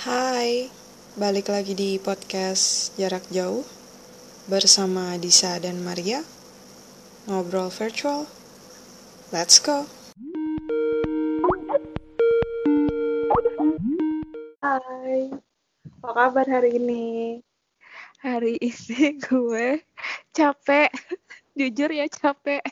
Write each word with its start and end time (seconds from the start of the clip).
Hai, 0.00 0.72
balik 1.12 1.52
lagi 1.52 1.76
di 1.76 2.00
podcast 2.00 2.96
Jarak 2.96 3.28
Jauh 3.28 3.60
bersama 4.48 5.20
Disa 5.20 5.60
dan 5.60 5.84
Maria. 5.84 6.24
Ngobrol 7.28 7.68
virtual. 7.68 8.24
Let's 9.28 9.60
go. 9.60 9.84
Hai, 14.64 15.36
apa 16.00 16.10
kabar 16.16 16.48
hari 16.48 16.80
ini? 16.80 17.04
Hari 18.24 18.56
ini 18.56 19.20
gue 19.20 19.84
capek, 20.32 20.88
jujur 21.52 21.92
ya 21.92 22.08
capek. 22.08 22.64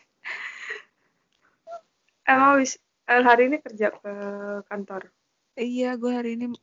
Emang 2.25 2.57
habis 2.57 2.81
eh, 3.05 3.21
hari 3.21 3.53
ini 3.53 3.61
kerja 3.61 3.93
ke 3.93 4.13
kantor? 4.65 5.13
Iya, 5.61 5.93
gue 6.01 6.13
hari 6.17 6.41
ini 6.41 6.57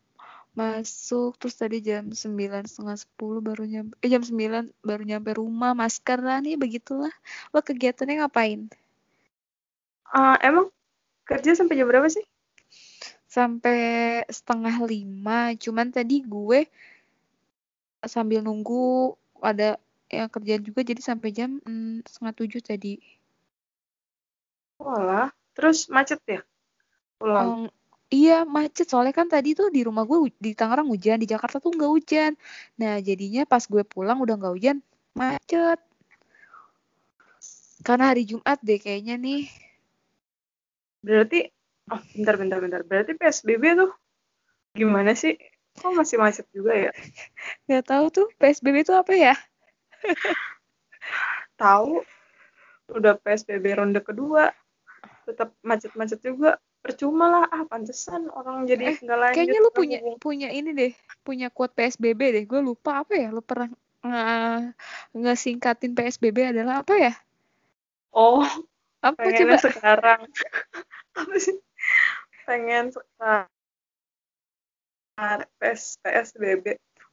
masuk 0.56 1.36
terus 1.40 1.56
tadi 1.60 1.84
jam 1.84 2.16
sembilan 2.16 2.64
setengah 2.64 2.96
sepuluh 2.96 3.44
baru 3.44 3.64
nyampe 3.68 3.94
eh 4.00 4.10
jam 4.10 4.24
sembilan 4.24 4.72
baru 4.88 5.04
nyampe 5.04 5.36
rumah 5.36 5.76
masker 5.76 6.20
lah 6.24 6.40
nih 6.40 6.56
begitulah 6.56 7.12
lo 7.52 7.60
kegiatannya 7.60 8.24
ngapain 8.24 8.72
Ah, 10.16 10.40
emang 10.40 10.72
kerja 11.28 11.52
sampai 11.60 11.76
jam 11.76 11.92
berapa 11.92 12.08
sih? 12.08 12.24
sampai 13.28 14.24
setengah 14.32 14.80
lima 14.88 15.52
cuman 15.60 15.92
tadi 15.92 16.24
gue 16.24 16.64
sambil 18.08 18.40
nunggu 18.40 19.12
ada 19.44 19.76
yang 20.08 20.32
kerjaan 20.32 20.64
juga 20.64 20.88
jadi 20.88 21.02
sampai 21.04 21.30
jam 21.36 21.60
mm, 21.68 22.08
setengah 22.08 22.34
tujuh 22.38 22.62
tadi 22.64 22.96
Walah, 24.80 25.32
terus 25.56 25.88
macet 25.92 26.20
ya? 26.28 26.40
Pulang. 27.20 27.68
Em, 27.68 27.72
iya 28.10 28.46
macet 28.46 28.90
soalnya 28.90 29.16
kan 29.16 29.28
tadi 29.30 29.58
tuh 29.58 29.70
di 29.74 29.82
rumah 29.82 30.06
gue 30.06 30.30
di 30.38 30.52
Tangerang 30.54 30.90
hujan 30.90 31.18
di 31.22 31.28
Jakarta 31.30 31.58
tuh 31.62 31.74
nggak 31.74 31.92
hujan 31.92 32.32
nah 32.78 32.98
jadinya 33.02 33.46
pas 33.46 33.64
gue 33.66 33.84
pulang 33.86 34.22
udah 34.22 34.36
nggak 34.38 34.54
hujan 34.54 34.78
macet 35.16 35.80
karena 37.86 38.14
hari 38.14 38.26
Jumat 38.26 38.58
deh 38.66 38.82
kayaknya 38.82 39.16
nih 39.22 39.46
Berarti, 41.06 41.40
oh 41.94 42.02
bentar, 42.18 42.36
bentar, 42.42 42.58
bentar. 42.58 42.82
Berarti 42.82 43.14
PSBB 43.14 43.78
tuh 43.78 43.94
gimana 44.74 45.14
sih? 45.14 45.38
Kok 45.78 45.94
masih 45.94 46.18
macet 46.18 46.50
juga 46.50 46.74
ya? 46.74 46.92
nggak 47.70 47.86
tahu 47.86 48.06
tuh 48.10 48.28
PSBB 48.42 48.82
itu 48.82 48.94
apa 48.98 49.14
ya 49.14 49.36
Tahu, 51.62 52.04
udah 52.92 53.16
PSBB 53.22 53.80
ronde 53.80 54.02
kedua, 54.04 54.52
tetap 55.24 55.56
macet-macet 55.64 56.20
juga. 56.20 56.60
Percuma 56.86 57.26
lah, 57.26 57.44
ah 57.50 57.66
pantesan 57.66 58.30
orang 58.30 58.70
jadi 58.70 58.94
Eh, 58.94 58.98
nggak 59.02 59.18
lanjut. 59.18 59.34
kayaknya 59.34 59.58
lu 59.58 59.72
punya 59.74 59.98
hubung- 60.06 60.22
punya 60.22 60.50
ini 60.54 60.70
deh 60.70 60.94
punya 61.26 61.50
quote 61.50 61.74
PSBB 61.74 62.22
deh 62.30 62.44
gue 62.46 62.62
lupa 62.62 63.02
apa 63.02 63.18
ya 63.18 63.34
lu 63.34 63.42
pernah 63.42 63.74
nge- 64.06 64.78
ngesingkatin 65.18 65.98
PSBB 65.98 66.54
adalah 66.54 66.86
apa 66.86 66.94
ya? 66.94 67.14
Oh, 68.14 68.46
apa 69.02 69.18
coba? 69.18 69.34
pengennya 69.34 69.58
sekarang. 69.58 70.20
Apa 71.18 71.36
sih? 71.42 71.58
Pengen 72.46 72.94
sekarang 72.94 73.48
PS 75.58 75.98
PSBB 76.04 76.66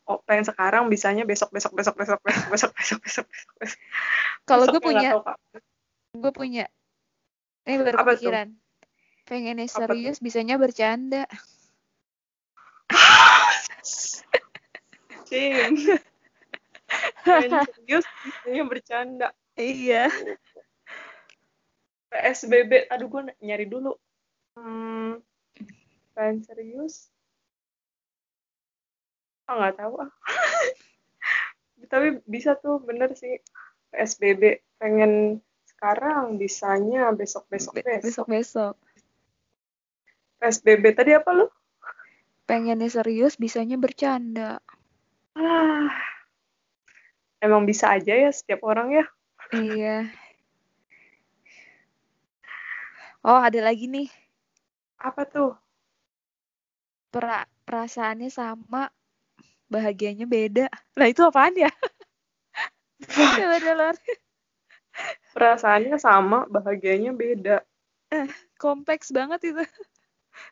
oh 0.04 0.18
pengen 0.26 0.42
sekarang 0.42 0.90
bisanya 0.90 1.22
besok 1.22 1.54
besok 1.54 1.72
besok 1.78 1.94
besok 1.96 2.18
besok 2.20 2.50
besok 2.50 2.70
besok 2.76 2.98
besok 3.00 3.26
besok. 3.30 3.54
Besok 3.56 3.78
kalau 4.44 4.64
gue 4.68 4.82
punya 4.82 5.16
nggak 5.16 5.38
gue 6.18 6.32
punya 6.34 6.64
ini 7.64 7.78
baru 7.86 7.98
Apa 8.02 8.12
tuh? 8.18 8.34
Apa 9.32 9.64
tuh? 9.64 9.96
serius 9.96 10.20
bisanya 10.20 10.60
bercanda. 10.60 11.24
Cing. 15.32 15.96
pengen 17.24 17.64
serius 17.72 18.04
bisanya 18.20 18.62
bercanda. 18.68 19.28
Iya. 19.56 20.12
PSBB 22.12 22.92
aduh 22.92 23.08
gue 23.08 23.32
nyari 23.40 23.64
dulu. 23.64 23.96
Hmm, 24.60 25.24
pengen 26.12 26.44
serius. 26.44 27.08
Ah 29.48 29.56
nggak 29.56 29.80
tahu 29.80 30.04
ah. 30.04 30.12
Tapi 31.92 32.20
bisa 32.28 32.60
tuh 32.60 32.84
bener 32.84 33.16
sih. 33.16 33.40
PSBB 33.96 34.60
pengen 34.76 35.40
sekarang 35.64 36.36
bisanya 36.36 37.08
besok 37.16 37.48
besok 37.48 37.80
besok. 37.80 38.04
besok 38.04 38.26
besok 38.28 38.76
PSBB 40.42 40.98
tadi 40.98 41.14
apa 41.14 41.30
lu? 41.30 41.46
Pengennya 42.50 42.90
serius 42.90 43.38
bisanya 43.38 43.78
bercanda. 43.78 44.58
Ah 45.38 46.12
emang 47.42 47.66
bisa 47.66 47.90
aja 47.90 48.14
ya 48.14 48.30
setiap 48.30 48.62
orang 48.62 49.02
ya. 49.02 49.04
Iya. 49.50 49.98
Oh 53.26 53.42
ada 53.42 53.58
lagi 53.58 53.90
nih. 53.90 54.06
Apa 55.02 55.26
tuh? 55.26 55.58
Pra 57.10 57.44
perasaannya 57.66 58.30
sama 58.30 58.88
bahagianya 59.66 60.24
beda. 60.24 60.70
Lah 60.94 61.06
itu 61.10 61.26
apaan 61.26 61.58
ya? 61.58 61.68
Coba 63.02 63.90
perasaannya 65.34 65.98
sama 65.98 66.46
bahagianya 66.46 67.10
beda. 67.10 67.66
Kompleks 68.62 69.10
banget 69.10 69.50
itu 69.50 69.64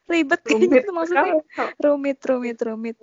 ribet 0.09 0.41
rumit 0.47 0.83
tuh 0.87 0.95
maksudnya. 0.95 1.35
rumit 1.83 2.19
rumit 2.25 2.59
rumit. 2.63 2.97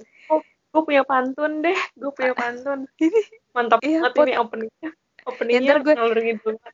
Gue 0.74 0.81
punya 0.84 1.03
pantun 1.08 1.62
deh 1.63 1.78
gue 1.96 2.12
punya 2.12 2.34
pantun. 2.34 2.85
Ini 3.03 3.22
mantap 3.53 3.80
Iya, 3.81 4.00
banget 4.06 4.13
pot- 4.13 4.28
ini 4.28 4.34
openingnya. 4.38 4.90
Openingnya 5.28 5.59
ntar 5.74 5.80
gue- 5.84 5.96
ngalur 5.97 6.19
ngidul 6.24 6.53
ya. 6.56 6.72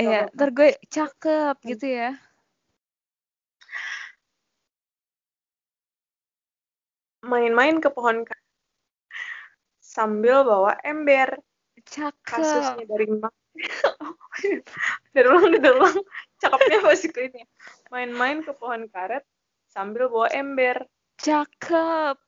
iya 0.00 0.20
ntar 0.32 0.48
gue 0.56 0.68
cakep 0.88 1.56
gitu 1.66 1.86
ya. 1.86 2.10
Main-main 7.20 7.76
ke 7.84 7.92
pohon 7.92 8.24
sambil 9.80 10.40
bawa 10.46 10.78
ember. 10.80 11.36
Kasusnya 12.24 12.80
cakep 12.80 12.86
dari 12.88 13.06
mak 13.08 13.34
dari 15.16 15.26
ulang 15.28 15.52
dari 15.58 15.68
ulang. 15.74 15.96
Cakepnya 16.40 16.78
masih 16.84 17.08
ke 17.12 17.20
ini. 17.28 17.42
Main-main 17.92 18.40
ke 18.40 18.52
pohon 18.56 18.88
karet 18.88 19.24
sambil 19.70 20.10
bawa 20.10 20.28
ember. 20.34 20.82
Cakep. 21.22 22.18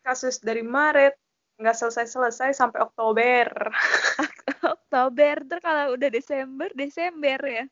Kasus 0.00 0.40
dari 0.40 0.64
Maret 0.64 1.14
nggak 1.60 1.76
selesai-selesai 1.76 2.56
sampai 2.56 2.80
Oktober. 2.80 3.52
Oktober 4.74 5.44
ntar 5.44 5.60
kalau 5.60 5.94
udah 5.94 6.08
Desember 6.08 6.72
Desember 6.72 7.38
ya. 7.44 7.64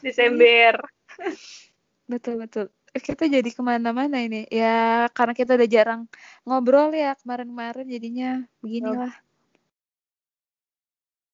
Desember. 0.00 0.80
Betul 2.12 2.38
betul. 2.38 2.70
Eh, 2.94 3.02
kita 3.02 3.26
jadi 3.26 3.50
ke 3.50 3.58
mana-mana 3.66 4.22
ini. 4.22 4.46
Ya 4.46 5.10
karena 5.10 5.34
kita 5.34 5.58
udah 5.58 5.66
jarang 5.66 6.06
ngobrol 6.46 6.94
ya 6.94 7.18
kemarin-kemarin 7.18 7.82
jadinya 7.90 8.46
beginilah. 8.62 9.10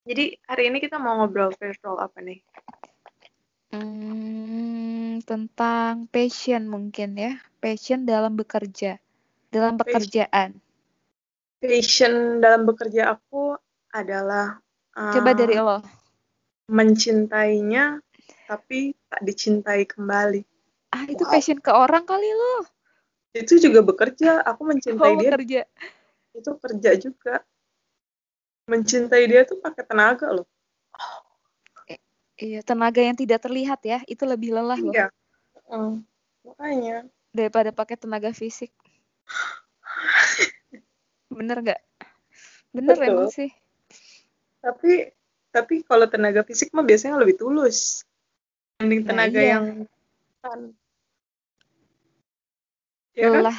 Jadi 0.09 0.35
hari 0.49 0.73
ini 0.73 0.81
kita 0.81 0.97
mau 0.97 1.21
ngobrol 1.21 1.53
virtual 1.55 2.01
apa 2.01 2.19
nih 2.25 2.43
Hmm, 3.73 5.25
tentang 5.25 6.05
passion 6.13 6.69
mungkin 6.69 7.17
ya. 7.17 7.41
Passion 7.57 8.05
dalam 8.05 8.37
bekerja. 8.37 9.01
Dalam 9.49 9.81
pekerjaan. 9.81 10.61
Passion 11.57 12.45
dalam 12.45 12.69
bekerja 12.69 13.17
aku 13.17 13.57
adalah 13.97 14.61
coba 14.93 15.31
eh, 15.33 15.37
dari 15.37 15.57
lo 15.57 15.81
mencintainya 16.69 18.01
tapi 18.45 18.93
tak 19.09 19.21
dicintai 19.25 19.89
kembali. 19.89 20.41
Ah 20.93 21.09
itu 21.09 21.25
Wow. 21.25 21.33
passion 21.33 21.59
ke 21.61 21.73
orang 21.73 22.05
kali 22.05 22.29
lo. 22.29 22.69
Itu 23.33 23.57
juga 23.57 23.81
bekerja. 23.81 24.45
Aku 24.45 24.69
mencintai 24.69 25.01
oh 25.01 25.17
dia. 25.17 25.31
bekerja. 25.33 25.63
Itu 26.37 26.51
kerja 26.61 26.91
juga. 27.01 27.41
Mencintai 28.69 29.25
dia 29.25 29.49
tuh 29.49 29.57
pakai 29.65 29.85
tenaga 29.89 30.29
loh 30.29 30.45
iya 32.43 32.61
tenaga 32.67 32.99
yang 32.99 33.15
tidak 33.15 33.39
terlihat 33.39 33.79
ya 33.87 34.03
itu 34.11 34.27
lebih 34.27 34.51
lelah 34.51 34.81
loh. 34.83 34.91
Iya. 34.91 35.07
Mm, 35.71 36.03
makanya. 36.43 36.97
Daripada 37.31 37.71
pakai 37.71 37.95
tenaga 37.95 38.35
fisik. 38.35 38.75
Bener 41.31 41.63
nggak? 41.63 41.81
Bener 42.75 42.97
Betul. 42.99 43.09
emang 43.09 43.31
sih. 43.31 43.51
Tapi 44.59 45.15
tapi 45.55 45.87
kalau 45.87 46.11
tenaga 46.11 46.43
fisik 46.43 46.75
mah 46.75 46.83
biasanya 46.83 47.21
lebih 47.23 47.39
tulus 47.39 48.03
dibanding 48.83 49.01
Nah, 49.07 49.09
tenaga 49.15 49.41
iya. 49.41 49.51
yang 49.55 49.65
ya 53.15 53.29
kan? 53.31 53.39
Lelah 53.39 53.59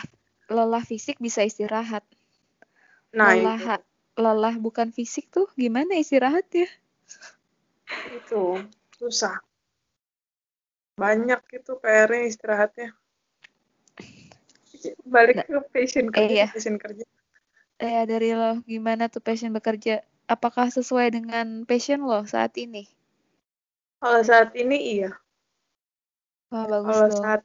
lelah 0.52 0.84
fisik 0.84 1.24
bisa 1.24 1.40
istirahat. 1.46 2.04
Nah 3.16 3.32
lelah 3.32 3.80
itu. 3.80 4.20
lelah 4.20 4.56
bukan 4.60 4.92
fisik 4.92 5.32
tuh 5.32 5.48
gimana 5.56 5.96
istirahat 5.96 6.46
ya 6.52 6.68
itu 8.13 8.62
susah. 8.98 9.38
Banyak 10.98 11.42
itu 11.54 11.72
PR-nya 11.81 12.30
istirahatnya. 12.30 12.90
Balik 15.07 15.48
ke 15.48 15.60
passion 15.72 16.12
eh 16.12 16.13
kerja 16.13 16.36
ya, 16.44 16.48
passion 16.51 16.75
kerja. 16.75 17.06
Eh 17.80 18.04
dari 18.06 18.36
lo 18.36 18.62
gimana 18.68 19.07
tuh 19.07 19.24
passion 19.24 19.56
bekerja? 19.56 20.04
Apakah 20.28 20.69
sesuai 20.69 21.16
dengan 21.16 21.63
passion 21.68 22.04
lo 22.04 22.24
saat 22.28 22.56
ini? 22.60 22.88
kalau 24.04 24.19
saat 24.19 24.51
ini 24.60 25.00
iya. 25.00 25.16
Wah, 26.51 26.68
bagus 26.68 26.92
kalau 26.92 27.07
dong. 27.07 27.22
saat 27.24 27.42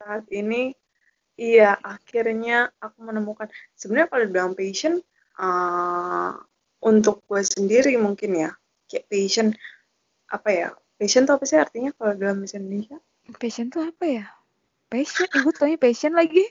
saat 0.00 0.24
ini 0.32 0.72
iya 1.36 1.76
akhirnya 1.76 2.72
aku 2.80 3.04
menemukan. 3.04 3.52
Sebenarnya 3.76 4.08
kalau 4.08 4.24
dibilang 4.24 4.56
passion 4.56 5.04
uh, 5.36 6.32
untuk 6.80 7.20
gue 7.28 7.44
sendiri 7.44 7.92
mungkin 8.00 8.32
ya 8.32 8.50
kayak 8.88 9.12
passion 9.12 9.52
apa 10.30 10.48
ya 10.48 10.68
passion 10.94 11.26
tuh 11.26 11.34
apa 11.34 11.44
sih 11.44 11.58
artinya 11.58 11.90
kalau 11.92 12.14
dalam 12.14 12.40
bahasa 12.40 12.56
Indonesia 12.56 12.96
Passion 13.30 13.70
tuh 13.70 13.86
apa 13.86 14.04
ya? 14.06 14.26
Passion, 14.86 15.22
eh, 15.24 15.38
gue 15.38 15.54
taunya 15.54 15.78
passion 15.78 16.10
lagi. 16.12 16.42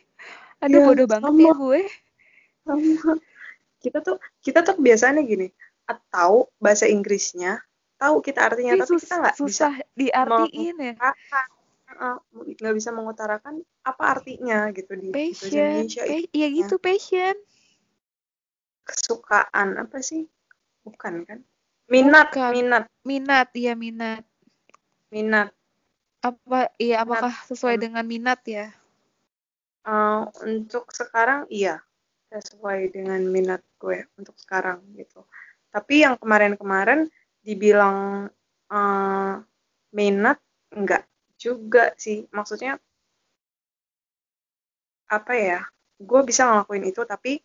Aduh, 0.63 0.79
Iya, 0.79 0.87
bodoh 0.87 1.07
banget 1.07 1.27
sama. 1.27 1.43
ya 1.43 1.53
gue. 1.53 1.81
sama 2.63 3.13
kita 3.79 3.99
tuh 3.99 4.15
kita 4.39 4.59
tuh 4.61 4.75
biasanya 4.77 5.19
gini 5.19 5.51
atau 5.83 6.47
bahasa 6.55 6.85
Inggrisnya 6.85 7.59
tahu 7.95 8.19
kita 8.19 8.47
artinya 8.47 8.75
Tapi 8.75 8.81
tapi 8.81 8.91
sus- 8.91 9.03
kita 9.03 9.15
nggak 9.17 9.35
bisa 9.35 9.43
susah 9.43 9.73
diartiin 9.91 10.75
ya. 10.79 10.93
nggak 12.55 12.75
bisa 12.75 12.89
mengutarakan 12.91 13.59
apa 13.83 14.03
artinya 14.15 14.71
gitu 14.71 14.95
di 14.95 15.11
bahasa 15.11 15.19
Passion, 15.35 15.59
Indonesia 15.59 16.03
pa- 16.03 16.11
itu 16.13 16.27
iya 16.31 16.47
gitu 16.47 16.75
passion. 16.77 17.35
kesukaan 18.83 19.77
apa 19.77 19.99
sih 19.99 20.25
bukan 20.81 21.23
kan 21.23 21.39
minat 21.89 22.29
Bukan. 22.31 22.51
minat 22.53 22.83
Minat, 23.01 23.47
iya 23.57 23.73
minat. 23.73 24.23
minat 25.09 25.49
Apa, 26.21 26.69
iya 26.77 27.01
Minat. 27.01 27.07
apakah 27.07 27.33
sesuai 27.47 27.75
Hmm. 27.79 27.83
dengan 27.89 28.05
minat 28.05 28.39
ya? 28.45 28.67
Uh, 29.81 30.27
untuk 30.45 30.91
sekarang 30.91 31.47
iya 31.49 31.81
sesuai 32.29 32.93
dengan 32.93 33.25
minat 33.25 33.63
gue 33.81 34.05
untuk 34.19 34.37
sekarang 34.37 34.85
gitu 34.93 35.25
tapi 35.73 36.05
yang 36.05 36.13
kemarin-kemarin 36.19 37.09
dibilang 37.41 38.29
uh, 38.69 39.33
minat 39.89 40.37
enggak 40.69 41.09
juga 41.41 41.89
sih 41.97 42.29
maksudnya 42.29 42.77
apa 45.09 45.33
ya 45.33 45.59
gue 45.97 46.21
bisa 46.21 46.45
ngelakuin 46.45 46.85
itu 46.85 47.01
tapi 47.07 47.41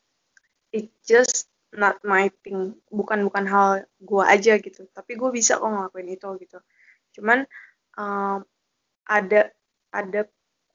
it 0.75 0.93
just 1.00 1.49
not 1.76 2.00
my 2.06 2.31
thing. 2.43 2.79
Bukan 2.88 3.26
bukan 3.26 3.44
hal 3.49 3.69
gue 4.00 4.25
aja 4.25 4.59
gitu. 4.59 4.87
Tapi 4.91 5.12
gue 5.21 5.31
bisa 5.35 5.59
kok 5.61 5.69
ngelakuin 5.69 6.09
itu 6.11 6.29
gitu. 6.43 6.59
Cuman 7.19 7.47
um, 7.99 8.38
ada 9.06 9.53
ada 9.94 10.21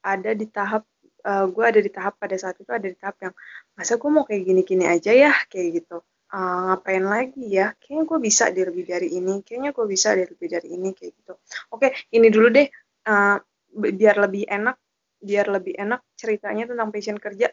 ada 0.04 0.32
di 0.38 0.46
tahap 0.48 0.84
uh, 1.28 1.46
gue 1.50 1.66
ada 1.66 1.80
di 1.84 1.92
tahap 1.92 2.16
pada 2.22 2.36
saat 2.40 2.56
itu 2.62 2.72
ada 2.72 2.88
di 2.88 2.98
tahap 2.98 3.18
yang 3.24 3.34
masa 3.76 4.00
gue 4.00 4.10
mau 4.12 4.24
kayak 4.28 4.44
gini-gini 4.46 4.86
aja 4.88 5.12
ya? 5.16 5.34
Kayak 5.52 5.84
gitu. 5.84 5.98
Uh, 6.30 6.74
ngapain 6.74 7.04
lagi 7.04 7.46
ya? 7.50 7.74
Kayaknya 7.82 8.04
gue 8.06 8.20
bisa 8.22 8.46
di 8.54 8.62
lebih 8.64 8.86
dari 8.86 9.08
ini. 9.18 9.42
Kayaknya 9.42 9.72
gue 9.76 9.86
bisa 9.90 10.10
di 10.16 10.24
lebih 10.28 10.48
dari 10.48 10.68
ini. 10.76 10.90
Kayak 10.94 11.12
gitu. 11.24 11.34
Oke 11.74 11.92
ini 12.16 12.28
dulu 12.30 12.48
deh. 12.54 12.68
Uh, 13.08 13.38
bi- 13.74 13.94
biar 13.96 14.16
lebih 14.20 14.46
enak 14.50 14.78
biar 15.20 15.52
lebih 15.52 15.76
enak 15.76 16.02
ceritanya 16.16 16.72
tentang 16.72 16.90
passion 16.96 17.20
kerja 17.20 17.52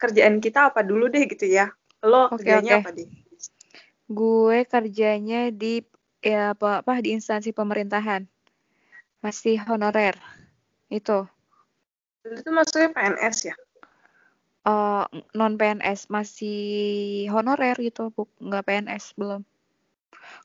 kerjaan 0.00 0.40
kita 0.40 0.72
apa 0.72 0.80
dulu 0.80 1.12
deh 1.12 1.28
gitu 1.28 1.44
ya 1.46 1.68
lo 2.04 2.28
Oke, 2.30 2.44
kerjanya 2.44 2.78
oke. 2.78 2.84
apa 2.84 2.90
deh 2.92 3.08
Gue 4.04 4.68
kerjanya 4.68 5.48
di 5.48 5.80
ya 6.20 6.52
apa, 6.52 6.84
apa 6.84 7.00
di 7.00 7.16
instansi 7.16 7.56
pemerintahan. 7.56 8.28
Masih 9.24 9.56
honorer. 9.64 10.16
Itu. 10.92 11.24
itu 12.24 12.48
maksudnya 12.48 12.88
PNS 12.96 13.52
ya 13.52 13.56
eh 14.64 15.04
non 15.36 15.60
PNS 15.60 16.08
masih 16.08 16.60
honorer 17.28 17.76
gitu, 17.76 18.08
bu, 18.16 18.24
nggak 18.40 18.64
PNS 18.64 19.12
belum. 19.20 19.44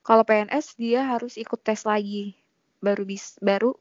Kalau 0.03 0.27
PNS 0.27 0.75
dia 0.75 1.07
harus 1.07 1.39
ikut 1.39 1.59
tes 1.63 1.87
lagi, 1.87 2.35
baru 2.83 3.07
bis, 3.07 3.39
baru 3.39 3.71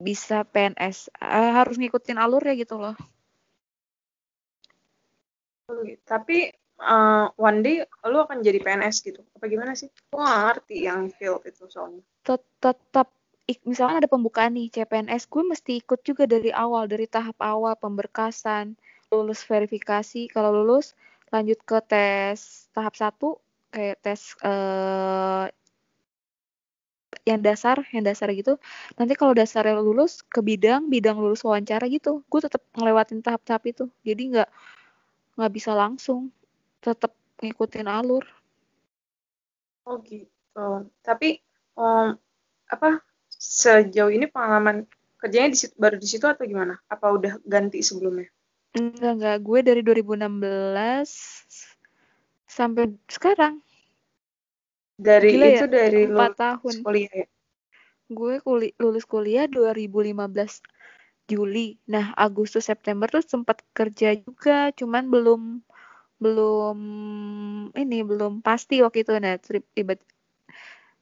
bisa 0.00 0.40
PNS. 0.48 1.12
Eh, 1.20 1.52
harus 1.52 1.76
ngikutin 1.76 2.16
alur 2.16 2.40
ya 2.48 2.56
gitu 2.56 2.80
loh. 2.80 2.96
tapi 6.06 6.46
uh, 6.80 7.26
one 7.36 7.60
day 7.64 7.82
lo 8.06 8.24
akan 8.26 8.44
jadi 8.44 8.58
PNS 8.60 8.96
gitu 9.04 9.20
apa 9.36 9.44
gimana 9.48 9.72
sih 9.76 9.88
gue 9.88 10.20
gak 10.20 10.40
ngerti 10.46 10.76
yang 10.88 11.08
field 11.14 11.42
itu 11.48 11.64
soalnya 11.68 12.02
Tet- 12.26 12.44
Tetap, 12.58 13.08
misalkan 13.62 14.02
ada 14.02 14.10
pembukaan 14.10 14.58
nih 14.58 14.66
CPNS, 14.74 15.30
gue 15.30 15.42
mesti 15.46 15.78
ikut 15.78 16.02
juga 16.02 16.26
dari 16.26 16.50
awal, 16.50 16.90
dari 16.90 17.06
tahap 17.06 17.38
awal 17.38 17.78
pemberkasan, 17.78 18.74
lulus 19.14 19.46
verifikasi. 19.46 20.26
Kalau 20.34 20.50
lulus, 20.50 20.98
lanjut 21.30 21.62
ke 21.62 21.78
tes 21.86 22.66
tahap 22.74 22.98
satu, 22.98 23.38
kayak 23.70 24.02
tes 24.02 24.34
eh 24.42 25.46
yang 27.26 27.40
dasar, 27.42 27.76
yang 27.94 28.04
dasar 28.06 28.28
gitu. 28.34 28.58
Nanti 28.98 29.14
kalau 29.18 29.34
dasarnya 29.34 29.78
lulus 29.82 30.22
ke 30.34 30.40
bidang, 30.42 30.86
bidang 30.94 31.16
lulus 31.18 31.42
wawancara 31.46 31.84
gitu. 31.90 32.22
Gue 32.30 32.40
tetap 32.46 32.62
ngelewatin 32.78 33.20
tahap-tahap 33.26 33.62
itu. 33.72 33.84
Jadi 34.06 34.22
nggak 34.34 34.48
nggak 35.38 35.52
bisa 35.56 35.72
langsung, 35.82 36.32
tetap 36.86 37.12
ngikutin 37.42 37.90
alur. 37.90 38.22
oh 39.86 39.98
gitu 40.06 40.86
tapi 41.02 41.42
um, 41.74 42.14
apa 42.66 43.02
sejauh 43.30 44.10
ini 44.10 44.26
pengalaman 44.26 44.86
kerjanya 45.20 45.52
di 45.54 45.58
situ, 45.58 45.74
baru 45.78 45.96
di 45.98 46.08
situ 46.08 46.26
atau 46.26 46.46
gimana 46.46 46.78
apa 46.86 47.06
udah 47.10 47.38
ganti 47.42 47.82
sebelumnya 47.82 48.30
Enggak 48.76 49.12
enggak, 49.16 49.38
gue 49.40 49.58
dari 49.64 49.80
2016 49.80 50.36
sampai 52.44 52.92
sekarang. 53.08 53.64
dari 55.00 55.32
Gila 55.32 55.46
ya, 55.48 55.56
itu 55.56 55.66
dari 55.68 56.04
lo 56.04 56.20
empat 56.20 56.32
tahun. 56.36 56.74
kuliah 56.84 57.12
ya 57.24 57.26
Gue 58.06 58.38
kuli, 58.38 58.70
lulus 58.78 59.02
kuliah 59.02 59.50
2015 59.50 60.62
Juli. 61.26 61.74
Nah, 61.90 62.14
Agustus 62.14 62.70
September 62.70 63.10
tuh 63.10 63.24
sempat 63.24 63.58
kerja 63.74 64.14
juga, 64.14 64.70
cuman 64.70 65.10
belum 65.10 65.40
belum 66.16 66.78
ini 67.76 67.98
belum 68.02 68.40
pasti 68.40 68.80
waktu 68.80 69.04
itu. 69.04 69.12
Nah, 69.20 69.36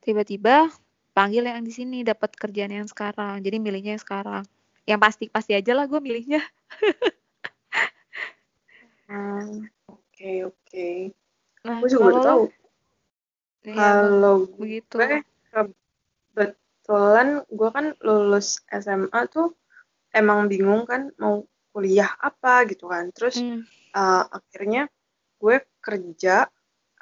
tiba-tiba 0.04 0.68
panggil 1.14 1.46
yang 1.46 1.62
di 1.62 1.72
sini 1.72 2.02
dapat 2.02 2.34
kerjaan 2.34 2.74
yang 2.74 2.88
sekarang. 2.90 3.40
Jadi 3.40 3.56
milihnya 3.62 3.94
yang 3.96 4.04
sekarang. 4.04 4.44
Yang 4.84 5.00
pasti-pasti 5.00 5.52
aja 5.56 5.72
lah 5.72 5.86
gue 5.88 6.00
milihnya. 6.02 6.42
Hmm, 9.04 9.68
oke 9.84 10.30
oke 10.48 10.88
Nah, 11.64 11.76
gue 11.80 11.88
juga 11.92 12.08
kalau 12.08 12.20
tahu 12.24 12.42
Iya, 13.64 13.76
kalau 13.76 14.36
begitu. 14.60 14.96
gue 15.00 15.24
kebetulan 16.32 17.40
gue 17.48 17.68
kan 17.72 17.86
lulus 18.04 18.60
SMA 18.68 19.20
tuh 19.32 19.56
emang 20.12 20.52
bingung 20.52 20.84
kan 20.84 21.08
mau 21.16 21.48
kuliah 21.72 22.12
apa 22.20 22.68
gitu 22.68 22.92
kan 22.92 23.08
terus 23.16 23.40
Hmm. 23.40 23.64
uh, 23.96 24.28
akhirnya 24.28 24.88
gue 25.44 25.60
kerja 25.84 26.48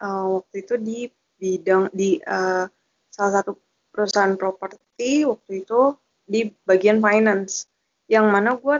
uh, 0.02 0.26
waktu 0.42 0.66
itu 0.66 0.75
di 0.82 0.99
bidang 1.38 1.94
di 1.94 2.18
uh, 2.26 2.66
salah 3.06 3.32
satu 3.38 3.54
perusahaan 3.94 4.34
properti 4.34 5.22
waktu 5.22 5.62
itu 5.62 5.94
di 6.26 6.50
bagian 6.66 6.99
finance. 6.99 7.70
Yang 8.11 8.26
mana 8.26 8.50
gue 8.58 8.76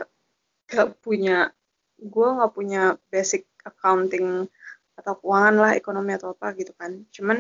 gak 0.67 0.99
punya 0.99 1.55
gue 2.03 2.29
nggak 2.35 2.53
punya 2.59 2.99
basic 3.15 3.47
accounting 3.63 4.51
atau 4.99 5.15
keuangan 5.23 5.55
lah 5.55 5.73
ekonomi 5.79 6.19
atau 6.19 6.35
apa 6.35 6.51
gitu 6.59 6.75
kan. 6.75 7.07
Cuman 7.15 7.39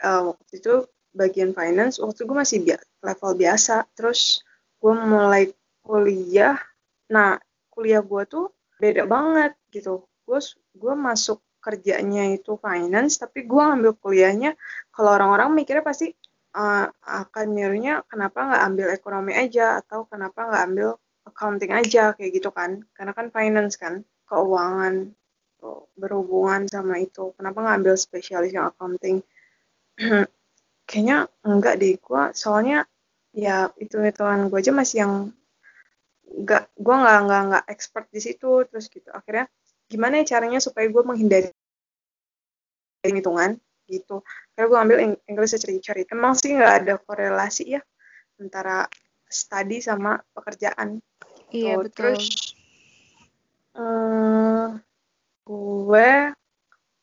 uh, 0.00 0.32
waktu 0.32 0.52
itu 0.64 0.88
bagian 1.12 1.52
finance 1.52 2.00
waktu 2.00 2.24
gue 2.24 2.36
masih 2.36 2.64
bia- 2.64 2.86
level 3.04 3.36
biasa. 3.36 3.84
Terus 3.92 4.40
gue 4.80 4.92
mulai 4.96 5.52
kuliah. 5.84 6.56
Nah 7.12 7.36
kuliah 7.68 8.00
gue 8.00 8.22
tuh 8.24 8.56
beda 8.80 9.04
banget 9.04 9.52
gitu. 9.68 10.08
Gue 10.24 10.40
gue 10.72 10.94
masuk 10.96 11.44
kerjanya 11.68 12.32
itu 12.32 12.56
finance 12.56 13.20
tapi 13.20 13.44
gue 13.44 13.60
ngambil 13.60 13.92
kuliahnya 14.00 14.56
kalau 14.88 15.20
orang-orang 15.20 15.52
mikirnya 15.52 15.84
pasti 15.84 16.16
uh, 16.56 16.88
akan 17.04 17.46
nyuruhnya 17.52 18.08
kenapa 18.08 18.48
nggak 18.48 18.62
ambil 18.64 18.86
ekonomi 18.96 19.32
aja 19.36 19.84
atau 19.84 20.08
kenapa 20.08 20.48
nggak 20.48 20.64
ambil 20.72 20.88
accounting 21.28 21.72
aja 21.76 22.16
kayak 22.16 22.32
gitu 22.40 22.48
kan. 22.48 22.80
Karena 22.96 23.12
kan 23.12 23.28
finance 23.28 23.76
kan 23.76 24.00
keuangan 24.24 25.12
berhubungan 25.98 26.64
sama 26.70 27.02
itu. 27.02 27.36
Kenapa 27.36 27.60
nggak 27.60 27.76
ambil 27.84 27.94
spesialis 28.00 28.56
yang 28.56 28.72
accounting? 28.72 29.20
Kayaknya 30.88 31.28
enggak 31.44 31.74
deh 31.76 32.00
gue 32.00 32.22
soalnya 32.32 32.88
ya 33.36 33.68
itu 33.76 34.00
hitungan 34.00 34.48
gue 34.48 34.56
aja 34.56 34.72
masih 34.72 34.96
yang 35.04 35.12
nggak 36.24 36.64
gue 36.80 36.94
nggak 36.96 37.18
nggak 37.28 37.42
nggak 37.52 37.64
expert 37.68 38.06
di 38.08 38.20
situ 38.24 38.64
terus 38.64 38.88
gitu. 38.88 39.12
Akhirnya 39.12 39.52
gimana 39.88 40.24
ya 40.24 40.36
caranya 40.36 40.60
supaya 40.64 40.88
gue 40.88 41.02
menghindari 41.04 41.52
hitungan 43.04 43.58
gitu. 43.88 44.20
Karena 44.52 44.66
gue 44.68 44.78
ambil 44.78 44.98
Eng- 45.00 45.22
English 45.30 45.54
Literature 45.56 46.04
emang 46.10 46.34
sih 46.36 46.54
nggak 46.54 46.74
ada 46.84 46.94
korelasi 47.00 47.78
ya 47.78 47.82
antara 48.38 48.86
study 49.28 49.80
sama 49.80 50.18
pekerjaan. 50.34 51.00
Iya, 51.48 51.80
betul. 51.80 52.14
terus 52.14 52.24
gue 55.48 56.10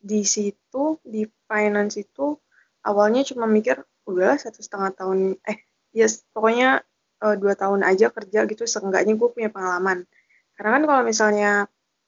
di 0.06 0.22
situ 0.22 1.02
di 1.02 1.26
finance 1.50 1.98
itu 1.98 2.38
awalnya 2.86 3.26
cuma 3.26 3.50
mikir 3.50 3.82
udahlah 4.06 4.38
satu 4.38 4.62
setengah 4.62 4.94
tahun 4.94 5.40
eh 5.42 5.66
ya 5.96 6.06
yes, 6.06 6.22
pokoknya 6.30 6.86
uh, 7.26 7.36
dua 7.40 7.58
tahun 7.58 7.82
aja 7.82 8.14
kerja 8.14 8.46
gitu 8.46 8.70
seenggaknya 8.70 9.18
gue 9.18 9.30
punya 9.34 9.50
pengalaman. 9.50 10.06
Karena 10.54 10.70
kan 10.78 10.84
kalau 10.86 11.02
misalnya 11.02 11.52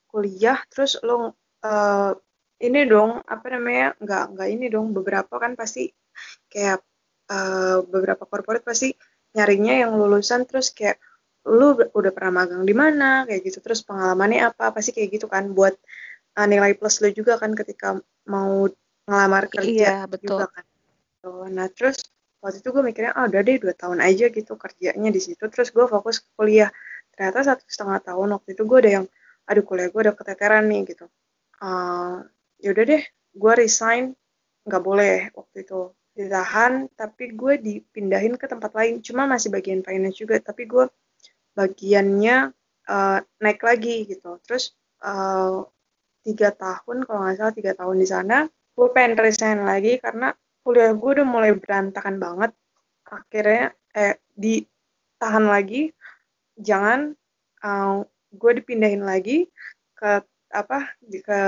kuliah 0.05 0.61
terus 0.69 0.99
lo 1.01 1.33
uh, 1.65 2.13
ini 2.57 2.89
dong 2.89 3.21
apa 3.21 3.45
namanya 3.53 3.93
nggak 4.01 4.23
nggak 4.33 4.49
ini 4.49 4.65
dong 4.73 4.93
beberapa 4.93 5.37
kan 5.37 5.53
pasti 5.53 5.93
kayak 6.49 6.81
uh, 7.29 7.85
beberapa 7.85 8.25
corporate 8.25 8.65
pasti 8.65 8.93
nyarinya 9.37 9.85
yang 9.85 9.91
lulusan 9.93 10.49
terus 10.49 10.73
kayak 10.73 10.97
lu 11.47 11.79
udah 11.79 12.11
pernah 12.11 12.43
magang 12.43 12.67
di 12.67 12.75
mana? 12.75 13.23
Kayak 13.23 13.41
gitu 13.47 13.59
terus 13.63 13.79
pengalamannya 13.87 14.51
apa? 14.51 14.75
Pasti 14.75 14.91
kayak 14.91 15.09
gitu 15.15 15.27
kan 15.31 15.55
buat 15.55 15.73
uh, 16.35 16.47
nilai 16.47 16.75
plus 16.75 16.99
lu 16.99 17.09
juga 17.15 17.39
kan 17.39 17.55
ketika 17.55 17.95
mau 18.27 18.67
ngelamar 19.07 19.47
kerja 19.47 20.03
iya, 20.03 20.09
betul. 20.09 20.43
juga 20.43 20.51
kan. 20.51 20.65
Nah 21.47 21.71
terus 21.71 22.03
waktu 22.43 22.59
itu 22.59 22.69
gue 22.75 22.83
mikirnya 22.83 23.15
ah 23.15 23.25
udah 23.31 23.41
deh 23.41 23.57
dua 23.57 23.73
tahun 23.73 24.03
aja 24.03 24.27
gitu 24.27 24.59
kerjanya 24.59 25.09
di 25.09 25.21
situ. 25.23 25.47
Terus 25.47 25.71
gue 25.71 25.87
fokus 25.87 26.19
ke 26.19 26.29
kuliah. 26.35 26.67
Ternyata 27.15 27.55
satu 27.55 27.63
setengah 27.63 28.03
tahun 28.03 28.27
waktu 28.35 28.49
itu 28.53 28.63
gue 28.67 28.79
ada 28.83 28.91
yang 29.01 29.05
aduh 29.47 29.63
kuliah 29.63 29.87
gue 29.87 30.01
udah 30.03 30.15
keteteran 30.19 30.67
nih 30.67 30.83
gitu. 30.91 31.07
Uh, 31.63 32.27
yaudah 32.61 32.83
deh 32.85 33.03
gue 33.37 33.53
resign. 33.57 34.13
Nggak 34.67 34.83
boleh 34.83 35.15
waktu 35.31 35.63
itu 35.63 35.95
ditahan 36.17 36.89
tapi 36.97 37.37
gue 37.37 37.53
dipindahin 37.61 38.35
ke 38.35 38.45
tempat 38.49 38.73
lain. 38.73 38.99
Cuma 39.05 39.29
masih 39.29 39.53
bagian 39.53 39.85
finance 39.85 40.17
juga 40.19 40.41
tapi 40.41 40.65
gue 40.65 40.89
bagiannya 41.53 42.51
uh, 42.89 43.19
naik 43.41 43.61
lagi 43.61 44.05
gitu. 44.09 44.41
Terus 44.43 44.73
uh, 45.05 45.63
tiga 46.25 46.51
tahun 46.51 47.07
kalau 47.07 47.19
nggak 47.23 47.37
salah 47.39 47.53
tiga 47.55 47.71
tahun 47.77 47.97
di 48.03 48.07
sana 48.07 48.37
gue 48.77 48.87
pengen 48.93 49.17
resign 49.17 49.63
lagi 49.63 49.97
karena 49.97 50.35
kuliah 50.61 50.91
gue 50.93 51.09
udah 51.17 51.27
mulai 51.27 51.51
berantakan 51.55 52.19
banget. 52.19 52.51
Akhirnya 53.07 53.71
eh 53.95 54.19
ditahan 54.35 55.45
lagi. 55.47 55.95
Jangan 56.57 57.13
uh, 57.63 58.03
gue 58.33 58.51
dipindahin 58.59 59.05
lagi 59.05 59.47
ke 59.97 60.21
apa 60.51 60.91
ke 61.01 61.41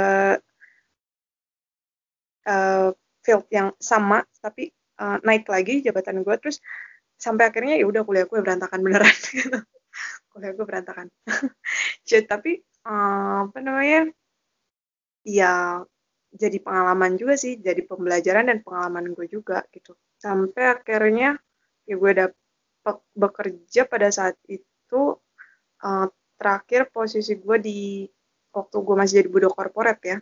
uh, 2.49 2.89
field 3.21 3.45
yang 3.53 3.69
sama 3.77 4.25
tapi 4.41 4.73
uh, 4.97 5.21
naik 5.21 5.45
lagi 5.45 5.85
jabatan 5.85 6.25
gue 6.25 6.35
terus 6.41 6.57
sampai 7.19 7.51
akhirnya 7.51 7.75
ya 7.77 7.85
udah 7.85 8.01
kuliah 8.07 8.25
gue 8.25 8.39
berantakan 8.39 8.79
beneran. 8.79 9.11
Kuliah 10.31 10.53
gue 10.55 10.65
berantakan. 10.65 11.11
Jadi 12.09 12.25
tapi 12.25 12.51
uh, 12.87 13.49
apa 13.49 13.59
namanya 13.59 14.07
ya 15.27 15.83
jadi 16.29 16.61
pengalaman 16.61 17.17
juga 17.17 17.33
sih 17.33 17.57
jadi 17.57 17.81
pembelajaran 17.89 18.53
dan 18.53 18.61
pengalaman 18.61 19.11
gue 19.11 19.27
juga 19.27 19.65
gitu. 19.73 19.97
Sampai 20.15 20.71
akhirnya 20.71 21.35
ya 21.89 21.95
gue 21.97 22.09
udah 22.15 22.29
bekerja 23.17 23.89
pada 23.89 24.13
saat 24.13 24.37
itu 24.45 25.17
uh, 25.83 26.07
terakhir 26.39 26.87
posisi 26.93 27.35
gue 27.35 27.57
di 27.59 27.79
waktu 28.53 28.77
gue 28.79 28.95
masih 28.95 29.15
jadi 29.25 29.29
budak 29.29 29.53
korporat 29.57 29.99
ya 30.05 30.17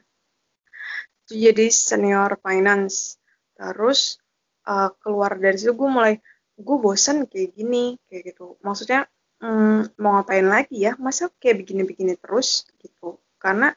jadi 1.27 1.67
senior 1.67 2.39
finance. 2.39 3.19
Terus 3.57 4.21
uh, 4.67 4.91
keluar 5.03 5.35
dari 5.35 5.57
situ 5.59 5.75
gue 5.75 5.89
mulai 5.89 6.15
gue 6.57 6.77
bosen 6.79 7.27
kayak 7.27 7.53
gini 7.53 7.99
kayak 8.07 8.33
gitu. 8.33 8.55
Maksudnya 8.63 9.05
hmm, 9.43 9.99
mau 9.99 10.19
ngapain 10.19 10.47
lagi 10.47 10.87
ya? 10.87 10.95
Masa 10.97 11.27
kayak 11.37 11.63
begini-begini 11.65 12.15
terus 12.17 12.65
gitu. 12.79 13.19
Karena 13.37 13.75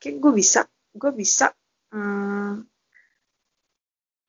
kayak 0.00 0.16
gue 0.18 0.32
bisa 0.32 0.64
gue 0.96 1.12
bisa 1.12 1.52
hmm, 1.92 2.64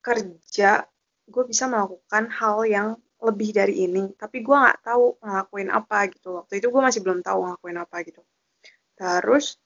kerja 0.03 0.83
gue 1.27 1.43
bisa 1.43 1.67
melakukan 1.67 2.31
hal 2.31 2.63
yang 2.67 2.87
lebih 3.23 3.49
dari 3.55 3.87
ini. 3.87 4.13
Tapi 4.13 4.43
gue 4.45 4.55
nggak 4.55 4.85
tahu 4.85 5.17
ngelakuin 5.23 5.69
apa 5.71 6.07
gitu. 6.11 6.37
Waktu 6.37 6.59
itu 6.59 6.67
gue 6.69 6.81
masih 6.83 7.01
belum 7.03 7.19
tahu 7.23 7.39
ngelakuin 7.47 7.77
apa 7.81 7.97
gitu. 8.05 8.21
Terus 8.97 9.57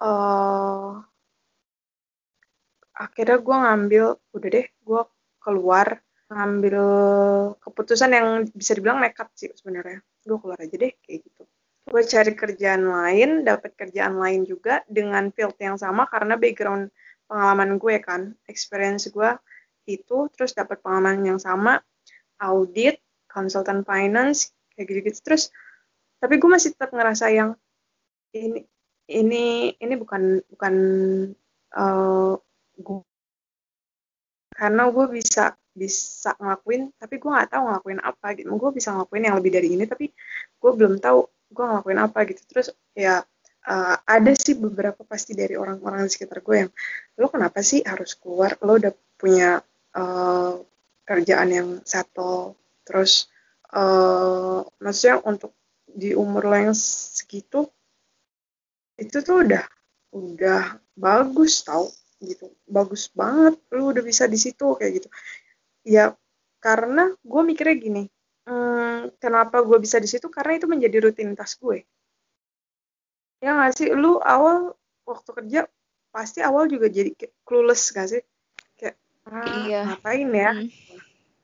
uh, 0.00 1.00
akhirnya 3.00 3.40
gue 3.40 3.56
ngambil 3.56 4.04
udah 4.36 4.48
deh 4.52 4.66
gue 4.68 5.02
keluar 5.40 5.88
ngambil 6.30 6.78
keputusan 7.58 8.10
yang 8.14 8.28
bisa 8.54 8.78
dibilang 8.78 9.02
nekat 9.02 9.26
sih 9.34 9.50
sebenarnya. 9.50 9.98
Gue 10.22 10.38
keluar 10.38 10.60
aja 10.62 10.76
deh 10.78 10.92
kayak 11.02 11.26
gitu. 11.26 11.42
Gue 11.90 12.02
cari 12.06 12.32
kerjaan 12.38 12.86
lain 12.86 13.42
dapat 13.42 13.74
kerjaan 13.74 14.14
lain 14.14 14.46
juga 14.46 14.86
dengan 14.86 15.34
field 15.34 15.58
yang 15.58 15.74
sama 15.74 16.06
karena 16.06 16.38
background 16.38 16.94
pengalaman 17.26 17.82
gue 17.82 17.96
kan. 17.98 18.30
Experience 18.46 19.10
gue 19.10 19.30
itu 19.90 20.30
terus 20.36 20.54
dapat 20.54 20.78
pengalaman 20.84 21.24
yang 21.26 21.40
sama 21.42 21.82
audit 22.38 23.02
konsultan 23.26 23.82
finance 23.82 24.54
kayak 24.78 24.86
gitu-gitu. 24.86 25.18
Terus 25.26 25.50
tapi 26.22 26.38
gue 26.38 26.46
masih 26.46 26.78
tetap 26.78 26.94
ngerasa 26.94 27.26
yang 27.34 27.58
ini 28.30 28.62
ini 29.10 29.74
ini 29.74 29.94
bukan 29.98 30.38
bukan 30.46 30.74
uh, 31.74 32.38
gue 32.80 33.00
karena 34.60 34.92
gue 34.92 35.06
bisa 35.08 35.56
bisa 35.70 36.36
ngelakuin 36.36 36.92
tapi 37.00 37.16
gue 37.16 37.30
nggak 37.30 37.50
tahu 37.54 37.62
ngelakuin 37.70 38.00
apa 38.02 38.26
gitu. 38.36 38.48
Gue 38.60 38.70
bisa 38.76 38.92
ngelakuin 38.92 39.24
yang 39.24 39.36
lebih 39.40 39.52
dari 39.56 39.68
ini 39.72 39.84
tapi 39.88 40.12
gue 40.60 40.70
belum 40.76 41.00
tahu 41.00 41.20
gue 41.54 41.64
ngelakuin 41.64 42.00
apa 42.02 42.18
gitu. 42.28 42.40
Terus 42.44 42.68
ya 42.92 43.24
uh, 43.64 43.96
ada 44.04 44.32
sih 44.36 44.58
beberapa 44.58 45.00
pasti 45.06 45.32
dari 45.32 45.56
orang-orang 45.56 46.04
di 46.04 46.12
sekitar 46.12 46.44
gue 46.44 46.56
yang 46.66 46.70
lo 47.16 47.26
kenapa 47.32 47.64
sih 47.64 47.80
harus 47.86 48.18
keluar? 48.20 48.58
Lo 48.60 48.76
udah 48.76 48.92
punya 49.16 49.64
uh, 49.96 50.60
kerjaan 51.08 51.48
yang 51.48 51.68
settle. 51.86 52.58
Terus 52.84 53.30
uh, 53.72 54.60
maksudnya 54.82 55.22
untuk 55.24 55.56
di 55.88 56.12
umur 56.12 56.46
lo 56.46 56.56
yang 56.58 56.76
segitu 56.76 57.66
itu 59.00 59.16
tuh 59.24 59.42
udah 59.42 59.64
udah 60.12 60.76
bagus 60.98 61.64
tau 61.64 61.88
gitu. 62.20 62.52
Bagus 62.68 63.08
banget 63.10 63.56
lo 63.72 63.90
udah 63.90 64.04
bisa 64.04 64.28
di 64.28 64.36
situ 64.36 64.76
kayak 64.76 65.02
gitu. 65.02 65.08
Ya 65.84 66.14
karena 66.60 67.16
gue 67.24 67.42
mikirnya 67.42 67.76
gini 67.80 68.04
hmm, 68.50 69.16
kenapa 69.22 69.62
gue 69.64 69.78
bisa 69.80 69.96
di 70.02 70.08
situ? 70.08 70.26
Karena 70.28 70.58
itu 70.58 70.66
menjadi 70.66 70.96
rutinitas 71.00 71.56
gue. 71.56 71.84
Ya 73.40 73.56
nggak 73.56 73.72
sih? 73.76 73.88
Lu 73.94 74.20
awal 74.20 74.76
waktu 75.08 75.30
kerja 75.32 75.60
pasti 76.10 76.42
awal 76.42 76.66
juga 76.66 76.90
jadi 76.90 77.14
clueless 77.46 77.94
gak 77.94 78.08
sih? 78.10 78.22
Kayak 78.76 78.96
ah, 79.30 79.46
iya. 79.64 79.80
ngapain 79.88 80.30
ya? 80.30 80.52
Hmm. 80.54 80.68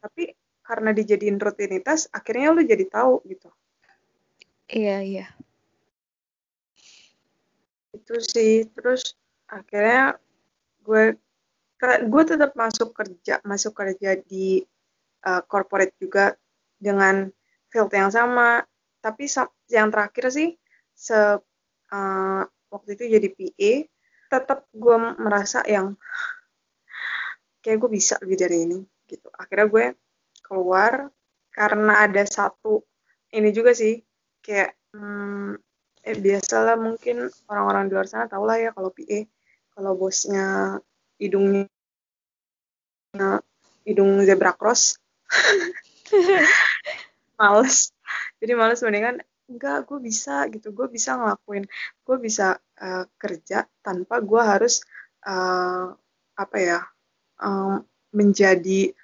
tapi 0.06 0.38
karena 0.62 0.94
dijadiin 0.94 1.38
rutinitas 1.42 2.06
akhirnya 2.14 2.54
lu 2.54 2.62
jadi 2.62 2.86
tahu 2.86 3.26
gitu. 3.26 3.50
Iya 4.70 5.02
iya. 5.02 5.26
Itu 7.90 8.18
sih. 8.22 8.70
Terus 8.70 9.18
akhirnya 9.50 10.18
gue 10.86 11.04
gue 11.82 12.22
tetap 12.24 12.56
masuk 12.56 12.96
kerja 12.96 13.42
masuk 13.44 13.76
kerja 13.76 14.16
di 14.16 14.64
uh, 15.26 15.42
corporate 15.44 15.98
juga 15.98 16.38
dengan 16.78 17.26
field 17.68 17.92
yang 17.92 18.08
sama. 18.14 18.62
Tapi 19.02 19.26
yang 19.70 19.90
terakhir 19.90 20.30
sih 20.30 20.54
se 20.96 21.18
uh, 21.92 22.42
waktu 22.72 22.90
itu 22.98 23.04
jadi 23.18 23.28
PA 23.30 23.72
tetap 24.26 24.66
gue 24.74 24.96
merasa 25.22 25.62
yang 25.66 25.94
kayak 27.62 27.78
gue 27.82 27.90
bisa 27.90 28.14
lebih 28.22 28.38
dari 28.38 28.56
ini 28.66 28.78
gitu. 29.06 29.28
Akhirnya 29.34 29.66
gue 29.70 29.86
keluar 30.42 31.10
karena 31.50 32.06
ada 32.06 32.22
satu 32.26 32.82
ini 33.34 33.50
juga 33.50 33.74
sih 33.74 33.98
kayak 34.42 34.74
hmm, 34.94 35.58
eh 36.06 36.16
biasalah 36.22 36.78
mungkin 36.78 37.26
orang-orang 37.50 37.90
di 37.90 37.92
luar 37.98 38.06
sana 38.06 38.30
tau 38.30 38.46
lah 38.46 38.62
ya 38.62 38.70
kalau 38.70 38.94
PA 38.94 39.26
kalau 39.76 39.92
bosnya 39.92 40.80
hidungnya 41.20 41.68
hidung 43.84 44.24
zebra 44.24 44.56
cross 44.56 44.96
males. 47.38 47.92
Jadi 48.40 48.52
males 48.56 48.80
mendingan 48.80 49.20
enggak 49.52 49.84
gue 49.84 50.00
bisa 50.00 50.48
gitu. 50.48 50.72
Gue 50.72 50.88
bisa 50.88 51.20
ngelakuin 51.20 51.68
gue 52.02 52.16
bisa 52.16 52.56
uh, 52.80 53.04
kerja 53.20 53.68
tanpa 53.84 54.24
gue 54.24 54.42
harus 54.42 54.80
uh, 55.28 55.92
apa 56.36 56.56
ya 56.56 56.80
um, 57.44 57.84
menjadi 58.16 58.96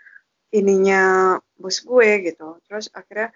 ininya 0.56 1.36
bos 1.60 1.84
gue 1.84 2.32
gitu. 2.32 2.56
Terus 2.64 2.88
akhirnya 2.96 3.28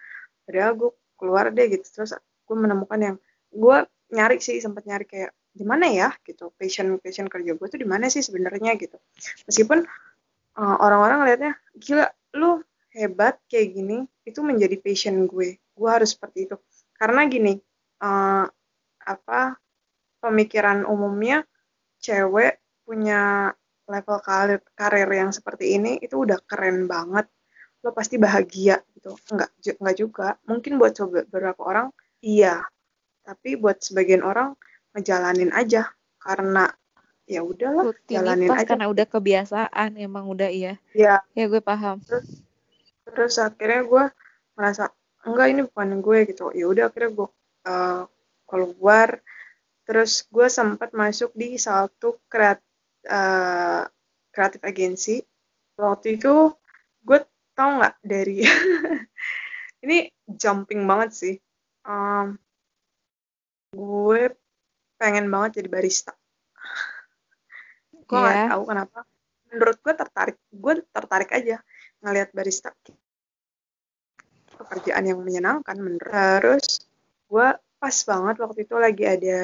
padahal 0.48 0.72
gue 0.72 0.90
keluar 1.20 1.52
deh 1.52 1.68
gitu. 1.68 1.84
Terus 1.84 2.16
gue 2.16 2.56
menemukan 2.56 3.00
yang 3.00 3.16
gue 3.52 3.76
nyari 4.12 4.40
sih 4.40 4.56
sempat 4.64 4.88
nyari 4.88 5.04
kayak 5.04 5.36
di 5.56 5.64
mana 5.64 5.88
ya 5.88 6.12
gitu. 6.20 6.52
Passion 6.52 7.00
passion 7.00 7.26
kerja 7.32 7.56
gue 7.56 7.66
tuh 7.66 7.80
di 7.80 7.88
mana 7.88 8.12
sih 8.12 8.20
sebenarnya 8.20 8.76
gitu. 8.76 9.00
Meskipun 9.48 9.88
uh, 10.60 10.76
orang-orang 10.84 11.24
ngelihatnya 11.24 11.52
gila 11.80 12.06
lu 12.36 12.60
hebat 12.92 13.40
kayak 13.48 13.72
gini 13.72 14.04
itu 14.28 14.44
menjadi 14.44 14.76
passion 14.76 15.24
gue. 15.24 15.56
Gue 15.72 15.88
harus 15.88 16.12
seperti 16.12 16.52
itu. 16.52 16.56
Karena 16.92 17.24
gini 17.24 17.56
uh, 18.04 18.44
apa 19.06 19.40
pemikiran 20.20 20.84
umumnya 20.84 21.48
cewek 22.04 22.60
punya 22.84 23.52
level 23.86 24.18
karir, 24.20 24.60
karir 24.74 25.08
yang 25.08 25.30
seperti 25.30 25.78
ini 25.78 25.96
itu 26.02 26.20
udah 26.20 26.36
keren 26.44 26.84
banget. 26.84 27.24
Lo 27.80 27.96
pasti 27.96 28.20
bahagia 28.20 28.82
gitu. 28.92 29.16
Enggak 29.32 29.50
enggak 29.80 29.96
juga. 29.96 30.28
Mungkin 30.44 30.76
buat 30.76 30.92
coba 30.92 31.24
beberapa 31.24 31.62
orang 31.64 31.88
iya. 32.20 32.60
Tapi 33.26 33.58
buat 33.58 33.82
sebagian 33.82 34.22
orang 34.22 34.54
ngejalanin 34.96 35.52
aja. 35.52 35.92
Karena 36.16 36.72
ya 37.28 37.44
udahlah 37.44 37.92
jalanin 38.08 38.48
aja. 38.54 38.64
karena 38.64 38.86
udah 38.88 39.06
kebiasaan 39.06 40.00
emang 40.00 40.24
udah 40.32 40.48
iya. 40.48 40.80
Ya. 40.96 41.20
Ya 41.36 41.44
gue 41.46 41.60
paham. 41.60 42.00
Terus 42.00 42.40
terus 43.06 43.34
akhirnya 43.36 43.84
gue 43.84 44.04
merasa 44.56 44.90
enggak 45.22 45.46
ini 45.52 45.60
bukan 45.68 46.00
gue 46.00 46.18
gitu. 46.32 46.50
Ya 46.56 46.66
udah 46.66 46.88
akhirnya 46.88 47.10
gue 47.12 47.28
uh, 47.68 48.02
keluar. 48.48 49.20
Terus 49.86 50.24
gue 50.32 50.48
sempat 50.48 50.90
masuk 50.96 51.30
di 51.36 51.60
satu 51.60 52.18
kreat 52.26 52.58
uh, 53.06 53.86
kreatif 54.34 54.60
agensi 54.66 55.22
waktu 55.76 56.16
itu 56.16 56.52
gue 57.04 57.18
tau 57.52 57.80
nggak 57.80 57.96
dari 58.00 58.42
ini 59.84 60.08
jumping 60.26 60.82
banget 60.88 61.10
sih. 61.12 61.34
Um, 61.86 62.40
gue 63.76 64.32
pengen 64.96 65.28
banget 65.28 65.62
jadi 65.62 65.68
barista. 65.68 66.12
Gue 68.06 68.16
yeah. 68.16 68.24
gak 68.24 68.36
iya. 68.36 68.46
tahu 68.52 68.62
kenapa. 68.66 68.98
Menurut 69.52 69.76
gue 69.80 69.94
tertarik 69.94 70.36
gue 70.50 70.72
tertarik 70.92 71.30
aja 71.32 71.56
ngelihat 72.02 72.30
barista. 72.32 72.70
Pekerjaan 74.56 75.04
yang 75.04 75.20
menyenangkan 75.20 75.76
menurut 75.76 76.12
terus 76.12 76.84
gue 77.28 77.48
pas 77.76 77.96
banget 78.08 78.36
waktu 78.40 78.58
itu 78.64 78.74
lagi 78.80 79.04
ada 79.04 79.40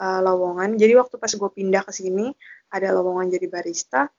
uh, 0.00 0.20
lowongan. 0.22 0.78
Jadi 0.78 0.92
waktu 0.94 1.18
pas 1.18 1.32
gue 1.34 1.50
pindah 1.50 1.82
ke 1.82 1.92
sini 1.92 2.30
ada 2.70 2.94
lowongan 2.94 3.30
jadi 3.30 3.46
barista 3.50 4.10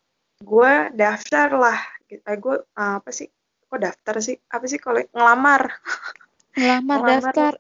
gue 0.42 0.74
daftar 0.94 1.50
lah. 1.58 1.80
Eh, 2.08 2.38
gue 2.38 2.56
uh, 2.62 2.94
apa 3.02 3.10
sih? 3.10 3.28
Kok 3.68 3.80
daftar 3.82 4.16
sih? 4.22 4.38
Apa 4.48 4.66
sih 4.70 4.80
kalau 4.80 5.02
ngelamar 5.12 5.68
ngelamar, 6.58 7.00
daftar 7.06 7.54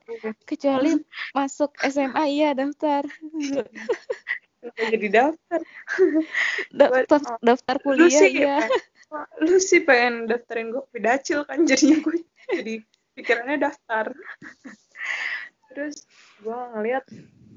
kecuali 0.43 0.97
masuk 1.37 1.71
SMA 1.85 2.23
iya 2.33 2.49
daftar. 2.57 3.05
Jadi 4.91 5.07
daftar. 5.07 5.59
Daftar 6.73 7.19
oh, 7.23 7.39
daftar 7.39 7.75
kuliah 7.79 8.09
lu 8.09 8.11
sih, 8.11 8.31
ya 8.35 8.59
lu 9.39 9.57
sih 9.61 9.81
pengen 9.87 10.27
daftarin 10.27 10.73
gue 10.73 10.83
pedacil 10.91 11.47
kan 11.47 11.63
jadinya 11.63 12.03
gue 12.03 12.17
jadi 12.51 12.73
pikirannya 13.15 13.57
daftar. 13.61 14.11
Terus 15.71 16.03
gue 16.43 16.59
ngeliat 16.75 17.05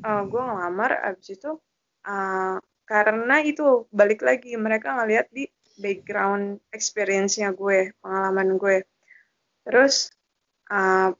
uh, 0.07 0.23
gue 0.31 0.43
ngelamar 0.43 1.03
abis 1.11 1.35
itu 1.35 1.59
uh, 2.07 2.57
karena 2.87 3.37
itu 3.43 3.87
balik 3.91 4.23
lagi 4.23 4.55
mereka 4.55 4.95
ngeliat 4.99 5.31
di 5.31 5.47
background 5.81 6.61
experience-nya 6.71 7.51
gue 7.55 7.95
pengalaman 7.99 8.55
gue. 8.55 8.77
Terus 9.67 10.15
uh, 10.71 11.11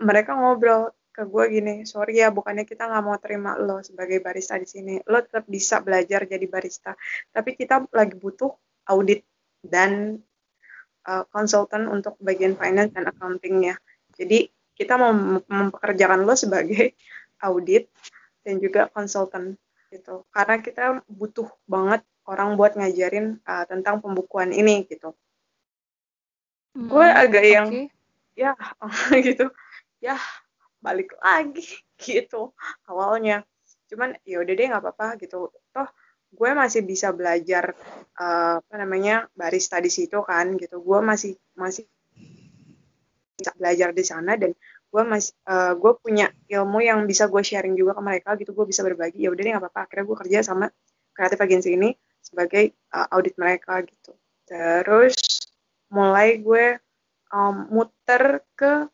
mereka 0.00 0.36
ngobrol 0.36 0.92
ke 1.16 1.24
gue 1.24 1.44
gini, 1.48 1.74
sorry 1.88 2.20
ya 2.20 2.28
bukannya 2.28 2.68
kita 2.68 2.84
nggak 2.84 3.04
mau 3.04 3.16
terima 3.16 3.56
lo 3.56 3.80
sebagai 3.80 4.20
barista 4.20 4.60
di 4.60 4.68
sini, 4.68 4.94
lo 5.08 5.24
tetap 5.24 5.48
bisa 5.48 5.80
belajar 5.80 6.28
jadi 6.28 6.44
barista, 6.44 6.92
tapi 7.32 7.56
kita 7.56 7.88
lagi 7.88 8.20
butuh 8.20 8.52
audit 8.92 9.24
dan 9.64 10.20
konsultan 11.32 11.88
uh, 11.88 11.96
untuk 11.96 12.20
bagian 12.20 12.58
finance 12.58 12.92
dan 12.92 13.08
accountingnya. 13.08 13.80
Jadi 14.12 14.52
kita 14.76 15.00
mau 15.00 15.16
mempekerjakan 15.48 16.28
lo 16.28 16.36
sebagai 16.36 16.92
audit 17.48 17.88
dan 18.44 18.60
juga 18.60 18.92
konsultan 18.92 19.56
gitu, 19.88 20.28
karena 20.28 20.60
kita 20.60 21.00
butuh 21.08 21.48
banget 21.64 22.04
orang 22.28 22.60
buat 22.60 22.76
ngajarin 22.76 23.40
uh, 23.48 23.64
tentang 23.64 24.04
pembukuan 24.04 24.52
ini 24.52 24.84
gitu. 24.84 25.16
Hmm, 26.76 26.92
gue 26.92 27.06
agak 27.08 27.40
okay. 27.40 27.54
yang 27.56 27.68
ya 28.36 28.52
gitu, 29.32 29.48
ya 30.06 30.16
balik 30.78 31.18
lagi 31.18 31.66
gitu 32.06 32.54
awalnya. 32.86 33.42
Cuman 33.90 34.14
ya 34.22 34.42
udah 34.42 34.54
deh 34.54 34.66
nggak 34.70 34.82
apa-apa 34.82 35.18
gitu. 35.18 35.50
Toh 35.74 35.88
gue 36.26 36.50
masih 36.52 36.82
bisa 36.82 37.14
belajar 37.14 37.74
uh, 38.18 38.58
apa 38.60 38.74
namanya 38.78 39.26
barista 39.34 39.82
di 39.82 39.90
situ 39.90 40.22
kan 40.22 40.54
gitu. 40.54 40.78
Gue 40.78 41.02
masih 41.02 41.34
masih 41.58 41.86
bisa 43.36 43.52
belajar 43.58 43.90
di 43.92 44.04
sana 44.06 44.38
dan 44.38 44.54
gue 44.86 45.02
masih 45.02 45.34
uh, 45.50 45.74
gue 45.74 45.92
punya 45.98 46.30
ilmu 46.48 46.80
yang 46.80 47.04
bisa 47.04 47.26
gue 47.26 47.42
sharing 47.42 47.74
juga 47.74 47.98
ke 47.98 48.02
mereka 48.02 48.30
gitu. 48.38 48.54
Gue 48.54 48.66
bisa 48.70 48.86
berbagi. 48.86 49.26
Ya 49.26 49.34
udah 49.34 49.42
deh 49.42 49.50
nggak 49.54 49.64
apa-apa. 49.66 49.80
Akhirnya 49.90 50.04
gue 50.06 50.16
kerja 50.22 50.38
sama 50.46 50.66
kreatif 51.16 51.38
agensi 51.42 51.74
ini 51.74 51.90
sebagai 52.22 52.74
uh, 52.94 53.06
audit 53.14 53.34
mereka 53.38 53.82
gitu. 53.82 54.14
Terus 54.46 55.14
mulai 55.90 56.42
gue 56.42 56.78
um, 57.30 57.70
muter 57.70 58.42
ke 58.58 58.90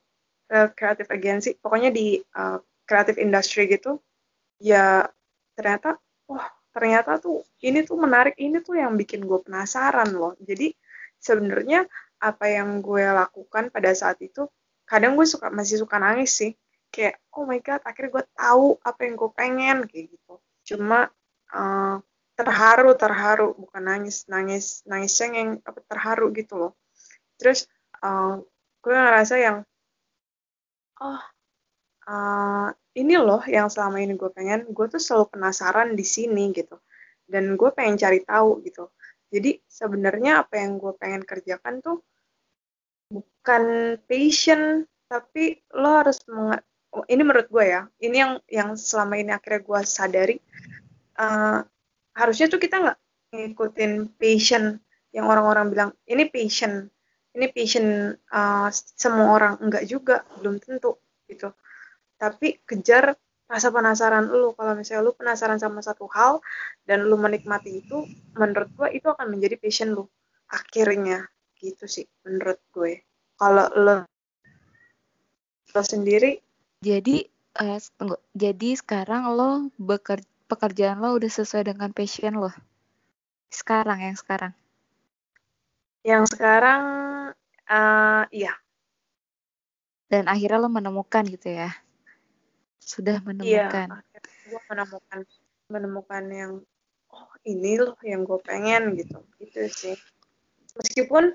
kreatif 0.53 1.07
uh, 1.09 1.15
agensi 1.17 1.57
pokoknya 1.57 1.91
di 1.91 2.21
uh, 2.37 2.61
kreatif 2.85 3.17
industri 3.17 3.67
gitu 3.73 3.99
ya 4.61 5.09
ternyata 5.57 5.97
wah 6.29 6.47
ternyata 6.73 7.21
tuh 7.21 7.45
ini 7.61 7.85
tuh 7.85 8.01
menarik 8.01 8.35
ini 8.41 8.59
tuh 8.65 8.81
yang 8.81 8.97
bikin 8.97 9.29
gue 9.29 9.39
penasaran 9.45 10.09
loh. 10.17 10.35
Jadi 10.41 10.73
sebenarnya 11.21 11.85
apa 12.19 12.49
yang 12.49 12.81
gue 12.81 13.05
lakukan 13.05 13.69
pada 13.69 13.93
saat 13.93 14.19
itu 14.25 14.49
kadang 14.89 15.15
gue 15.15 15.29
suka 15.29 15.53
masih 15.53 15.85
suka 15.85 16.01
nangis 16.01 16.33
sih. 16.33 16.53
Kayak 16.89 17.21
oh 17.37 17.45
my 17.45 17.61
god 17.61 17.85
akhirnya 17.85 18.11
gue 18.21 18.25
tahu 18.37 18.67
apa 18.81 19.01
yang 19.05 19.15
gue 19.21 19.31
pengen 19.37 19.77
kayak 19.85 20.07
gitu. 20.17 20.35
Cuma 20.73 21.13
uh, 21.53 21.97
terharu 22.33 22.97
terharu 22.97 23.53
bukan 23.55 23.83
nangis 23.85 24.25
nangis 24.27 24.81
nangis 24.89 25.13
yang 25.21 25.61
apa 25.63 25.81
terharu 25.85 26.33
gitu 26.33 26.57
loh. 26.57 26.73
Terus 27.37 27.69
uh, 28.01 28.41
gue 28.81 28.93
ngerasa 28.97 29.37
yang 29.37 29.57
oh 31.03 31.21
uh, 32.07 32.69
ini 32.99 33.15
loh 33.17 33.43
yang 33.49 33.69
selama 33.73 34.03
ini 34.03 34.15
gue 34.15 34.31
pengen. 34.33 34.69
Gue 34.71 34.87
tuh 34.91 35.01
selalu 35.01 35.39
penasaran 35.39 35.95
di 35.95 36.05
sini 36.07 36.53
gitu. 36.55 36.79
Dan 37.25 37.57
gue 37.57 37.71
pengen 37.73 37.97
cari 37.99 38.21
tahu 38.23 38.63
gitu. 38.67 38.91
Jadi 39.33 39.57
sebenarnya 39.65 40.45
apa 40.45 40.61
yang 40.61 40.77
gue 40.77 40.93
pengen 41.01 41.25
kerjakan 41.25 41.81
tuh 41.81 42.05
bukan 43.13 43.97
passion 44.09 44.89
tapi 45.05 45.61
lo 45.77 46.01
harus 46.01 46.25
meng 46.25 46.57
oh, 46.97 47.05
ini 47.05 47.21
menurut 47.21 47.49
gue 47.53 47.65
ya 47.69 47.85
ini 48.01 48.17
yang 48.17 48.33
yang 48.49 48.71
selama 48.81 49.21
ini 49.21 49.29
akhirnya 49.37 49.61
gue 49.61 49.81
sadari 49.85 50.37
uh, 51.21 51.61
harusnya 52.17 52.49
tuh 52.49 52.57
kita 52.57 52.81
nggak 52.81 52.99
ngikutin 53.37 54.17
passion 54.17 54.81
yang 55.13 55.29
orang-orang 55.29 55.69
bilang 55.69 55.91
ini 56.09 56.25
passion 56.33 56.89
ini 57.33 57.47
passion 57.49 58.13
uh, 58.33 58.69
semua 58.73 59.37
orang. 59.37 59.55
Enggak 59.61 59.85
juga 59.89 60.25
belum 60.41 60.61
tentu 60.61 61.01
gitu. 61.29 61.53
Tapi 62.21 62.61
kejar 62.65 63.17
rasa 63.49 63.69
penasaran 63.69 64.33
lu. 64.33 64.57
Kalau 64.57 64.73
misalnya 64.77 65.03
lu 65.05 65.13
penasaran 65.17 65.59
sama 65.61 65.81
satu 65.85 66.09
hal 66.13 66.41
dan 66.89 67.05
lu 67.05 67.17
menikmati 67.21 67.85
itu 67.85 68.09
menurut 68.37 68.69
gue 68.77 68.89
itu 68.97 69.07
akan 69.09 69.27
menjadi 69.33 69.57
passion 69.61 69.93
lu. 69.97 70.05
Akhirnya 70.53 71.29
gitu 71.61 71.89
sih 71.89 72.07
menurut 72.25 72.61
gue. 72.73 73.05
Kalau 73.37 73.67
lo 73.77 73.97
lo 75.73 75.83
sendiri? 75.83 76.37
Jadi 76.85 77.25
uh, 77.61 77.81
tunggu. 77.97 78.17
Jadi 78.37 78.77
sekarang 78.77 79.33
lo 79.33 79.73
bekerja 79.81 80.29
pekerjaan 80.53 81.01
lo 81.01 81.17
udah 81.17 81.33
sesuai 81.33 81.73
dengan 81.73 81.97
passion 81.97 82.37
lo? 82.37 82.53
Sekarang 83.49 84.05
yang 84.05 84.17
sekarang 84.21 84.53
yang 86.03 86.27
sekarang 86.27 86.83
Uh, 87.73 88.29
iya. 88.29 88.53
Dan 90.13 90.29
akhirnya 90.29 90.61
lo 90.61 90.69
menemukan 90.69 91.25
gitu 91.25 91.49
ya? 91.49 91.73
Sudah 92.77 93.25
menemukan. 93.25 93.89
Iya, 93.89 94.21
gue 94.53 94.61
menemukan 94.69 95.19
menemukan 95.73 96.25
yang 96.29 96.53
oh 97.09 97.33
ini 97.49 97.81
loh 97.81 97.97
yang 98.05 98.29
gue 98.29 98.37
pengen 98.45 98.93
gitu, 99.01 99.25
gitu 99.41 99.61
sih. 99.73 99.97
Meskipun 100.77 101.33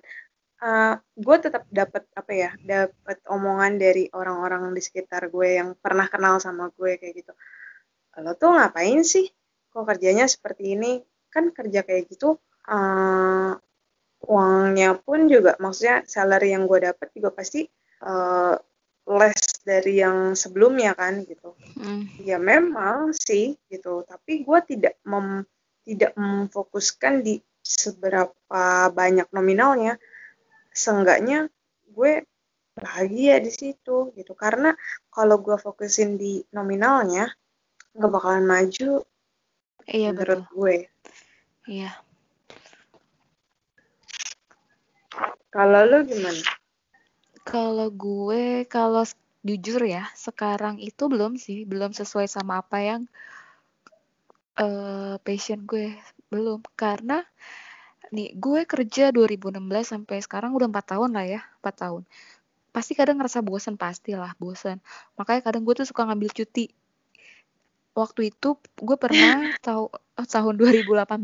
uh, 0.62 0.94
gue 1.02 1.38
tetap 1.42 1.66
dapat 1.74 2.06
apa 2.14 2.32
ya, 2.38 2.52
dapat 2.62 3.18
omongan 3.26 3.82
dari 3.82 4.06
orang-orang 4.14 4.70
di 4.78 4.82
sekitar 4.86 5.34
gue 5.34 5.58
yang 5.58 5.74
pernah 5.74 6.06
kenal 6.06 6.38
sama 6.38 6.70
gue 6.78 7.02
kayak 7.02 7.26
gitu. 7.26 7.34
Lo 8.22 8.38
tuh 8.38 8.54
ngapain 8.54 9.02
sih? 9.02 9.26
Kok 9.74 9.90
kerjanya 9.90 10.30
seperti 10.30 10.78
ini? 10.78 11.02
Kan 11.34 11.50
kerja 11.50 11.82
kayak 11.82 12.14
gitu 12.14 12.38
uh, 12.70 13.58
uangnya 14.26 14.98
pun 14.98 15.30
juga 15.30 15.54
maksudnya 15.62 16.02
salary 16.10 16.56
yang 16.56 16.66
gue 16.66 16.90
dapat 16.90 17.08
juga 17.14 17.30
pasti 17.36 17.70
uh, 18.02 18.58
less 19.08 19.62
dari 19.64 20.02
yang 20.02 20.34
sebelumnya 20.34 20.98
kan 20.98 21.22
gitu 21.24 21.54
mm. 21.78 22.26
ya 22.26 22.42
memang 22.42 23.14
sih 23.14 23.56
gitu 23.70 24.04
tapi 24.04 24.42
gue 24.42 24.60
tidak 24.66 24.98
mem 25.06 25.46
tidak 25.88 26.12
memfokuskan 26.20 27.24
di 27.24 27.40
seberapa 27.64 28.92
banyak 28.92 29.30
nominalnya 29.32 29.96
seenggaknya 30.74 31.48
gue 31.88 32.26
bahagia 32.78 33.40
di 33.40 33.52
situ 33.54 34.12
gitu 34.14 34.34
karena 34.36 34.76
kalau 35.10 35.40
gue 35.40 35.56
fokusin 35.56 36.20
di 36.20 36.44
nominalnya 36.52 37.32
nggak 37.96 38.12
bakalan 38.12 38.46
maju 38.46 39.08
Iya 39.88 40.12
menurut 40.12 40.44
betul. 40.44 40.52
gue. 40.52 40.78
Iya. 41.68 41.92
Kalau 45.58 45.82
lu 45.90 46.06
gimana? 46.06 46.38
Kalau 47.42 47.90
gue, 47.90 48.70
kalau 48.70 49.02
jujur 49.42 49.82
ya, 49.90 50.06
sekarang 50.14 50.78
itu 50.78 51.10
belum 51.10 51.34
sih, 51.42 51.66
belum 51.66 51.98
sesuai 51.98 52.30
sama 52.30 52.62
apa 52.62 52.78
yang 52.86 53.02
eh 54.62 55.18
passion 55.26 55.66
gue. 55.66 55.98
Belum. 56.30 56.62
Karena 56.78 57.26
nih, 58.14 58.38
gue 58.38 58.70
kerja 58.70 59.10
2016 59.10 59.58
sampai 59.98 60.22
sekarang 60.22 60.54
udah 60.54 60.70
empat 60.70 60.94
tahun 60.94 61.10
lah 61.18 61.26
ya, 61.26 61.42
empat 61.58 61.76
tahun. 61.82 62.06
Pasti 62.70 62.94
kadang 62.94 63.18
ngerasa 63.18 63.42
bosan, 63.42 63.82
pastilah 63.82 64.38
bosan. 64.38 64.78
Makanya 65.18 65.42
kadang 65.42 65.66
gue 65.66 65.74
tuh 65.74 65.90
suka 65.90 66.06
ngambil 66.06 66.38
cuti. 66.38 66.70
Waktu 67.98 68.30
itu 68.30 68.62
gue 68.78 68.98
pernah 69.02 69.50
tahu 69.66 69.90
eh, 70.22 70.28
tahun 70.30 70.54
2018 70.54 71.18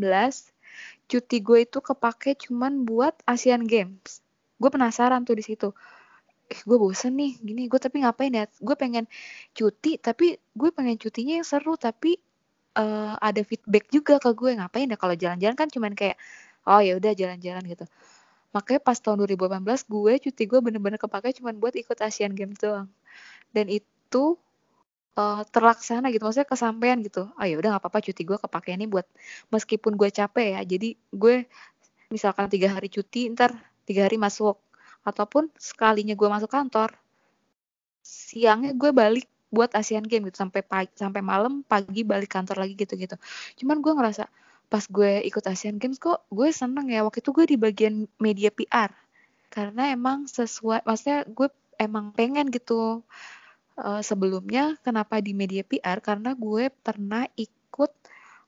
cuti 1.06 1.38
gue 1.38 1.70
itu 1.70 1.78
kepake 1.86 2.34
cuman 2.50 2.82
buat 2.82 3.14
Asian 3.30 3.70
Games. 3.70 4.23
Gue 4.64 4.72
penasaran 4.72 5.28
tuh 5.28 5.36
di 5.36 5.44
situ. 5.44 5.76
Eh, 6.48 6.60
gue 6.64 6.78
bosen 6.80 7.20
nih 7.20 7.36
gini. 7.44 7.68
Gue 7.68 7.80
tapi 7.84 8.00
ngapain 8.04 8.32
ya? 8.32 8.48
Gue 8.64 8.76
pengen 8.80 9.04
cuti 9.52 10.00
tapi 10.00 10.40
gue 10.56 10.70
pengen 10.72 10.96
cutinya 10.96 11.36
yang 11.44 11.48
seru 11.48 11.76
tapi 11.76 12.16
eh, 12.80 13.14
ada 13.20 13.42
feedback 13.44 13.92
juga 13.92 14.16
ke 14.24 14.32
gue 14.32 14.56
ngapain 14.56 14.88
ya 14.88 14.96
kalau 14.96 15.16
jalan-jalan 15.20 15.56
kan 15.60 15.68
cuman 15.68 15.92
kayak 16.00 16.16
oh 16.64 16.80
ya 16.80 16.96
udah 16.96 17.12
jalan-jalan 17.12 17.64
gitu. 17.68 17.86
Makanya 18.56 18.82
pas 18.86 18.98
tahun 19.04 19.18
2018 19.28 19.84
gue 19.90 20.14
cuti 20.30 20.44
gue 20.48 20.60
bener-bener 20.64 21.00
kepake 21.02 21.36
cuman 21.44 21.60
buat 21.60 21.76
ikut 21.76 21.98
Asian 22.00 22.32
Games 22.32 22.60
doang. 22.64 22.88
Dan 23.52 23.68
itu 23.68 24.40
eh, 25.20 25.42
terlaksana 25.54 26.10
gitu 26.14 26.24
maksudnya 26.26 26.50
kesampaian 26.50 26.98
gitu 27.04 27.30
oh 27.30 27.46
ya 27.46 27.56
udah 27.60 27.70
nggak 27.78 27.84
apa-apa 27.84 28.00
cuti 28.06 28.22
gue 28.26 28.38
kepake 28.40 28.70
ini 28.78 28.86
buat 28.90 29.06
meskipun 29.54 29.94
gue 30.00 30.10
capek 30.10 30.48
ya 30.60 30.62
jadi 30.66 30.90
gue 31.14 31.36
misalkan 32.14 32.46
tiga 32.54 32.70
hari 32.74 32.90
cuti 32.94 33.30
ntar 33.34 33.54
tiga 33.88 34.08
hari 34.08 34.18
masuk. 34.20 34.60
Ataupun 35.04 35.52
sekalinya 35.60 36.16
gue 36.16 36.30
masuk 36.32 36.52
kantor 36.52 36.96
siangnya 38.04 38.76
gue 38.76 38.92
balik 38.92 39.28
buat 39.54 39.72
Asian 39.78 40.04
Games 40.04 40.28
gitu. 40.30 40.38
Sampai 40.44 40.62
pagi 40.66 40.92
sampai 40.98 41.22
malam 41.24 41.64
pagi 41.64 42.04
balik 42.04 42.34
kantor 42.34 42.68
lagi 42.68 42.76
gitu-gitu. 42.76 43.16
Cuman 43.64 43.80
gue 43.80 43.94
ngerasa 43.96 44.28
pas 44.68 44.84
gue 44.90 45.22
ikut 45.24 45.44
Asian 45.46 45.78
Games 45.80 45.98
kok 46.02 46.26
gue 46.34 46.50
seneng 46.52 46.92
ya. 46.92 47.06
Waktu 47.06 47.24
itu 47.24 47.30
gue 47.32 47.46
di 47.48 47.58
bagian 47.58 48.10
media 48.20 48.50
PR 48.50 48.92
karena 49.54 49.94
emang 49.94 50.26
sesuai 50.26 50.84
maksudnya 50.84 51.24
gue 51.30 51.48
emang 51.80 52.12
pengen 52.12 52.50
gitu. 52.50 53.06
Eh, 53.74 54.02
sebelumnya 54.06 54.78
kenapa 54.86 55.18
di 55.18 55.34
media 55.34 55.66
PR 55.66 55.98
karena 56.02 56.38
gue 56.38 56.70
pernah 56.70 57.26
ikut 57.38 57.92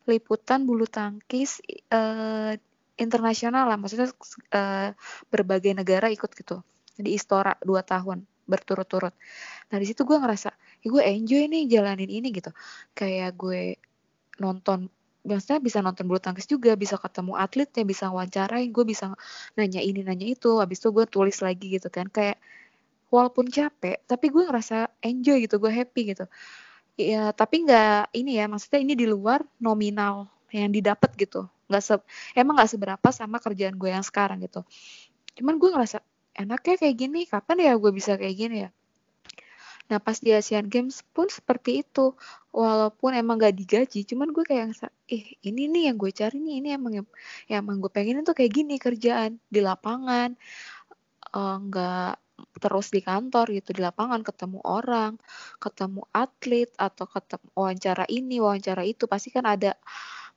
liputan 0.05 0.69
bulu 0.69 0.85
tangkis 0.85 1.61
eh, 1.89 2.53
internasional 2.95 3.67
lah 3.67 3.77
maksudnya 3.79 4.09
eh, 4.55 4.89
berbagai 5.31 5.71
negara 5.75 6.07
ikut 6.11 6.31
gitu. 6.31 6.63
Di 6.95 7.11
Istora 7.11 7.59
dua 7.59 7.83
tahun 7.83 8.23
berturut-turut. 8.47 9.13
Nah 9.73 9.77
di 9.81 9.85
situ 9.89 10.05
gue 10.07 10.15
ngerasa 10.15 10.49
ya 10.85 10.87
gue 10.87 11.03
enjoy 11.03 11.49
nih 11.49 11.63
jalanin 11.67 12.09
ini 12.09 12.29
gitu. 12.31 12.53
Kayak 12.95 13.35
gue 13.35 13.75
nonton 14.39 14.87
maksudnya 15.25 15.59
bisa 15.59 15.81
nonton 15.81 16.05
bulu 16.05 16.21
tangkis 16.21 16.45
juga 16.45 16.77
bisa 16.77 17.01
ketemu 17.01 17.33
atlet 17.35 17.65
ya 17.73 17.83
bisa 17.83 18.13
wawancarain 18.13 18.69
gue 18.69 18.85
bisa 18.85 19.11
nanya 19.59 19.81
ini 19.83 20.05
nanya 20.05 20.27
itu. 20.31 20.61
Habis 20.61 20.79
itu 20.79 20.89
gue 20.95 21.05
tulis 21.09 21.37
lagi 21.43 21.67
gitu 21.75 21.89
kan 21.91 22.07
kayak 22.07 22.39
walaupun 23.11 23.49
capek 23.51 24.01
tapi 24.07 24.31
gue 24.31 24.43
ngerasa 24.47 24.91
enjoy 25.03 25.43
gitu 25.43 25.59
gue 25.59 25.71
happy 25.73 26.15
gitu. 26.15 26.25
Ya 26.95 27.35
tapi 27.35 27.67
nggak 27.67 28.15
ini 28.15 28.39
ya 28.39 28.47
maksudnya 28.47 28.79
ini 28.79 28.93
di 28.95 29.03
luar 29.09 29.43
nominal 29.59 30.31
yang 30.53 30.71
didapat 30.71 31.11
gitu 31.19 31.49
nggak 31.69 31.83
se 31.83 31.95
emang 32.37 32.55
nggak 32.57 32.71
seberapa 32.71 33.07
sama 33.09 33.37
kerjaan 33.41 33.75
gue 33.75 33.89
yang 33.89 34.05
sekarang 34.05 34.41
gitu. 34.43 34.61
Cuman 35.37 35.57
gue 35.57 35.69
ngerasa 35.73 35.99
enaknya 36.35 36.75
kayak 36.77 36.95
gini 36.95 37.19
kapan 37.25 37.57
ya 37.61 37.73
gue 37.79 37.91
bisa 37.95 38.15
kayak 38.19 38.35
gini 38.35 38.57
ya? 38.67 38.69
Nah 39.85 40.01
pas 40.01 40.17
di 40.17 40.33
Asian 40.33 40.65
Games 40.65 41.05
pun 41.13 41.29
seperti 41.29 41.85
itu. 41.85 42.13
Walaupun 42.55 43.11
emang 43.13 43.35
gak 43.35 43.51
digaji 43.51 44.07
cuman 44.07 44.31
gue 44.31 44.47
kayak 44.47 44.71
ngerasa 44.71 44.87
eh 45.11 45.35
ini 45.43 45.67
nih 45.67 45.91
yang 45.91 45.97
gue 45.99 46.11
cari 46.15 46.39
nih 46.39 46.55
ini 46.63 46.69
emang 46.71 46.93
yang, 47.03 47.07
emang 47.51 47.83
gue 47.83 47.91
pengen 47.91 48.23
tuh 48.23 48.31
kayak 48.31 48.51
gini 48.55 48.75
kerjaan 48.79 49.37
di 49.51 49.59
lapangan. 49.59 50.33
Eh, 51.35 51.57
nggak 51.67 52.11
terus 52.59 52.91
di 52.91 52.99
kantor 52.99 53.47
gitu 53.51 53.71
di 53.75 53.81
lapangan 53.83 54.19
ketemu 54.23 54.59
orang 54.63 55.15
ketemu 55.59 56.03
atlet 56.11 56.67
atau 56.75 57.05
ketemu 57.07 57.47
wawancara 57.55 58.03
ini 58.11 58.39
wawancara 58.43 58.83
itu 58.83 59.07
pasti 59.07 59.31
kan 59.31 59.47
ada 59.47 59.75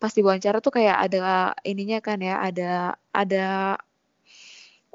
pasti 0.03 0.21
wawancara 0.27 0.59
tuh 0.65 0.73
kayak 0.79 0.97
ada 1.11 1.53
ininya 1.67 1.99
kan 2.03 2.19
ya 2.23 2.35
ada 2.39 2.95
ada 3.11 3.47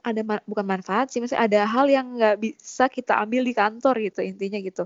ada 0.03 0.21
ma- 0.27 0.43
bukan 0.43 0.65
manfaat 0.67 1.07
sih 1.11 1.19
maksudnya 1.23 1.43
ada 1.47 1.61
hal 1.63 1.87
yang 1.87 2.19
nggak 2.19 2.35
bisa 2.43 2.91
kita 2.91 3.15
ambil 3.23 3.41
di 3.47 3.53
kantor 3.55 3.95
gitu 4.03 4.19
intinya 4.23 4.59
gitu. 4.59 4.83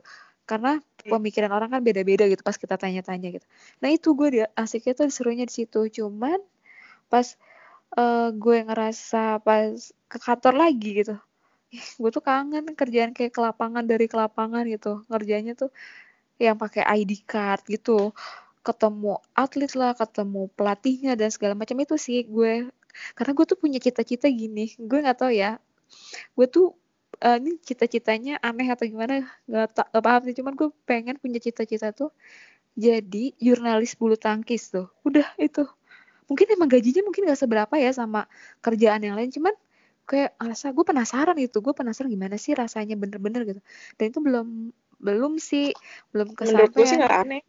Karena 0.47 0.77
pemikiran 1.09 1.51
orang 1.51 1.69
kan 1.73 1.81
beda-beda 1.83 2.23
gitu 2.29 2.41
pas 2.45 2.55
kita 2.55 2.77
tanya-tanya 2.77 3.27
gitu. 3.35 3.45
Nah 3.81 3.89
itu 3.91 4.13
gue 4.13 4.27
dia 4.41 4.45
asiknya 4.53 4.93
tuh 4.99 5.09
serunya 5.09 5.45
di 5.49 5.53
situ. 5.53 5.89
Cuman 5.89 6.37
pas 7.11 7.27
eh, 7.97 8.29
gue 8.35 8.57
ngerasa 8.67 9.41
pas 9.45 9.71
ke 10.11 10.17
kantor 10.21 10.55
lagi 10.57 10.91
gitu 11.05 11.15
gue 12.01 12.09
tuh 12.15 12.23
kangen 12.23 12.65
kerjaan 12.79 13.11
kayak 13.11 13.35
ke 13.35 13.41
lapangan 13.43 13.83
dari 13.83 14.07
ke 14.07 14.15
lapangan 14.17 14.63
gitu. 14.69 15.03
Ngerjainnya 15.11 15.53
tuh 15.59 15.69
yang 16.41 16.57
pakai 16.57 16.83
ID 16.85 17.25
card 17.25 17.65
gitu 17.67 18.13
ketemu 18.67 19.23
atlet 19.31 19.71
lah 19.79 19.95
ketemu 19.95 20.51
pelatihnya 20.59 21.15
dan 21.15 21.29
segala 21.31 21.55
macam 21.55 21.77
itu 21.79 21.95
sih 21.95 22.27
gue. 22.27 22.67
Karena 23.15 23.31
gue 23.37 23.45
tuh 23.47 23.57
punya 23.59 23.79
cita-cita 23.79 24.27
gini 24.27 24.75
gue 24.75 24.99
nggak 24.99 25.17
tahu 25.23 25.31
ya. 25.31 25.61
Gue 26.35 26.47
tuh 26.51 26.75
eh, 27.23 27.37
ini 27.39 27.55
cita-citanya 27.63 28.43
aneh 28.43 28.67
atau 28.67 28.83
gimana 28.83 29.23
nggak 29.47 29.95
paham 30.03 30.21
sih. 30.27 30.35
Cuman 30.35 30.53
gue 30.59 30.69
pengen 30.83 31.15
punya 31.23 31.39
cita-cita 31.39 31.95
tuh 31.95 32.11
jadi 32.77 33.33
jurnalis 33.41 33.95
bulu 33.95 34.19
tangkis 34.19 34.69
tuh. 34.75 34.91
Udah 35.07 35.25
itu. 35.41 35.65
Mungkin 36.27 36.47
emang 36.59 36.69
gajinya 36.69 37.01
mungkin 37.07 37.23
gak 37.31 37.39
seberapa 37.39 37.75
ya 37.79 37.91
sama 37.95 38.27
kerjaan 38.61 39.01
yang 39.01 39.15
lain. 39.17 39.31
Cuman 39.31 39.55
kayak 40.07 40.39
ngerasa 40.39 40.71
gue 40.71 40.85
penasaran 40.87 41.35
gitu 41.35 41.59
gue 41.59 41.73
penasaran 41.75 42.07
gimana 42.07 42.39
sih 42.39 42.53
rasanya 42.55 42.95
bener-bener 42.95 43.41
gitu. 43.47 43.61
Dan 43.99 44.05
itu 44.11 44.19
belum 44.23 44.47
belum 44.97 45.33
sih 45.37 45.73
belum 46.13 46.33
Menurut 46.41 46.71
gue 46.73 46.85
sih 46.85 46.97
kesampaian. 46.97 47.01
nggak 47.01 47.13
aneh. 47.25 47.41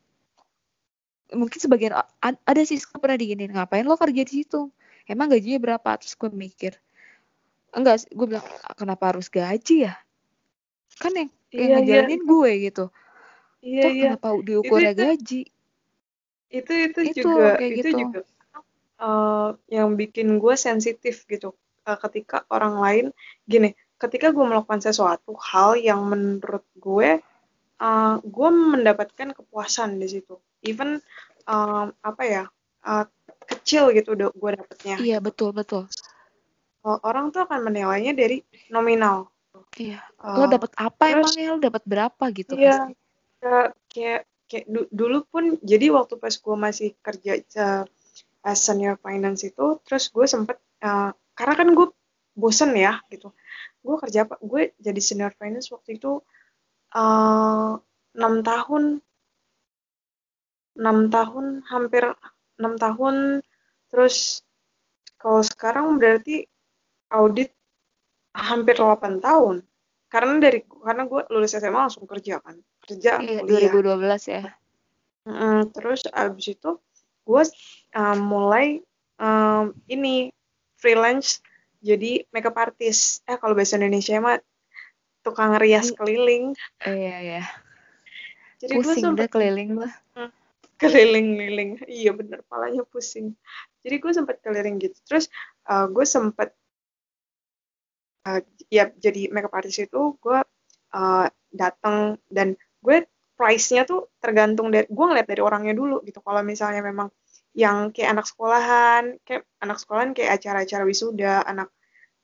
Mungkin 1.35 1.59
sebagian 1.61 1.93
ada 2.23 2.63
sih 2.65 2.81
gue 2.81 2.99
pernah 3.01 3.19
diginin 3.21 3.53
ngapain 3.53 3.85
lo 3.85 3.97
kerja 4.01 4.23
di 4.25 4.33
situ 4.43 4.73
emang 5.05 5.29
gajinya 5.29 5.61
berapa 5.61 5.91
terus 6.01 6.17
gue 6.17 6.31
mikir 6.33 6.73
enggak 7.73 8.09
gue 8.09 8.27
bilang 8.27 8.45
kenapa 8.77 9.13
harus 9.13 9.29
gaji 9.29 9.89
ya 9.91 9.95
kan 10.99 11.13
yang 11.13 11.29
yang 11.29 11.33
Iya, 11.49 11.65
iya. 11.65 11.79
ngejalanin 11.81 12.23
gue 12.25 12.51
gitu 12.71 12.85
Iya, 13.59 13.83
toh 13.83 13.91
iya. 13.93 14.05
kenapa 14.15 14.29
diukurnya 14.41 14.93
itu- 14.95 15.01
gaji 15.05 15.43
Itu 16.49 16.73
itu, 16.73 17.01
Itu, 17.13 17.19
juga 17.29 17.61
kayak 17.61 17.73
itu 17.77 17.89
gitu. 17.93 18.01
juga 18.09 18.21
eh, 18.99 19.49
yang 19.69 19.89
bikin 20.01 20.41
gue 20.41 20.55
sensitif 20.57 21.29
gitu 21.29 21.53
Eh, 21.89 21.97
ketika 21.97 22.45
orang 22.53 22.85
lain 22.85 23.07
gini, 23.49 23.73
ketika 23.97 24.29
gue 24.29 24.45
melakukan 24.45 24.85
sesuatu 24.85 25.33
hal 25.41 25.81
yang 25.81 26.05
menurut 26.05 26.61
gue 26.77 27.17
eh, 27.81 28.15
gue 28.21 28.49
mendapatkan 28.53 29.33
kepuasan 29.33 29.97
di 29.97 30.09
situ. 30.09 30.37
Even 30.65 30.99
eh, 31.47 31.85
apa 32.03 32.23
ya? 32.25 32.45
eh, 32.85 33.05
kecil 33.49 33.91
gitu 33.97 34.13
udah 34.13 34.29
gue 34.33 34.51
dapetnya. 34.55 34.97
iya 35.01 35.19
betul 35.19 35.53
betul 35.53 35.89
orang 36.85 37.29
tuh 37.29 37.45
akan 37.45 37.69
menilainya 37.69 38.17
dari 38.17 38.41
nominal. 38.73 39.29
iya 39.77 40.01
Eh, 40.25 40.37
lo 40.37 40.49
dapat 40.49 40.73
apa 40.75 41.05
terus- 41.13 41.35
emangnya 41.37 41.47
lo 41.55 41.59
dapat 41.61 41.83
berapa 41.85 42.25
gitu 42.33 42.53
Iya, 42.57 42.89
pasti 42.89 42.93
kayak 43.39 43.67
kayak 43.93 44.21
kayak 44.49 44.67
du- 44.67 44.91
dulu 44.91 45.19
pun 45.29 45.45
jadi 45.61 45.93
waktu 45.93 46.17
pas 46.17 46.33
gue 46.33 46.57
masih 46.57 46.89
kerja 47.05 47.33
uh, 47.61 47.85
as 48.43 48.59
senior 48.65 48.97
finance 48.99 49.45
itu, 49.45 49.77
terus 49.85 50.09
gue 50.09 50.25
sempet 50.25 50.57
uh, 50.81 51.13
karena 51.37 51.55
kan 51.55 51.69
gue 51.77 51.87
bosen 52.33 52.73
ya 52.73 53.03
gitu, 53.13 53.35
gue 53.85 53.97
kerja 54.01 54.25
apa? 54.25 54.41
Gue 54.41 54.73
jadi 54.81 54.99
senior 55.03 55.35
finance 55.37 55.69
waktu 55.69 56.01
itu 56.01 56.23
uh, 56.97 57.73
enam 58.17 58.35
tahun, 58.41 59.05
enam 60.79 61.11
tahun, 61.11 61.67
hampir 61.67 62.07
enam 62.57 62.75
tahun, 62.79 63.43
terus 63.91 64.47
kalau 65.19 65.43
sekarang 65.43 65.99
berarti 65.99 66.47
audit 67.11 67.51
hampir 68.33 68.79
8 68.79 69.19
tahun. 69.19 69.67
Karena 70.09 70.41
dari 70.41 70.65
karena 70.65 71.05
gue 71.05 71.21
lulus 71.29 71.53
SMA 71.53 71.91
langsung 71.91 72.09
kerja 72.09 72.41
kan, 72.41 72.57
kerja 72.81 73.21
iya 73.21 73.45
kuliah. 73.45 73.69
2012 73.69 74.25
ya 74.33 74.43
Mm, 75.29 75.77
terus 75.77 76.09
abis 76.09 76.57
itu 76.57 76.81
gue 77.29 77.43
uh, 77.93 78.17
mulai 78.17 78.81
um, 79.21 79.77
ini 79.85 80.33
freelance 80.81 81.45
jadi 81.85 82.25
makeup 82.33 82.57
artist. 82.57 83.21
Eh 83.29 83.37
kalau 83.37 83.53
bahasa 83.53 83.77
Indonesia 83.77 84.17
mah 84.25 84.41
tukang 85.21 85.53
rias 85.61 85.93
Hmm. 85.93 86.01
keliling. 86.01 86.57
iya 86.89 87.17
iya 87.21 87.43
Jadi 88.57 88.73
gue 88.81 88.89
deh 88.89 89.05
sempet 89.05 89.29
keliling 89.29 89.77
lah 89.77 89.93
keliling-liling. 90.79 91.83
Iya 91.85 92.15
bener. 92.15 92.47
Palanya 92.47 92.87
pusing. 92.87 93.35
Jadi 93.83 93.97
gue 93.99 94.13
sempat 94.15 94.39
keliling 94.41 94.79
gitu. 94.79 94.97
Terus 95.05 95.27
uh, 95.67 95.91
gue 95.91 96.07
sempat 96.07 96.55
uh, 98.25 98.41
ya 98.71 98.89
jadi 98.95 99.29
makeup 99.35 99.53
artist 99.53 99.91
itu 99.91 100.17
gue 100.23 100.39
uh, 100.95 101.27
datang 101.51 102.17
dan 102.31 102.55
gue 102.81 103.05
price-nya 103.39 103.87
tuh 103.87 104.11
tergantung 104.19 104.71
dari 104.75 104.87
gue 104.91 105.05
ngeliat 105.07 105.27
dari 105.27 105.43
orangnya 105.43 105.75
dulu 105.75 106.03
gitu. 106.07 106.23
Kalau 106.23 106.43
misalnya 106.47 106.83
memang 106.83 107.11
yang 107.59 107.91
kayak 107.91 108.15
anak 108.15 108.27
sekolahan 108.31 109.19
kayak 109.27 109.43
anak 109.59 109.79
sekolahan 109.83 110.11
kayak 110.15 110.39
acara-acara 110.39 110.85
wisuda 110.87 111.43
anak 111.43 111.69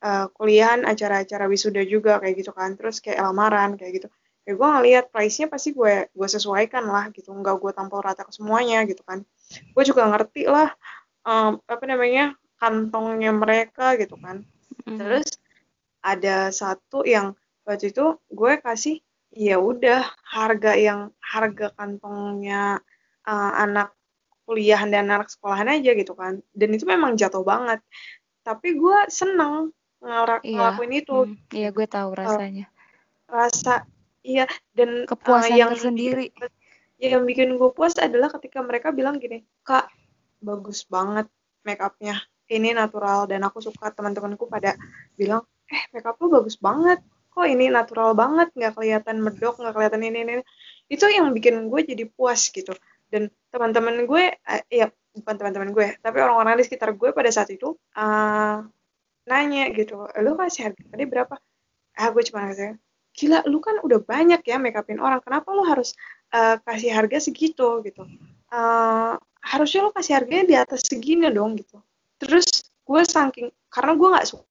uh, 0.05 0.31
kuliahan 0.31 0.87
acara-acara 0.87 1.51
wisuda 1.51 1.83
juga 1.83 2.23
kayak 2.23 2.35
gitu 2.38 2.53
kan. 2.55 2.79
Terus 2.79 3.03
kayak 3.03 3.19
lamaran 3.19 3.75
kayak 3.75 4.03
gitu 4.03 4.09
ya 4.44 4.52
gue 4.52 4.68
ngeliat 4.68 5.09
price-nya 5.09 5.48
pasti 5.48 5.72
gue 5.72 6.09
gue 6.12 6.28
sesuaikan 6.28 6.85
lah 6.85 7.09
gitu. 7.12 7.33
Nggak 7.33 7.57
gue 7.61 7.72
tampil 7.72 8.00
rata 8.04 8.22
ke 8.28 8.33
semuanya 8.33 8.85
gitu 8.85 9.00
kan. 9.04 9.24
Gue 9.72 9.83
juga 9.85 10.04
ngerti 10.09 10.44
lah 10.48 10.72
um, 11.24 11.59
apa 11.64 11.85
namanya 11.88 12.37
kantongnya 12.61 13.33
mereka 13.33 13.96
gitu 13.98 14.16
kan. 14.20 14.44
Mm. 14.85 15.00
terus 15.00 15.28
ada 16.04 16.52
satu 16.52 17.09
yang 17.09 17.33
waktu 17.64 17.88
itu 17.88 18.20
gue 18.28 18.52
kasih 18.61 19.00
ya 19.33 19.57
udah 19.57 20.04
harga 20.28 20.76
yang 20.76 21.09
harga 21.24 21.72
kantongnya 21.72 22.85
uh, 23.24 23.52
anak 23.57 23.96
kuliah 24.44 24.85
dan 24.85 25.09
anak 25.09 25.33
sekolahan 25.33 25.72
aja 25.72 25.96
gitu 25.96 26.12
kan. 26.12 26.44
Dan 26.52 26.76
itu 26.76 26.85
memang 26.85 27.16
jatuh 27.16 27.40
banget. 27.40 27.80
Tapi 28.44 28.76
gue 28.76 28.98
seneng 29.09 29.72
ngelak 30.04 30.44
iya. 30.44 30.52
ngelakuin 30.61 30.92
itu. 30.92 31.16
hmm, 31.24 31.37
iya 31.57 31.68
gue 31.72 31.87
tahu 31.88 32.12
rasanya. 32.12 32.68
uh, 32.68 33.48
rasa 33.48 33.88
Iya, 34.25 34.49
dan 34.73 35.05
kepuasan 35.05 35.53
uh, 35.53 35.59
yang 35.61 35.71
tersendiri. 35.77 36.33
yang 36.97 37.29
bikin 37.29 37.61
gue 37.61 37.71
puas 37.77 37.93
adalah 38.01 38.33
ketika 38.33 38.65
mereka 38.65 38.89
bilang 38.89 39.21
gini, 39.21 39.45
Kak, 39.61 39.93
bagus 40.41 40.89
banget 40.89 41.29
make 41.61 41.85
upnya. 41.85 42.17
Ini 42.49 42.73
natural 42.73 43.29
dan 43.29 43.45
aku 43.45 43.61
suka 43.61 43.93
teman-temanku 43.93 44.49
pada 44.49 44.77
bilang, 45.17 45.45
eh 45.69 45.85
make 45.93 46.09
up 46.09 46.17
lu 46.25 46.33
bagus 46.33 46.57
banget. 46.57 47.05
Kok 47.29 47.45
ini 47.45 47.69
natural 47.69 48.17
banget, 48.17 48.49
nggak 48.57 48.73
kelihatan 48.73 49.21
medok, 49.21 49.61
nggak 49.61 49.75
kelihatan 49.77 50.01
ini, 50.01 50.19
ini. 50.25 50.33
Itu 50.89 51.05
yang 51.13 51.29
bikin 51.37 51.69
gue 51.69 51.81
jadi 51.85 52.05
puas 52.09 52.49
gitu. 52.49 52.73
Dan 53.13 53.29
teman-teman 53.53 54.09
gue, 54.09 54.25
uh, 54.41 54.63
ya 54.73 54.89
bukan 55.13 55.35
teman-teman 55.37 55.71
gue, 55.71 55.87
tapi 56.01 56.19
orang-orang 56.19 56.59
di 56.59 56.65
sekitar 56.67 56.97
gue 56.97 57.15
pada 57.15 57.31
saat 57.31 57.53
itu 57.53 57.79
uh, 57.95 58.59
nanya 59.29 59.71
gitu, 59.71 60.05
lu 60.21 60.35
kasih 60.35 60.73
harga 60.73 60.83
tadi 60.91 61.05
berapa? 61.07 61.35
Ah, 61.95 62.11
gue 62.11 62.23
cuma 62.27 62.51
kasih 62.51 62.75
gila 63.14 63.46
lu 63.46 63.62
kan 63.62 63.79
udah 63.79 64.03
banyak 64.03 64.42
ya 64.42 64.59
make 64.59 64.74
upin 64.74 64.98
orang 64.98 65.22
kenapa 65.22 65.55
lu 65.55 65.62
harus 65.62 65.94
uh, 66.35 66.59
kasih 66.66 66.90
harga 66.90 67.22
segitu? 67.22 67.81
Gitu. 67.87 68.03
Uh, 68.50 69.14
harusnya 69.38 69.87
lu 69.87 69.90
kasih 69.94 70.18
harganya 70.18 70.44
di 70.44 70.57
atas 70.59 70.83
segini 70.83 71.31
dong 71.31 71.55
gitu. 71.55 71.79
Terus 72.18 72.66
gue 72.85 73.00
saking 73.07 73.48
karena 73.70 73.92
gue 73.94 74.09
nggak 74.11 74.27
suka 74.29 74.44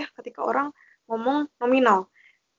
ya 0.00 0.08
ketika 0.16 0.40
orang 0.40 0.72
ngomong 1.04 1.52
nominal. 1.60 2.08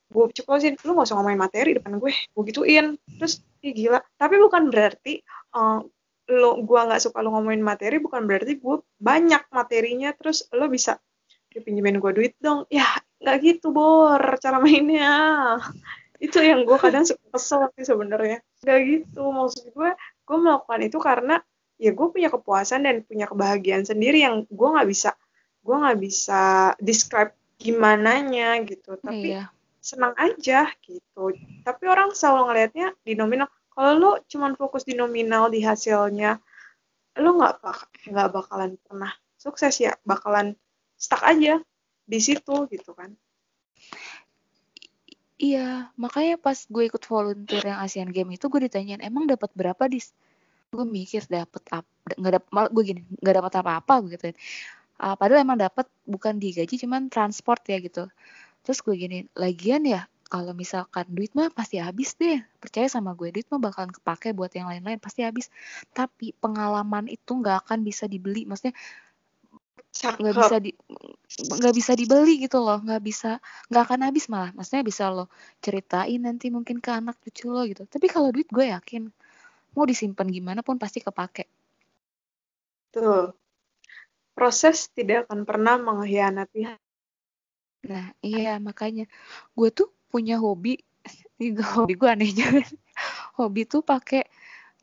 Gue 0.05 0.29
ceplosin 0.29 0.77
lu 0.86 0.93
gak 0.93 1.10
usah 1.10 1.17
ngomongin 1.17 1.41
materi 1.41 1.69
depan 1.73 1.97
gue 1.97 2.13
gue 2.13 2.43
gituin. 2.53 2.93
Terus 3.17 3.41
ih 3.65 3.73
gila. 3.73 3.99
Tapi 4.15 4.38
bukan 4.38 4.69
berarti 4.69 5.25
uh, 5.58 5.81
lo 6.29 6.51
gue 6.62 6.79
nggak 6.79 7.01
suka 7.01 7.21
lo 7.25 7.34
ngomongin 7.34 7.65
materi 7.65 7.97
bukan 7.97 8.29
berarti 8.29 8.62
gue 8.62 8.77
banyak 9.01 9.49
materinya 9.49 10.13
terus 10.13 10.45
lo 10.53 10.69
bisa 10.69 11.01
pinjemin 11.49 11.97
gue 11.97 12.12
duit 12.13 12.34
dong. 12.38 12.69
Ya 12.69 12.86
nggak 13.19 13.38
gitu 13.43 13.71
bor 13.71 14.21
cara 14.39 14.58
mainnya. 14.60 15.15
Itu 16.19 16.39
yang 16.39 16.63
gue 16.63 16.78
kadang 16.80 17.04
kesel 17.06 17.71
sih 17.75 17.86
sebenarnya. 17.88 18.39
Nggak 18.63 18.80
gitu 18.88 19.21
maksud 19.32 19.65
gue 19.71 19.89
gue 20.25 20.38
melakukan 20.39 20.82
itu 20.84 20.97
karena 20.99 21.36
ya 21.75 21.91
gue 21.91 22.08
punya 22.08 22.32
kepuasan 22.32 22.88
dan 22.88 23.04
punya 23.04 23.28
kebahagiaan 23.28 23.84
sendiri 23.84 24.23
yang 24.23 24.47
gue 24.47 24.69
nggak 24.71 24.88
bisa 24.88 25.12
gue 25.65 25.75
nggak 25.75 25.99
bisa 25.99 26.71
describe 26.80 27.36
gimana 27.60 28.21
nya 28.23 28.60
gitu. 28.63 28.99
Tapi 28.99 29.36
iya. 29.36 29.51
senang 29.80 30.15
aja 30.15 30.71
gitu. 30.84 31.36
Tapi 31.63 31.84
orang 31.88 32.15
selalu 32.15 32.51
ngelihatnya 32.51 32.88
di 33.04 33.13
nominal. 33.15 33.47
Kalau 33.75 33.91
lo 33.99 34.12
cuman 34.23 34.56
fokus 34.56 34.88
di 34.88 34.95
nominal 34.95 35.51
di 35.51 35.60
hasilnya 35.60 36.39
lo 37.19 37.30
nggak 37.39 37.54
nggak 38.12 38.30
bakalan 38.32 38.80
pernah 38.88 39.12
sukses 39.36 39.75
ya. 39.84 39.95
Bakalan 40.08 40.56
stuck 40.95 41.23
aja 41.28 41.60
di 42.06 42.20
situ 42.22 42.56
gitu 42.70 42.91
kan. 42.94 43.12
Iya 45.36 45.91
makanya 46.00 46.39
pas 46.39 46.63
gue 46.63 46.84
ikut 46.88 47.04
volunteer 47.04 47.60
yang 47.68 47.80
Asian 47.84 48.10
Game 48.15 48.32
itu 48.32 48.48
gue 48.48 48.62
ditanyain 48.72 49.04
emang 49.04 49.28
dapat 49.28 49.52
berapa 49.52 49.84
dis? 49.91 50.15
Gue 50.72 50.88
mikir 50.88 51.28
dapat 51.28 51.62
apa 51.74 51.89
nggak 52.06 52.34
dapat 52.39 52.50
mal 52.54 52.65
gue 52.72 52.84
gini 52.86 53.02
nggak 53.20 53.36
dapat 53.41 53.54
apa-apa 53.60 53.94
gitu 54.13 54.26
uh, 55.02 55.15
padahal 55.18 55.44
emang 55.44 55.60
dapat 55.60 55.89
bukan 56.08 56.38
digaji 56.39 56.80
cuman 56.80 57.12
transport 57.12 57.62
ya 57.68 57.82
gitu. 57.84 58.08
Terus 58.63 58.80
gue 58.82 58.96
gini 58.96 59.18
lagian 59.36 59.84
ya 59.86 60.08
kalau 60.26 60.58
misalkan 60.58 61.06
duit 61.12 61.32
mah 61.38 61.54
pasti 61.54 61.78
habis 61.78 62.18
deh. 62.18 62.41
Percaya 62.58 62.89
sama 62.89 63.13
gue 63.13 63.30
duit 63.30 63.48
mah 63.52 63.62
bakalan 63.62 63.91
kepake 63.94 64.34
buat 64.34 64.52
yang 64.56 64.68
lain-lain 64.72 64.98
pasti 64.98 65.22
habis. 65.22 65.54
Tapi 65.94 66.34
pengalaman 66.41 67.06
itu 67.12 67.32
nggak 67.38 67.68
akan 67.68 67.86
bisa 67.86 68.10
dibeli. 68.10 68.48
Maksudnya 68.50 68.74
nggak 70.03 70.36
bisa 70.36 70.58
di 70.60 70.71
nggak 71.36 71.75
bisa 71.75 71.91
dibeli 71.95 72.43
gitu 72.43 72.60
loh. 72.60 72.79
Nggak 72.84 73.01
bisa 73.03 73.31
nggak 73.71 73.84
akan 73.88 73.99
habis 74.12 74.25
malah. 74.27 74.51
Maksudnya 74.51 74.84
bisa 74.84 75.08
lo 75.12 75.31
ceritain 75.63 76.19
nanti 76.19 76.51
mungkin 76.51 76.84
ke 76.84 76.91
anak 76.91 77.15
cucu 77.23 77.47
lo 77.51 77.63
gitu. 77.63 77.88
Tapi 77.88 78.08
kalau 78.12 78.29
duit 78.36 78.47
gue 78.51 78.69
yakin 78.69 79.08
mau 79.75 79.84
disimpan 79.88 80.27
gimana 80.27 80.60
pun 80.62 80.75
pasti 80.75 80.99
kepake. 80.99 81.47
Tuh 82.91 83.31
proses 84.36 84.91
tidak 84.91 85.27
akan 85.27 85.47
pernah 85.47 85.79
mengkhianati. 85.79 86.67
Nah 87.88 88.05
iya 88.19 88.60
makanya 88.60 89.08
gue 89.55 89.69
tuh 89.71 89.91
punya 90.12 90.39
hobi. 90.39 90.79
Ini 91.39 91.60
hobi 91.60 91.93
gue 91.95 92.10
aneh 92.10 92.31
juga. 92.31 92.63
Hobi 93.36 93.67
tuh 93.67 93.84
pakai 93.84 94.23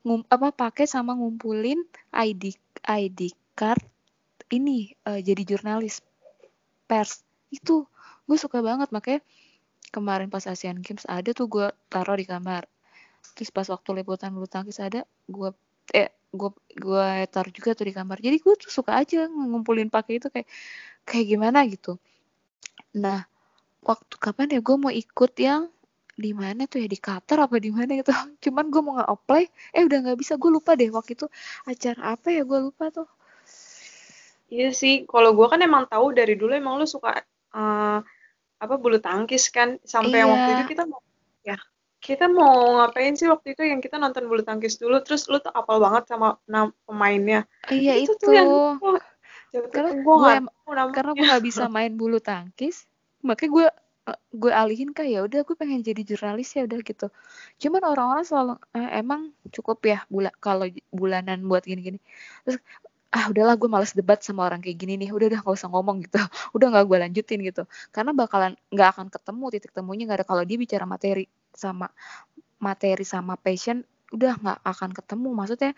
ngum 0.05 0.21
apa 0.29 0.53
pakai 0.53 0.85
sama 0.85 1.17
ngumpulin 1.17 1.81
ID 2.13 2.53
ID 2.85 3.33
card 3.57 3.81
ini 4.53 4.93
uh, 5.09 5.17
jadi 5.17 5.41
jurnalis 5.41 6.05
pers. 6.85 7.25
Itu 7.49 7.89
gue 8.29 8.37
suka 8.37 8.61
banget. 8.61 8.93
Makanya 8.93 9.21
kemarin 9.89 10.29
pas 10.29 10.45
Asian 10.45 10.77
Games 10.81 11.05
ada 11.09 11.33
tuh 11.33 11.49
gue 11.49 11.67
taruh 11.89 12.17
di 12.17 12.25
kamar. 12.29 12.69
Terus 13.33 13.49
pas 13.49 13.65
waktu 13.65 13.89
liputan 14.03 14.29
bulu 14.35 14.45
tangkis 14.45 14.77
ada 14.77 15.01
gue 15.25 15.49
eh 15.93 16.13
gue 16.33 16.49
gue 16.77 17.07
taruh 17.33 17.53
juga 17.53 17.73
tuh 17.73 17.85
di 17.89 17.93
kamar. 17.93 18.17
Jadi 18.21 18.37
gue 18.37 18.53
tuh 18.57 18.69
suka 18.69 18.97
aja 19.01 19.25
ngumpulin 19.29 19.89
pakai 19.89 20.21
itu 20.21 20.27
kayak 20.29 20.47
kayak 21.07 21.25
gimana 21.29 21.65
gitu. 21.65 21.97
Nah 22.97 23.25
waktu 23.83 24.15
kapan 24.21 24.47
ya 24.55 24.59
gue 24.63 24.75
mau 24.79 24.93
ikut 24.93 25.33
yang 25.41 25.67
di 26.13 26.31
mana 26.31 26.69
tuh 26.69 26.85
ya? 26.85 26.87
Di 26.89 26.99
Qatar 27.01 27.37
apa 27.49 27.57
di 27.57 27.73
mana 27.73 27.89
gitu. 27.97 28.13
Cuman 28.49 28.69
gue 28.69 28.81
mau 28.85 28.93
nggak 29.01 29.09
apply 29.09 29.43
eh 29.77 29.83
udah 29.85 29.97
nggak 30.09 30.17
bisa. 30.21 30.33
Gue 30.37 30.51
lupa 30.53 30.77
deh 30.77 30.89
waktu 30.93 31.17
itu 31.17 31.25
acara 31.65 32.17
apa 32.17 32.27
ya? 32.29 32.41
Gue 32.45 32.59
lupa 32.69 32.89
tuh 32.93 33.07
Iya 34.53 34.69
sih, 34.69 35.09
kalau 35.09 35.33
gue 35.33 35.47
kan 35.49 35.57
emang 35.65 35.89
tahu 35.89 36.13
dari 36.13 36.37
dulu 36.37 36.53
emang 36.53 36.77
lu 36.77 36.85
suka 36.85 37.25
uh, 37.57 37.99
apa 38.61 38.75
bulu 38.77 39.01
tangkis 39.01 39.49
kan 39.49 39.81
sampai 39.81 40.21
iya. 40.21 40.29
waktu 40.29 40.49
itu 40.53 40.63
kita 40.77 40.83
mau 40.85 41.01
ya 41.41 41.57
kita 41.97 42.29
mau 42.29 42.77
ngapain 42.77 43.17
sih 43.17 43.25
waktu 43.25 43.57
itu 43.57 43.65
yang 43.65 43.81
kita 43.81 43.97
nonton 43.97 44.29
bulu 44.29 44.45
tangkis 44.45 44.77
dulu 44.77 45.01
terus 45.01 45.25
lu 45.25 45.41
tuh 45.41 45.49
apal 45.49 45.81
banget 45.81 46.05
sama 46.05 46.37
pemainnya. 46.85 47.49
Iya 47.73 47.97
itu, 47.97 48.13
itu. 48.13 48.29
tuh 48.29 48.31
yang 48.37 48.47
oh, 48.77 48.99
karena 49.53 49.91
gue 50.01 50.15
gak, 50.17 50.39
karena 50.93 51.11
gue 51.13 51.25
gak 51.29 51.45
bisa 51.45 51.69
main 51.69 51.93
bulu 51.93 52.17
tangkis 52.17 52.89
makanya 53.21 53.51
gue 53.53 53.67
eh, 54.09 54.19
gue 54.33 54.51
alihin 54.51 54.89
kayak 54.91 55.11
ya 55.13 55.19
udah 55.21 55.39
gue 55.45 55.55
pengen 55.55 55.85
jadi 55.85 56.01
jurnalis 56.01 56.57
ya 56.57 56.65
udah 56.65 56.79
gitu 56.81 57.07
cuman 57.61 57.81
orang-orang 57.85 58.25
selalu 58.25 58.53
eh, 58.73 58.89
emang 58.97 59.29
cukup 59.53 59.77
ya 59.85 60.01
bula 60.09 60.33
kalau 60.41 60.65
bulanan 60.89 61.45
buat 61.45 61.63
gini-gini 61.63 62.01
terus 62.43 62.57
ah 63.13 63.29
udahlah 63.29 63.53
gue 63.61 63.69
males 63.69 63.93
debat 63.93 64.17
sama 64.25 64.49
orang 64.49 64.57
kayak 64.57 64.77
gini 64.81 64.97
nih. 64.97 65.13
Udah 65.13 65.29
udah 65.29 65.39
gak 65.45 65.53
usah 65.53 65.69
ngomong 65.69 66.01
gitu. 66.01 66.17
Udah 66.57 66.67
gak 66.73 66.85
gue 66.89 66.97
lanjutin 66.97 67.39
gitu. 67.45 67.63
Karena 67.93 68.11
bakalan 68.17 68.57
nggak 68.73 68.89
akan 68.97 69.07
ketemu 69.13 69.45
titik 69.53 69.71
temunya 69.71 70.03
nggak 70.09 70.25
ada. 70.25 70.27
Kalau 70.27 70.43
dia 70.43 70.57
bicara 70.57 70.85
materi 70.89 71.29
sama 71.53 71.87
materi 72.57 73.05
sama 73.05 73.37
passion 73.37 73.85
udah 74.09 74.33
nggak 74.41 74.59
akan 74.65 74.89
ketemu. 74.97 75.29
Maksudnya 75.29 75.71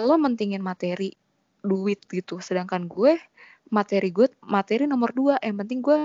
lo 0.00 0.16
mentingin 0.16 0.64
materi 0.64 1.12
duit 1.60 2.00
gitu. 2.08 2.40
Sedangkan 2.40 2.88
gue 2.88 3.20
materi 3.68 4.08
gue 4.08 4.32
materi 4.48 4.88
nomor 4.88 5.12
dua. 5.12 5.36
Yang 5.44 5.56
penting 5.68 5.78
gue 5.84 5.98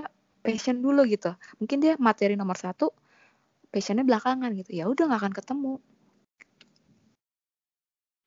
passion 0.44 0.84
dulu 0.84 1.08
gitu. 1.08 1.32
Mungkin 1.64 1.80
dia 1.80 1.96
materi 1.96 2.36
nomor 2.36 2.60
satu 2.60 2.92
passionnya 3.72 4.04
belakangan 4.04 4.52
gitu. 4.60 4.76
Ya 4.76 4.92
udah 4.92 5.08
nggak 5.08 5.20
akan 5.24 5.34
ketemu. 5.40 5.74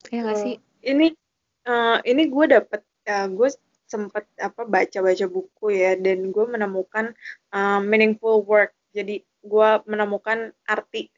Ya 0.08 0.24
nggak 0.24 0.38
sih? 0.40 0.56
Ini 0.82 1.21
uh, 1.66 1.98
ini 2.02 2.28
gue 2.28 2.44
dapet 2.58 2.82
uh, 3.08 3.28
gue 3.30 3.48
sempet 3.86 4.24
apa 4.40 4.64
baca-baca 4.64 5.26
buku 5.28 5.76
ya 5.76 5.92
dan 6.00 6.32
gue 6.32 6.44
menemukan 6.48 7.12
uh, 7.52 7.80
meaningful 7.84 8.40
work. 8.40 8.72
Jadi 8.96 9.20
gue 9.42 9.70
menemukan 9.84 10.52
arti 10.64 11.12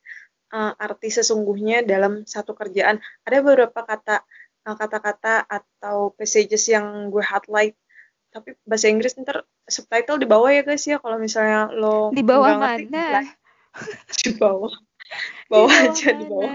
uh, 0.51 0.75
arti 0.75 1.09
sesungguhnya 1.15 1.87
dalam 1.87 2.27
satu 2.27 2.55
kerjaan. 2.59 2.99
Ada 3.23 3.47
beberapa 3.47 3.81
kata 3.87 4.27
uh, 4.67 4.75
kata-kata 4.75 5.47
atau 5.47 6.11
passages 6.19 6.67
yang 6.67 7.15
gue 7.15 7.23
highlight. 7.23 7.79
Tapi 8.35 8.59
bahasa 8.67 8.91
Inggris 8.91 9.15
ntar 9.15 9.47
subtitle 9.71 10.19
di 10.19 10.27
bawah 10.27 10.51
ya 10.51 10.67
guys 10.67 10.83
ya. 10.83 10.99
Kalau 10.99 11.23
misalnya 11.23 11.71
lo 11.71 12.11
di 12.11 12.27
bawah 12.27 12.59
ngerti, 12.59 12.91
mana? 12.91 13.23
di 14.27 14.31
bawah. 14.35 14.75
Bawah 15.47 15.71
di 15.71 15.87
aja 15.87 16.11
mana? 16.11 16.19
di 16.19 16.27
bawah 16.27 16.53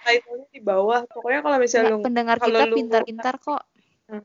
subtitlenya 0.00 0.48
di 0.50 0.60
bawah. 0.60 1.00
Pokoknya 1.06 1.40
kalau 1.44 1.58
misalnya 1.60 1.90
lo 1.94 2.04
pendengar 2.04 2.36
kita 2.40 2.64
pintar-pintar 2.72 3.34
kok. 3.38 3.62
Hmm. 4.08 4.24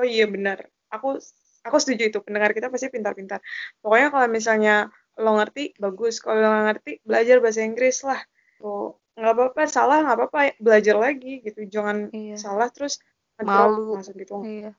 oh 0.00 0.06
iya 0.06 0.26
benar. 0.26 0.66
Aku 0.90 1.18
aku 1.64 1.76
setuju 1.78 2.10
itu. 2.10 2.18
Pendengar 2.20 2.50
kita 2.52 2.68
pasti 2.68 2.90
pintar-pintar. 2.90 3.40
Pokoknya 3.80 4.08
kalau 4.10 4.26
misalnya 4.28 4.74
lo 5.18 5.38
ngerti 5.38 5.78
bagus. 5.78 6.18
Kalau 6.18 6.38
lo 6.42 6.50
ngerti 6.70 7.00
belajar 7.06 7.38
bahasa 7.38 7.60
Inggris 7.62 8.02
lah. 8.02 8.20
Tuh 8.58 8.98
nggak 9.14 9.32
apa-apa. 9.34 9.62
Salah 9.70 10.02
nggak 10.02 10.16
apa-apa. 10.18 10.38
Belajar 10.58 10.96
lagi 10.98 11.40
gitu. 11.42 11.64
Jangan 11.70 12.10
iya. 12.10 12.36
salah 12.36 12.68
terus 12.70 12.98
malu. 13.40 13.98
langsung 13.98 14.18
gitu. 14.18 14.42
Iya. 14.42 14.72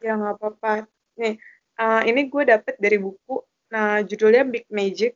ya 0.00 0.12
nggak 0.16 0.34
apa-apa. 0.40 0.88
Nih 1.20 1.36
uh, 1.76 2.02
ini 2.06 2.30
gue 2.30 2.42
dapet 2.46 2.74
dari 2.80 2.96
buku. 2.96 3.42
Nah 3.70 4.02
judulnya 4.02 4.46
Big 4.46 4.66
Magic 4.70 5.14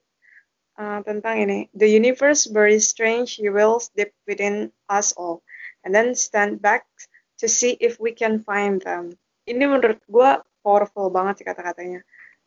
uh, 0.79 1.01
tentang 1.03 1.45
ini. 1.45 1.59
The 1.75 1.89
universe 1.89 2.47
very 2.47 2.79
strange 2.79 3.39
reveals 3.43 3.91
deep 3.95 4.13
within 4.27 4.71
us 4.91 5.15
all. 5.15 5.43
And 5.85 5.93
then 5.93 6.17
stand 6.17 6.65
back 6.65 6.89
to 7.43 7.47
see 7.47 7.77
if 7.79 8.01
we 8.01 8.17
can 8.17 8.41
find 8.41 8.81
them. 8.81 9.15
Ini 9.45 9.69
menurut 9.69 10.01
gue 10.09 10.31
powerful 10.65 11.13
banget 11.13 11.45
sih 11.45 11.47
kata-katanya. 11.47 12.01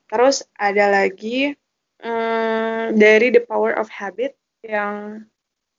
Terus 0.09 0.41
ada 0.57 0.89
lagi 0.89 1.53
um, 2.01 2.97
dari 2.97 3.29
the 3.29 3.43
power 3.45 3.77
of 3.77 3.91
habit 3.93 4.33
yang 4.65 5.29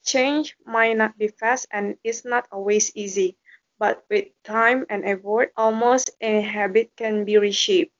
Change 0.08 0.56
might 0.64 0.96
not 0.96 1.18
be 1.18 1.28
fast 1.28 1.68
and 1.70 2.00
is 2.00 2.24
not 2.24 2.48
always 2.48 2.88
easy, 2.96 3.36
but 3.76 4.08
with 4.08 4.32
time 4.40 4.86
and 4.88 5.04
effort, 5.04 5.52
almost 5.52 6.16
any 6.20 6.40
habit 6.40 6.96
can 6.96 7.28
be 7.28 7.36
reshaped. 7.36 7.92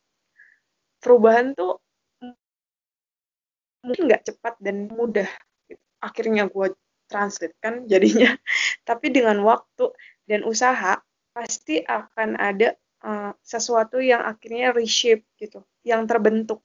Perubahan 1.05 1.53
tuh 1.53 1.77
mungkin 3.85 4.11
nggak 4.11 4.25
cepat 4.29 4.55
dan 4.59 4.91
mudah. 4.91 5.29
Akhirnya 6.03 6.47
gue 6.47 6.75
translate 7.11 7.57
kan 7.63 7.85
jadinya. 7.87 8.35
Tapi 8.89 9.13
dengan 9.13 9.41
waktu 9.43 9.91
dan 10.29 10.45
usaha, 10.45 11.01
pasti 11.33 11.81
akan 11.83 12.37
ada 12.39 12.75
uh, 13.07 13.33
sesuatu 13.43 14.03
yang 14.03 14.23
akhirnya 14.23 14.75
reshape 14.75 15.25
gitu, 15.39 15.63
yang 15.87 16.05
terbentuk. 16.05 16.63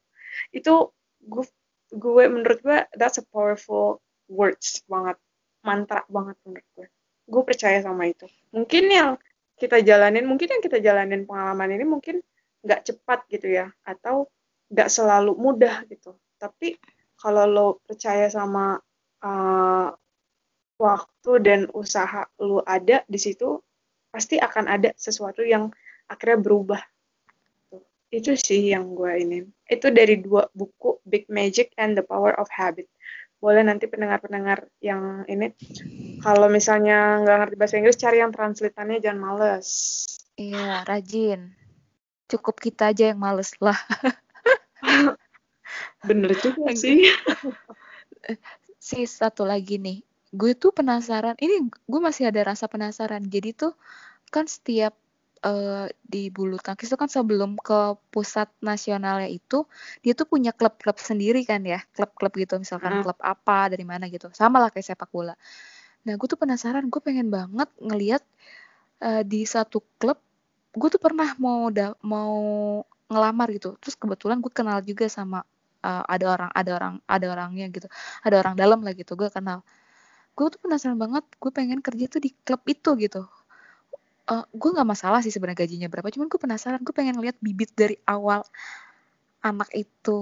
Itu 0.50 0.92
gue, 1.24 1.46
gue 1.94 2.24
menurut 2.28 2.60
gue 2.66 2.80
that's 2.98 3.22
a 3.22 3.26
powerful 3.30 4.02
words 4.28 4.82
banget 4.90 5.20
mantra 5.64 6.04
banget 6.12 6.36
menurut 6.44 6.68
gue 6.76 6.88
gue 7.24 7.44
percaya 7.48 7.80
sama 7.80 8.12
itu 8.12 8.28
mungkin 8.52 8.84
yang 8.92 9.10
kita 9.56 9.80
jalanin 9.80 10.28
mungkin 10.28 10.52
yang 10.52 10.64
kita 10.64 10.84
jalanin 10.84 11.24
pengalaman 11.24 11.72
ini 11.72 11.86
mungkin 11.88 12.20
nggak 12.64 12.84
cepat 12.84 13.30
gitu 13.32 13.48
ya 13.48 13.72
atau 13.88 14.28
nggak 14.74 14.90
selalu 14.92 15.38
mudah 15.40 15.88
gitu 15.88 16.20
tapi 16.36 16.76
kalau 17.24 17.48
lo 17.48 17.68
percaya 17.88 18.28
sama 18.28 18.76
uh, 19.24 19.88
waktu 20.76 21.32
dan 21.40 21.72
usaha 21.72 22.28
lo 22.44 22.60
ada 22.68 23.08
di 23.08 23.16
situ 23.16 23.64
pasti 24.12 24.36
akan 24.36 24.68
ada 24.68 24.92
sesuatu 25.00 25.40
yang 25.40 25.72
akhirnya 26.12 26.44
berubah. 26.44 26.82
Itu 28.12 28.36
sih 28.36 28.76
yang 28.76 28.92
gue 28.94 29.12
ini. 29.24 29.40
Itu 29.66 29.90
dari 29.90 30.20
dua 30.20 30.52
buku 30.52 31.00
Big 31.08 31.32
Magic 31.32 31.72
and 31.80 31.96
the 31.96 32.04
Power 32.04 32.36
of 32.36 32.52
Habit. 32.52 32.92
Boleh 33.40 33.64
nanti 33.64 33.88
pendengar-pendengar 33.88 34.68
yang 34.84 35.24
ini 35.26 35.56
kalau 36.20 36.52
misalnya 36.52 37.24
nggak 37.24 37.38
ngerti 37.40 37.56
bahasa 37.56 37.76
Inggris 37.80 37.98
cari 37.98 38.20
yang 38.20 38.36
translatannya 38.36 39.00
jangan 39.00 39.20
males. 39.24 39.68
Iya 40.36 40.84
rajin. 40.84 41.56
Cukup 42.28 42.60
kita 42.60 42.92
aja 42.92 43.16
yang 43.16 43.20
males 43.20 43.56
lah 43.64 43.78
bener 46.06 46.32
juga 46.40 46.72
sih. 46.74 47.08
Si 48.84 49.08
satu 49.08 49.48
lagi 49.48 49.80
nih 49.80 50.04
gue 50.34 50.52
tuh 50.58 50.74
penasaran 50.74 51.38
ini 51.38 51.70
gue 51.70 52.02
masih 52.02 52.34
ada 52.34 52.42
rasa 52.42 52.66
penasaran. 52.66 53.22
Jadi 53.30 53.54
tuh 53.54 53.78
kan 54.34 54.50
setiap 54.50 54.98
uh, 55.46 55.86
di 56.02 56.34
bulu 56.34 56.58
tangkis 56.58 56.90
itu 56.90 56.98
kan 56.98 57.08
sebelum 57.08 57.56
ke 57.62 57.94
pusat 58.10 58.50
nasionalnya 58.58 59.30
itu 59.30 59.70
dia 60.02 60.18
tuh 60.18 60.26
punya 60.26 60.50
klub-klub 60.50 60.98
sendiri 60.98 61.46
kan 61.46 61.62
ya? 61.62 61.86
Klub-klub 61.94 62.34
gitu 62.34 62.58
misalkan 62.58 63.00
hmm. 63.00 63.04
klub 63.06 63.20
apa 63.22 63.70
dari 63.70 63.86
mana 63.86 64.10
gitu. 64.10 64.34
Sama 64.34 64.58
lah 64.58 64.74
kayak 64.74 64.98
sepak 64.98 65.14
bola. 65.14 65.38
Nah 66.10 66.18
gue 66.18 66.28
tuh 66.28 66.40
penasaran 66.42 66.90
gue 66.90 67.02
pengen 67.06 67.30
banget 67.30 67.70
ngelihat 67.78 68.26
uh, 69.06 69.22
di 69.22 69.46
satu 69.46 69.86
klub 70.02 70.18
gue 70.74 70.90
tuh 70.90 70.98
pernah 70.98 71.38
mau 71.38 71.70
da 71.70 71.94
mau 72.02 72.34
ngelamar 73.06 73.54
gitu. 73.54 73.78
Terus 73.78 73.94
kebetulan 73.94 74.42
gue 74.42 74.50
kenal 74.50 74.82
juga 74.82 75.06
sama 75.06 75.46
uh, 75.84 76.04
ada 76.08 76.26
orang 76.32 76.50
ada 76.56 76.72
orang 76.74 76.94
ada 77.06 77.26
orangnya 77.30 77.66
gitu 77.70 77.88
ada 78.24 78.36
orang 78.40 78.56
dalam 78.58 78.80
lah 78.82 78.94
gitu 78.96 79.14
gue 79.20 79.30
kenal. 79.30 79.62
Gue 80.34 80.50
tuh 80.50 80.60
penasaran 80.64 80.98
banget 80.98 81.26
gue 81.38 81.52
pengen 81.54 81.80
kerja 81.84 82.06
tuh 82.10 82.22
di 82.24 82.32
klub 82.48 82.64
itu 82.66 82.92
gitu. 82.98 83.22
Uh, 84.24 84.48
gue 84.56 84.70
nggak 84.72 84.88
masalah 84.88 85.20
sih 85.20 85.36
sebenarnya 85.36 85.68
gajinya 85.68 85.88
berapa 85.92 86.08
cuman 86.08 86.32
gue 86.32 86.40
penasaran 86.40 86.80
gue 86.80 86.96
pengen 86.96 87.20
lihat 87.20 87.36
bibit 87.44 87.76
dari 87.76 88.00
awal 88.08 88.48
anak 89.44 89.68
itu 89.76 90.22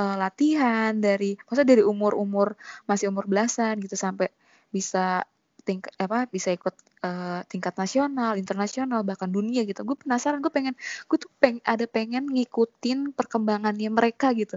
uh, 0.00 0.16
latihan 0.16 0.96
dari 0.96 1.36
maksudnya 1.44 1.76
dari 1.76 1.84
umur 1.84 2.16
umur 2.16 2.56
masih 2.88 3.12
umur 3.12 3.28
belasan 3.28 3.76
gitu 3.84 3.94
sampai 3.94 4.32
bisa 4.72 5.28
tingkat 5.64 5.92
apa 6.00 6.28
bisa 6.28 6.52
ikut 6.52 6.72
uh, 7.04 7.40
tingkat 7.46 7.76
nasional 7.76 8.32
internasional 8.40 9.04
bahkan 9.04 9.28
dunia 9.28 9.68
gitu. 9.68 9.84
Gue 9.84 9.96
penasaran 10.00 10.40
gue 10.40 10.48
pengen 10.48 10.74
gue 11.06 11.18
tuh 11.20 11.30
peng 11.36 11.60
ada 11.62 11.84
pengen 11.84 12.24
ngikutin 12.32 13.12
perkembangannya 13.12 13.92
mereka 13.92 14.32
gitu. 14.32 14.56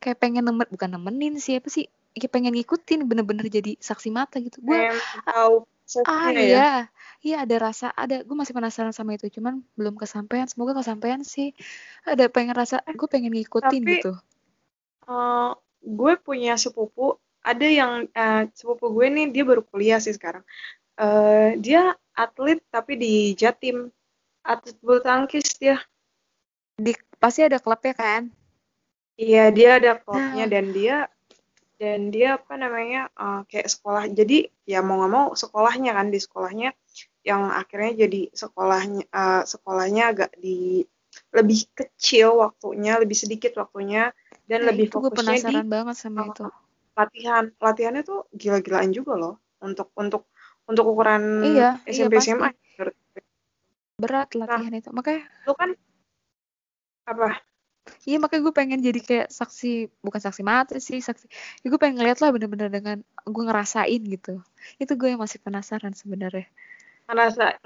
Kayak 0.00 0.18
pengen 0.24 0.48
nemen 0.48 0.66
bukan 0.72 0.96
nemenin 0.96 1.36
sih 1.36 1.60
apa 1.60 1.68
sih? 1.68 1.86
Kayak 2.16 2.32
pengen 2.32 2.52
ngikutin 2.56 3.04
bener-bener 3.04 3.46
jadi 3.46 3.76
saksi 3.78 4.08
mata 4.08 4.40
gitu. 4.40 4.64
Gue 4.64 4.96
tahu 5.28 5.68
ah 6.08 6.32
ya? 6.32 6.40
iya. 6.40 6.70
Iya 7.18 7.42
ada 7.42 7.56
rasa 7.58 7.90
ada 7.98 8.22
gue 8.22 8.36
masih 8.38 8.54
penasaran 8.54 8.94
sama 8.94 9.18
itu 9.18 9.28
cuman 9.28 9.60
belum 9.74 9.98
kesampaian. 9.98 10.46
Semoga 10.48 10.78
kesampaian 10.78 11.20
sih. 11.26 11.52
Ada 12.06 12.30
pengen 12.32 12.54
rasa 12.54 12.80
gue 12.86 13.08
pengen 13.10 13.34
ngikutin 13.34 13.82
Tapi, 13.84 13.94
gitu. 14.00 14.12
uh, 15.10 15.52
gue 15.82 16.12
punya 16.22 16.54
sepupu. 16.54 17.18
Ada 17.42 17.66
yang 17.66 17.92
uh, 18.12 18.44
sepupu 18.54 18.92
gue 18.92 19.06
nih 19.08 19.26
dia 19.34 19.42
baru 19.42 19.66
kuliah 19.66 19.98
sih 19.98 20.14
sekarang 20.14 20.44
uh, 20.98 21.54
dia 21.56 21.94
atlet 22.18 22.58
tapi 22.68 22.98
di 22.98 23.14
Jatim. 23.38 23.88
Atlet 24.42 24.76
bulu 24.82 24.98
tangkis 25.00 25.56
dia. 25.56 25.78
Di 26.78 26.94
pasti 27.22 27.46
ada 27.46 27.62
klubnya 27.62 27.94
kan? 27.94 28.32
Iya 29.18 29.50
dia 29.50 29.70
ada 29.82 29.98
klubnya 29.98 30.46
nah. 30.46 30.50
dan 30.50 30.66
dia 30.70 30.96
dan 31.78 32.10
dia 32.10 32.38
apa 32.38 32.54
namanya 32.58 33.10
uh, 33.14 33.42
kayak 33.46 33.70
sekolah. 33.70 34.10
Jadi 34.10 34.50
ya 34.66 34.82
mau 34.82 35.02
nggak 35.02 35.12
mau 35.12 35.26
sekolahnya 35.34 35.94
kan 35.94 36.10
di 36.10 36.18
sekolahnya. 36.18 36.70
Yang 37.22 37.42
akhirnya 37.54 37.92
jadi 38.06 38.20
sekolahnya 38.34 39.04
uh, 39.10 39.42
sekolahnya 39.46 40.02
agak 40.14 40.30
di 40.38 40.86
lebih 41.34 41.66
kecil 41.74 42.40
waktunya 42.40 42.96
lebih 42.96 43.18
sedikit 43.18 43.58
waktunya 43.58 44.14
dan 44.48 44.64
nah, 44.64 44.72
lebih 44.72 44.88
itu 44.88 44.96
fokusnya 44.96 45.44
penasaran 45.44 45.66
di 45.66 45.70
banget 45.70 45.96
sama 45.98 46.20
itu. 46.30 46.44
latihan. 46.96 47.44
Latihannya 47.58 48.02
tuh 48.06 48.20
gila-gilaan 48.32 48.90
juga 48.94 49.14
loh. 49.18 49.34
Untuk 49.58 49.90
untuk 49.98 50.30
untuk 50.68 50.84
ukuran 50.92 51.42
iya, 51.48 51.80
SMP 51.88 52.20
iya, 52.20 52.36
SMA 52.36 52.48
berat 53.98 54.30
latihan 54.38 54.70
nah, 54.70 54.78
itu 54.78 54.90
makanya 54.94 55.26
lu 55.48 55.54
kan 55.58 55.74
apa 57.08 57.42
Iya 58.04 58.20
makanya 58.20 58.42
gue 58.44 58.54
pengen 58.54 58.80
jadi 58.84 59.00
kayak 59.00 59.28
saksi 59.32 59.88
bukan 60.04 60.20
saksi 60.20 60.42
mata 60.44 60.76
sih 60.76 61.00
saksi. 61.00 61.24
Ya 61.64 61.66
gue 61.72 61.80
pengen 61.80 62.00
ngeliat 62.00 62.20
lah 62.20 62.36
bener-bener 62.36 62.68
dengan 62.68 63.00
gue 63.24 63.44
ngerasain 63.48 64.02
gitu. 64.04 64.44
Itu 64.76 64.92
gue 65.00 65.16
yang 65.16 65.20
masih 65.20 65.40
penasaran 65.40 65.96
sebenarnya. 65.96 66.48
Ngerasa 67.08 67.64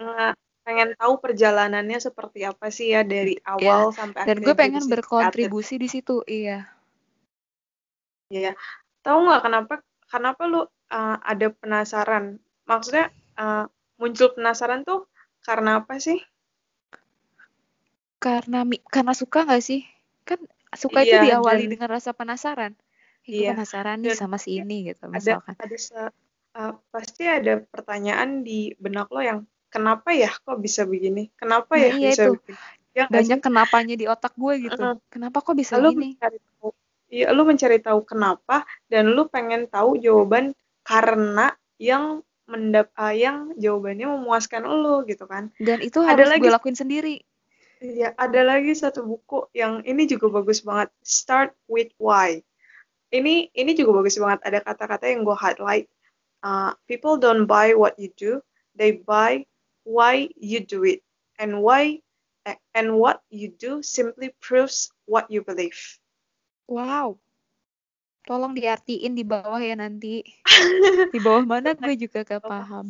pengen 0.63 0.95
tahu 0.95 1.19
perjalanannya 1.19 1.99
seperti 1.99 2.47
apa 2.47 2.71
sih 2.71 2.95
ya 2.95 3.03
dari 3.03 3.35
iya, 3.35 3.51
awal 3.51 3.91
ya, 3.91 3.99
sampai 3.99 4.23
Dan 4.31 4.37
gue 4.47 4.55
pengen 4.55 4.85
berkontribusi 4.87 5.75
di 5.83 5.89
situ, 5.91 6.23
iya. 6.31 6.71
Iya. 8.31 8.55
Tahu 9.03 9.19
nggak 9.27 9.43
kenapa 9.43 9.75
kenapa 10.07 10.43
lu 10.47 10.63
uh, 10.63 10.67
ada 11.19 11.51
penasaran? 11.51 12.39
Maksudnya 12.69 13.11
uh, 13.39 13.67
muncul 13.99 14.33
penasaran 14.35 14.87
tuh 14.87 15.07
karena 15.43 15.83
apa 15.83 15.99
sih? 15.99 16.19
Karena 18.23 18.63
karena 18.87 19.13
suka 19.15 19.43
nggak 19.47 19.65
sih? 19.65 19.83
kan 20.25 20.39
suka 20.73 21.05
iya, 21.05 21.07
itu 21.07 21.17
diawali 21.31 21.65
dan, 21.67 21.73
dengan 21.77 21.89
rasa 21.91 22.11
penasaran 22.17 22.73
iya, 23.27 23.53
penasaran 23.53 24.01
nih 24.01 24.17
sama 24.17 24.39
si 24.41 24.59
ini 24.63 24.95
gitu 24.95 25.11
misalkan 25.11 25.59
ada, 25.59 25.67
ada 25.69 26.03
uh, 26.57 26.73
pasti 26.89 27.29
ada 27.29 27.61
pertanyaan 27.61 28.47
di 28.47 28.73
benak 28.79 29.11
lo 29.13 29.21
yang 29.21 29.45
kenapa 29.69 30.15
ya 30.15 30.31
kok 30.33 30.59
bisa 30.63 30.87
begini 30.87 31.29
kenapa 31.37 31.77
nah, 31.77 31.83
ya 31.83 31.89
iya 31.93 32.11
bisa 32.15 32.25
itu. 32.31 32.33
begini 32.39 32.59
ya, 32.97 33.05
banyak 33.11 33.39
sih? 33.41 33.45
kenapanya 33.45 33.95
di 33.99 34.07
otak 34.09 34.33
gue 34.39 34.55
gitu 34.71 34.81
uh, 34.81 34.97
kenapa 35.13 35.39
kok 35.45 35.57
bisa 35.59 35.77
lu 35.77 35.93
begini 35.93 36.17
mencari 36.17 36.39
tahu 36.41 36.69
iya 37.13 37.27
lu 37.35 37.43
mencari 37.45 37.79
tahu 37.83 38.01
kenapa 38.07 38.57
dan 38.89 39.13
lu 39.13 39.29
pengen 39.29 39.69
tahu 39.69 40.01
jawaban 40.01 40.57
karena 40.83 41.53
yang 41.77 42.25
mendap 42.51 42.91
uh, 42.99 43.15
yang 43.15 43.55
jawabannya 43.57 44.07
memuaskan 44.19 44.67
lo 44.67 45.07
gitu 45.07 45.25
kan 45.31 45.49
Dan 45.63 45.79
itu 45.81 46.03
Ada 46.03 46.27
harus 46.27 46.29
lagi- 46.31 46.43
gue 46.47 46.53
lakuin 46.53 46.79
sendiri. 46.79 47.17
Iya, 47.83 48.15
ada 48.15 48.47
lagi 48.47 48.79
satu 48.79 49.03
buku 49.03 49.51
yang 49.59 49.83
ini 49.83 50.07
juga 50.07 50.31
bagus 50.31 50.63
banget. 50.63 50.95
Start 51.03 51.51
with 51.67 51.91
why. 51.99 52.39
Ini 53.11 53.51
ini 53.51 53.71
juga 53.75 53.99
bagus 53.99 54.15
banget. 54.23 54.39
Ada 54.47 54.63
kata-kata 54.63 55.11
yang 55.11 55.27
gue 55.27 55.35
highlight. 55.35 55.91
Uh, 56.47 56.79
people 56.87 57.19
don't 57.19 57.51
buy 57.51 57.75
what 57.75 57.99
you 57.99 58.15
do, 58.15 58.39
they 58.79 59.03
buy 59.03 59.43
why 59.83 60.31
you 60.39 60.63
do 60.63 60.87
it, 60.87 61.03
and 61.43 61.59
why 61.59 61.99
and 62.75 62.99
what 62.99 63.23
you 63.35 63.51
do 63.51 63.83
simply 63.83 64.31
proves 64.39 64.95
what 65.11 65.27
you 65.27 65.43
believe. 65.43 65.99
Wow. 66.71 67.19
Tolong 68.23 68.55
diartiin 68.55 69.19
di 69.19 69.27
bawah 69.27 69.59
ya 69.59 69.75
nanti. 69.75 70.23
Di 71.15 71.19
bawah 71.19 71.43
mana 71.43 71.75
gue 71.75 71.99
juga 71.99 72.23
gak 72.23 72.47
paham. 72.47 72.87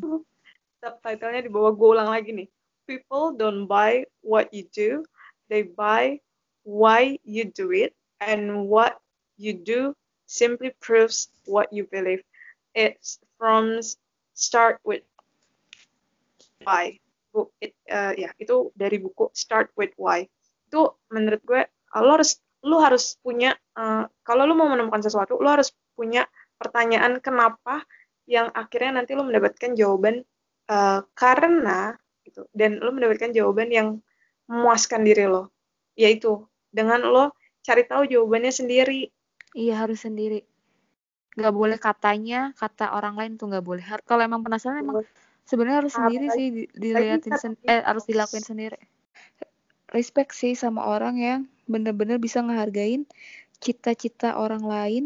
Subtitlenya 0.82 1.46
di 1.46 1.50
bawah 1.50 1.72
gue 1.72 1.88
ulang 1.88 2.10
lagi 2.12 2.30
nih. 2.36 2.48
People 2.84 3.32
don't 3.32 3.64
buy 3.64 4.04
what 4.20 4.52
you 4.52 4.68
do, 4.74 5.06
they 5.48 5.64
buy 5.64 6.20
why 6.66 7.16
you 7.24 7.48
do 7.48 7.72
it, 7.72 7.96
and 8.20 8.68
what 8.68 9.00
you 9.38 9.56
do 9.56 9.96
simply 10.28 10.74
proves 10.82 11.32
what 11.48 11.70
you 11.72 11.88
believe. 11.88 12.20
It's 12.76 13.22
from 13.38 13.80
start 14.34 14.82
with 14.84 15.06
why. 16.66 17.00
Bu, 17.32 17.48
it, 17.64 17.72
uh, 17.88 18.12
ya 18.12 18.28
itu 18.36 18.68
dari 18.76 19.00
buku 19.00 19.32
Start 19.32 19.72
with 19.72 19.96
Why. 19.96 20.28
Itu 20.68 21.00
menurut 21.08 21.40
gue 21.48 21.64
uh, 21.64 22.00
lo 22.04 22.20
harus 22.20 22.36
lu 22.62 22.78
harus 22.78 23.18
punya 23.18 23.58
uh, 23.74 24.06
kalau 24.22 24.46
lu 24.46 24.54
mau 24.54 24.70
menemukan 24.70 25.02
sesuatu, 25.02 25.38
lu 25.38 25.48
harus 25.50 25.74
punya 25.98 26.26
pertanyaan 26.56 27.18
kenapa 27.18 27.82
yang 28.30 28.48
akhirnya 28.54 29.02
nanti 29.02 29.18
lu 29.18 29.26
mendapatkan 29.26 29.74
jawaban 29.74 30.22
uh, 30.70 31.02
karena 31.18 31.98
gitu 32.22 32.46
dan 32.54 32.78
lu 32.78 32.94
mendapatkan 32.94 33.34
jawaban 33.34 33.68
yang 33.74 33.88
memuaskan 34.46 35.02
diri 35.02 35.26
lo 35.26 35.50
yaitu 35.98 36.46
dengan 36.70 37.02
lo 37.02 37.34
cari 37.66 37.82
tahu 37.82 38.06
jawabannya 38.06 38.54
sendiri 38.54 39.10
Iya 39.52 39.84
harus 39.84 40.08
sendiri. 40.08 40.48
Gak 41.36 41.52
boleh 41.52 41.76
katanya, 41.76 42.52
kata 42.56 42.92
orang 42.92 43.16
lain 43.16 43.32
tuh 43.36 43.52
gak 43.52 43.64
boleh. 43.64 43.84
Kalau 44.04 44.24
emang 44.24 44.40
penasaran 44.44 44.80
emang 44.80 45.04
sebenarnya 45.44 45.84
harus 45.84 45.92
sendiri 45.92 46.26
sih 46.32 46.46
di- 46.52 46.70
diliatin 46.72 47.36
sen- 47.36 47.60
eh 47.64 47.84
harus 47.84 48.04
dilakuin 48.08 48.44
sendiri. 48.44 48.80
Respect 49.92 50.32
sih 50.32 50.56
sama 50.56 50.88
orang 50.88 51.20
yang 51.20 51.40
bener-bener 51.72 52.20
bisa 52.20 52.44
ngehargain 52.44 53.08
cita-cita 53.62 54.36
orang 54.36 54.62
lain, 54.66 55.04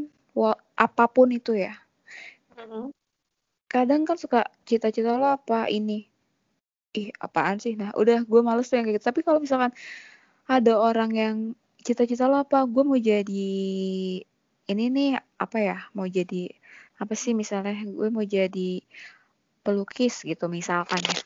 apa 0.76 1.04
pun 1.08 1.30
itu 1.30 1.54
ya. 1.56 1.78
Mhm. 2.58 2.90
Kadang 3.70 4.02
kan 4.08 4.18
suka 4.18 4.46
cita-cita 4.68 5.14
lo 5.18 5.26
apa 5.30 5.70
ini, 5.70 6.06
ih 6.96 7.12
apaan 7.20 7.60
sih? 7.62 7.74
Nah 7.78 7.92
udah 7.94 8.24
gue 8.24 8.40
males 8.42 8.66
tuh 8.70 8.80
yang 8.80 8.86
kayak 8.88 8.98
gitu. 9.00 9.08
Tapi 9.12 9.20
kalau 9.26 9.38
misalkan 9.42 9.72
ada 10.48 10.72
orang 10.78 11.10
yang 11.12 11.36
cita-cita 11.82 12.26
lo 12.30 12.42
apa? 12.42 12.64
Gue 12.64 12.82
mau 12.86 12.98
jadi 12.98 13.50
ini 14.66 14.84
nih 14.90 15.10
apa 15.38 15.58
ya? 15.60 15.78
Mau 15.92 16.08
jadi 16.08 16.50
apa 16.96 17.12
sih 17.12 17.36
misalnya? 17.36 17.76
Gue 17.84 18.08
mau 18.08 18.24
jadi 18.24 18.80
pelukis 19.66 20.22
gitu 20.22 20.46
misalkan 20.46 21.02
ya. 21.02 21.18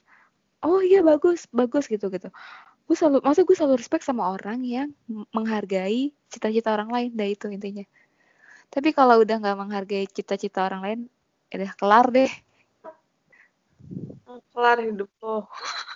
Oh 0.61 0.81
iya 0.85 1.01
bagus, 1.01 1.49
bagus 1.53 1.89
gitu 1.89 2.13
gitu. 2.13 2.29
Gue 2.91 2.99
selalu, 2.99 3.23
maksudnya 3.23 3.47
gue 3.47 3.55
selalu 3.63 3.75
respect 3.79 4.03
sama 4.03 4.35
orang 4.35 4.67
yang 4.67 4.91
menghargai 5.31 6.11
cita-cita 6.27 6.75
orang 6.75 6.91
lain, 6.91 7.11
dah 7.15 7.29
itu 7.31 7.47
intinya. 7.47 7.87
Tapi 8.67 8.91
kalau 8.91 9.23
udah 9.23 9.39
nggak 9.39 9.55
menghargai 9.55 10.11
cita-cita 10.11 10.67
orang 10.67 10.83
lain, 10.83 11.01
ya 11.55 11.63
udah 11.63 11.73
kelar 11.79 12.07
deh. 12.11 12.27
kelar 14.51 14.79
hidup 14.83 15.11
lo 15.23 15.47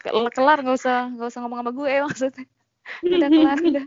Kelar, 0.07 0.31
kelar 0.31 0.59
nggak 0.63 0.79
usah 0.79 1.11
nggak 1.19 1.29
usah 1.35 1.41
ngomong 1.43 1.59
sama 1.67 1.71
gue 1.75 1.93
maksudnya. 2.07 2.47
Udah 3.03 3.29
kelar 3.31 3.59
udah. 3.75 3.87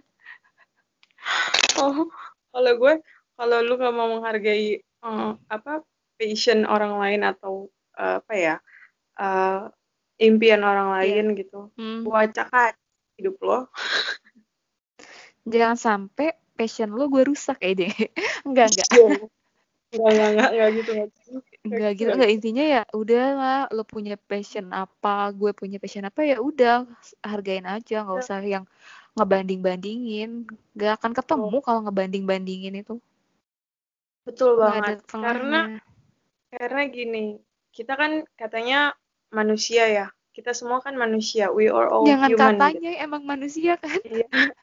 oh 1.79 2.11
kalau 2.51 2.73
gue 2.75 2.93
kalau 3.39 3.57
lu 3.63 3.73
gak 3.79 3.95
mau 3.95 4.07
menghargai 4.19 4.83
eh, 4.83 5.31
apa 5.47 5.79
passion 6.19 6.67
orang 6.67 6.99
lain 6.99 7.21
atau 7.23 7.71
eh, 7.95 8.19
apa 8.19 8.33
ya 8.35 8.55
eh, 9.15 9.61
impian 10.27 10.61
orang 10.67 10.91
lain 10.91 11.39
gitu 11.39 11.71
Hmm. 11.79 12.03
wacak 12.03 12.49
hidup 13.17 13.35
lo 13.41 13.59
Jangan 15.47 15.77
sampai 15.79 16.35
passion 16.57 16.91
lo 16.91 17.07
gue 17.07 17.23
rusak 17.23 17.63
ya 17.63 17.71
deh. 17.87 17.93
Enggak, 18.43 18.67
enggak. 18.75 18.89
Enggak, 19.95 20.11
enggak, 20.11 20.27
enggak, 20.27 20.49
enggak 20.51 20.69
gitu. 20.75 20.91
Enggak. 20.91 21.09
Enggak 21.63 21.91
gitu. 21.95 22.09
Enggak 22.11 22.31
intinya 22.35 22.63
ya 22.67 22.81
udah 22.91 23.25
lah 23.31 23.61
lo 23.71 23.83
punya 23.87 24.19
passion 24.19 24.67
apa, 24.75 25.31
gue 25.31 25.51
punya 25.55 25.79
passion 25.79 26.03
apa 26.03 26.27
ya 26.27 26.43
udah 26.43 26.83
hargain 27.23 27.63
aja, 27.63 28.03
nggak 28.03 28.19
usah 28.19 28.43
yang 28.43 28.65
ngebanding-bandingin. 29.15 30.45
Gak 30.75 31.01
akan 31.01 31.11
ketemu 31.15 31.57
kalau 31.63 31.79
ngebanding-bandingin 31.87 32.75
itu. 32.83 32.95
Betul 34.27 34.59
banget. 34.59 34.99
Karena 35.07 35.79
karena 36.51 36.81
gini, 36.91 37.39
kita 37.71 37.95
kan 37.95 38.27
katanya 38.35 38.93
manusia 39.31 39.87
ya. 39.87 40.07
Kita 40.37 40.53
semua 40.53 40.77
kan 40.85 40.93
manusia. 40.93 41.49
We 41.49 41.65
are 41.65 41.89
all 41.89 42.05
Jangan 42.05 42.29
human. 42.29 42.53
gitu. 42.53 42.61
katanya 42.61 42.91
emang 43.01 43.23
manusia 43.25 43.73
kan. 43.81 43.97
Iya. 44.05 44.29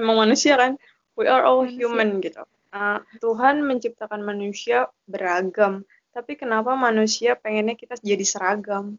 Emang 0.00 0.16
manusia 0.16 0.56
kan? 0.56 0.80
We 1.12 1.28
are 1.28 1.44
all 1.44 1.68
Manusia. 1.68 1.76
human 1.76 2.08
gitu. 2.24 2.40
Uh, 2.72 3.04
Tuhan 3.20 3.60
menciptakan 3.60 4.24
manusia 4.24 4.88
beragam. 5.04 5.84
Tapi 6.16 6.40
kenapa 6.40 6.72
manusia 6.72 7.36
pengennya 7.36 7.76
kita 7.76 8.00
jadi 8.00 8.24
seragam? 8.24 8.96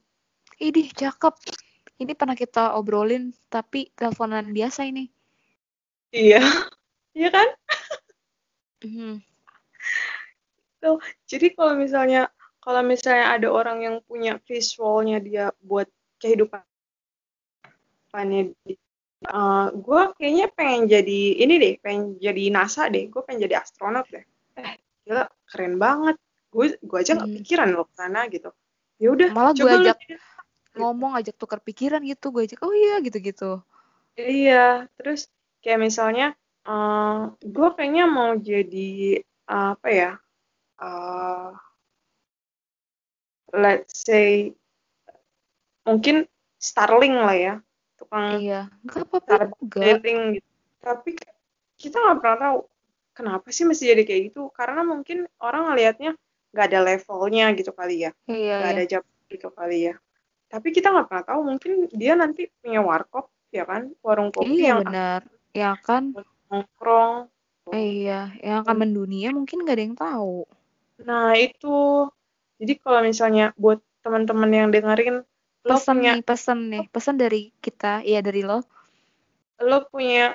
Idih, 0.62 0.94
cakep. 0.94 1.34
Ini 1.98 2.14
pernah 2.14 2.38
kita 2.38 2.78
obrolin, 2.78 3.34
tapi 3.50 3.90
teleponan 3.98 4.54
biasa 4.54 4.86
ini. 4.86 5.10
Iya. 6.14 6.38
Iya 7.12 7.28
kan? 7.28 7.50
Mhm. 8.88 9.20
Jadi 11.28 11.48
kalau 11.52 11.76
misalnya 11.76 12.32
kalau 12.64 12.80
misalnya 12.88 13.36
ada 13.36 13.52
orang 13.52 13.84
yang 13.84 13.96
punya 14.08 14.40
visualnya 14.48 15.20
dia 15.20 15.52
buat 15.60 15.92
kehidupannya 16.22 16.70
uh, 19.30 19.68
gue 19.74 20.02
kayaknya 20.18 20.48
pengen 20.54 20.82
jadi 20.90 21.22
ini 21.42 21.54
deh, 21.62 21.74
pengen 21.82 22.18
jadi 22.18 22.44
NASA 22.54 22.90
deh, 22.90 23.10
gue 23.10 23.22
pengen 23.26 23.46
jadi 23.50 23.62
astronot 23.62 24.06
deh. 24.10 24.26
Eh, 24.58 24.76
gila, 25.06 25.26
keren 25.50 25.78
banget. 25.78 26.16
Gue 26.52 26.76
gue 26.82 26.98
aja 27.00 27.16
nggak 27.16 27.30
Hmm. 27.30 27.38
pikiran 27.42 27.70
loh 27.72 27.86
ke 27.88 27.94
sana 27.96 28.28
gitu. 28.28 28.50
Ya 29.02 29.08
udah, 29.14 29.30
Malah 29.34 29.54
gue 29.56 29.66
lu 29.66 29.86
ajak 29.88 29.98
jadi- 30.04 30.20
ngomong, 30.78 31.12
ajak 31.20 31.36
tukar 31.36 31.60
pikiran 31.60 32.02
gitu. 32.06 32.32
Gue 32.32 32.48
ajak, 32.48 32.60
oh 32.64 32.74
iya 32.74 33.00
gitu-gitu. 33.04 33.60
Iya, 34.20 34.88
terus 35.00 35.32
kayak 35.64 35.80
misalnya, 35.80 36.36
uh, 36.68 37.32
gue 37.40 37.70
kayaknya 37.76 38.06
mau 38.12 38.36
jadi 38.36 39.24
uh, 39.48 39.76
apa 39.80 39.88
ya? 39.90 40.12
uh, 40.82 41.54
let's 43.54 44.02
say 44.02 44.50
mungkin 45.88 46.28
Starling 46.62 47.18
lah 47.18 47.34
ya, 47.34 47.54
tukang 47.98 48.38
Iya, 48.38 48.70
nggak 48.86 49.02
apa-apa 49.02 49.50
keliling 49.66 50.38
gitu. 50.38 50.50
Tapi 50.78 51.18
kita 51.74 51.98
nggak 51.98 52.18
pernah 52.22 52.38
tahu 52.38 52.58
kenapa 53.18 53.50
sih 53.50 53.66
mesti 53.66 53.90
jadi 53.90 54.06
kayak 54.06 54.22
gitu. 54.30 54.54
Karena 54.54 54.86
mungkin 54.86 55.26
orang 55.42 55.74
ngelihatnya 55.74 56.14
nggak 56.54 56.66
ada 56.70 56.80
levelnya 56.86 57.46
gitu 57.58 57.74
kali 57.74 58.06
ya, 58.06 58.14
Iya, 58.30 58.56
nggak 58.62 58.70
iya. 58.70 58.78
ada 58.78 58.84
jab 58.86 59.04
gitu 59.26 59.50
kali 59.50 59.90
ya. 59.90 59.96
Tapi 60.54 60.68
kita 60.70 60.94
nggak 60.94 61.08
pernah 61.10 61.26
tahu 61.26 61.42
mungkin 61.50 61.72
dia 61.90 62.14
nanti 62.14 62.46
punya 62.62 62.86
warkop 62.86 63.34
ya 63.50 63.66
kan, 63.66 63.90
warung 64.06 64.30
kopi 64.30 64.62
Iya 64.62 64.78
yang 64.78 64.86
benar. 64.86 65.22
Ya 65.58 65.74
kan? 65.82 66.14
nongkrong. 66.52 67.32
Iya, 67.72 68.36
yang 68.44 68.68
akan 68.68 68.76
mendunia 68.76 69.32
mungkin 69.32 69.64
gak 69.64 69.78
ada 69.80 69.84
yang 69.86 69.96
tahu. 69.96 70.44
Nah 71.08 71.32
itu, 71.40 72.10
jadi 72.60 72.74
kalau 72.84 73.00
misalnya 73.06 73.56
buat 73.56 73.80
teman-teman 74.04 74.52
yang 74.52 74.68
dengerin, 74.74 75.24
lo 75.62 75.78
Pesan 75.78 75.96
punya 76.02 76.14
nih, 76.18 76.24
pesan 76.26 76.60
nih, 76.74 76.86
pesan 76.90 77.16
dari 77.22 77.42
kita, 77.62 78.02
iya 78.02 78.20
dari 78.26 78.42
lo. 78.42 78.66
lo 79.62 79.86
punya 79.94 80.34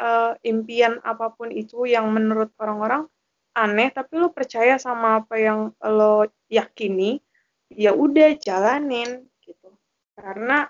eh, 0.00 0.32
impian 0.48 0.96
apa 1.04 1.28
pun 1.36 1.52
itu 1.52 1.84
yang 1.84 2.08
menurut 2.08 2.48
orang-orang 2.56 3.04
aneh 3.52 3.92
tapi 3.92 4.16
lo 4.16 4.32
percaya 4.32 4.80
sama 4.80 5.20
apa 5.20 5.36
yang 5.36 5.76
lo 5.84 6.24
yakini 6.48 7.20
ya 7.68 7.92
udah 7.92 8.32
jalanin 8.40 9.28
gitu. 9.44 9.76
Karena 10.16 10.64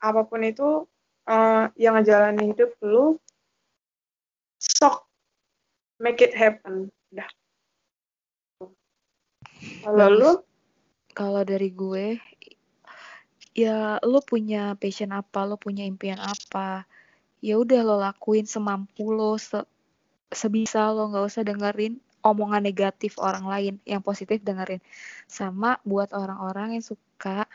apa 0.00 0.20
pun 0.24 0.40
itu 0.48 0.88
eh, 1.28 1.64
yang 1.76 2.00
ngejalanin 2.00 2.56
hidup 2.56 2.72
lo 2.80 3.20
sok 4.56 5.04
make 6.00 6.24
it 6.24 6.32
happen 6.32 6.88
udah 7.12 7.28
kalau 9.82 10.08
lo? 10.10 10.32
Kalau 11.12 11.42
dari 11.44 11.70
gue, 11.70 12.16
ya 13.52 14.00
lo 14.02 14.20
punya 14.24 14.74
passion 14.80 15.12
apa, 15.12 15.44
lo 15.44 15.56
punya 15.60 15.84
impian 15.84 16.20
apa, 16.20 16.88
ya 17.44 17.60
udah 17.60 17.80
lo 17.84 17.96
lakuin 18.00 18.48
semampu 18.48 19.12
lo, 19.12 19.36
se- 19.36 19.68
sebisa 20.32 20.90
lo, 20.92 21.12
nggak 21.12 21.26
usah 21.28 21.42
dengerin 21.44 22.00
omongan 22.22 22.62
negatif 22.62 23.18
orang 23.18 23.44
lain 23.44 23.74
yang 23.84 24.00
positif 24.00 24.40
dengerin. 24.40 24.80
Sama 25.28 25.80
buat 25.84 26.14
orang-orang 26.14 26.78
yang 26.78 26.84
suka 26.84 27.46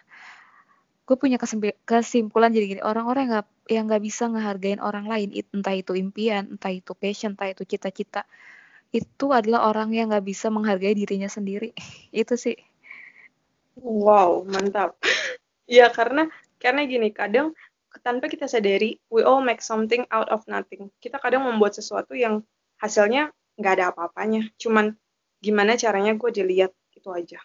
gue 1.08 1.16
punya 1.16 1.40
kesimpulan 1.88 2.52
jadi 2.52 2.68
gini 2.68 2.82
orang-orang 2.84 3.32
yang 3.32 3.34
nggak 3.40 3.50
yang 3.72 3.84
nggak 3.88 4.04
bisa 4.04 4.28
ngehargain 4.28 4.84
orang 4.84 5.08
lain 5.08 5.32
entah 5.56 5.72
itu 5.72 5.96
impian 5.96 6.60
entah 6.60 6.68
itu 6.68 6.92
passion 7.00 7.32
entah 7.32 7.48
itu 7.48 7.64
cita-cita 7.64 8.28
itu 8.96 9.26
adalah 9.36 9.68
orang 9.68 9.92
yang 9.92 10.08
nggak 10.12 10.24
bisa 10.24 10.48
menghargai 10.48 10.96
dirinya 10.96 11.28
sendiri. 11.28 11.76
Itu 12.16 12.40
sih. 12.40 12.56
Wow 13.78 14.48
mantap 14.50 14.98
ya 15.68 15.92
karena 15.92 16.32
karena 16.58 16.88
gini 16.88 17.14
kadang 17.14 17.54
tanpa 18.02 18.32
kita 18.32 18.48
sadari 18.48 18.98
we 19.12 19.22
all 19.22 19.44
make 19.44 19.60
something 19.60 20.08
out 20.10 20.32
of 20.32 20.42
nothing 20.48 20.90
kita 21.04 21.20
kadang 21.20 21.44
membuat 21.44 21.76
sesuatu 21.76 22.16
yang 22.16 22.42
hasilnya 22.80 23.30
nggak 23.60 23.74
ada 23.78 23.86
apa-apanya 23.94 24.48
cuman 24.58 24.96
gimana 25.44 25.78
caranya 25.78 26.18
gue 26.18 26.30
dilihat 26.34 26.72
itu 26.96 27.10
aja 27.12 27.40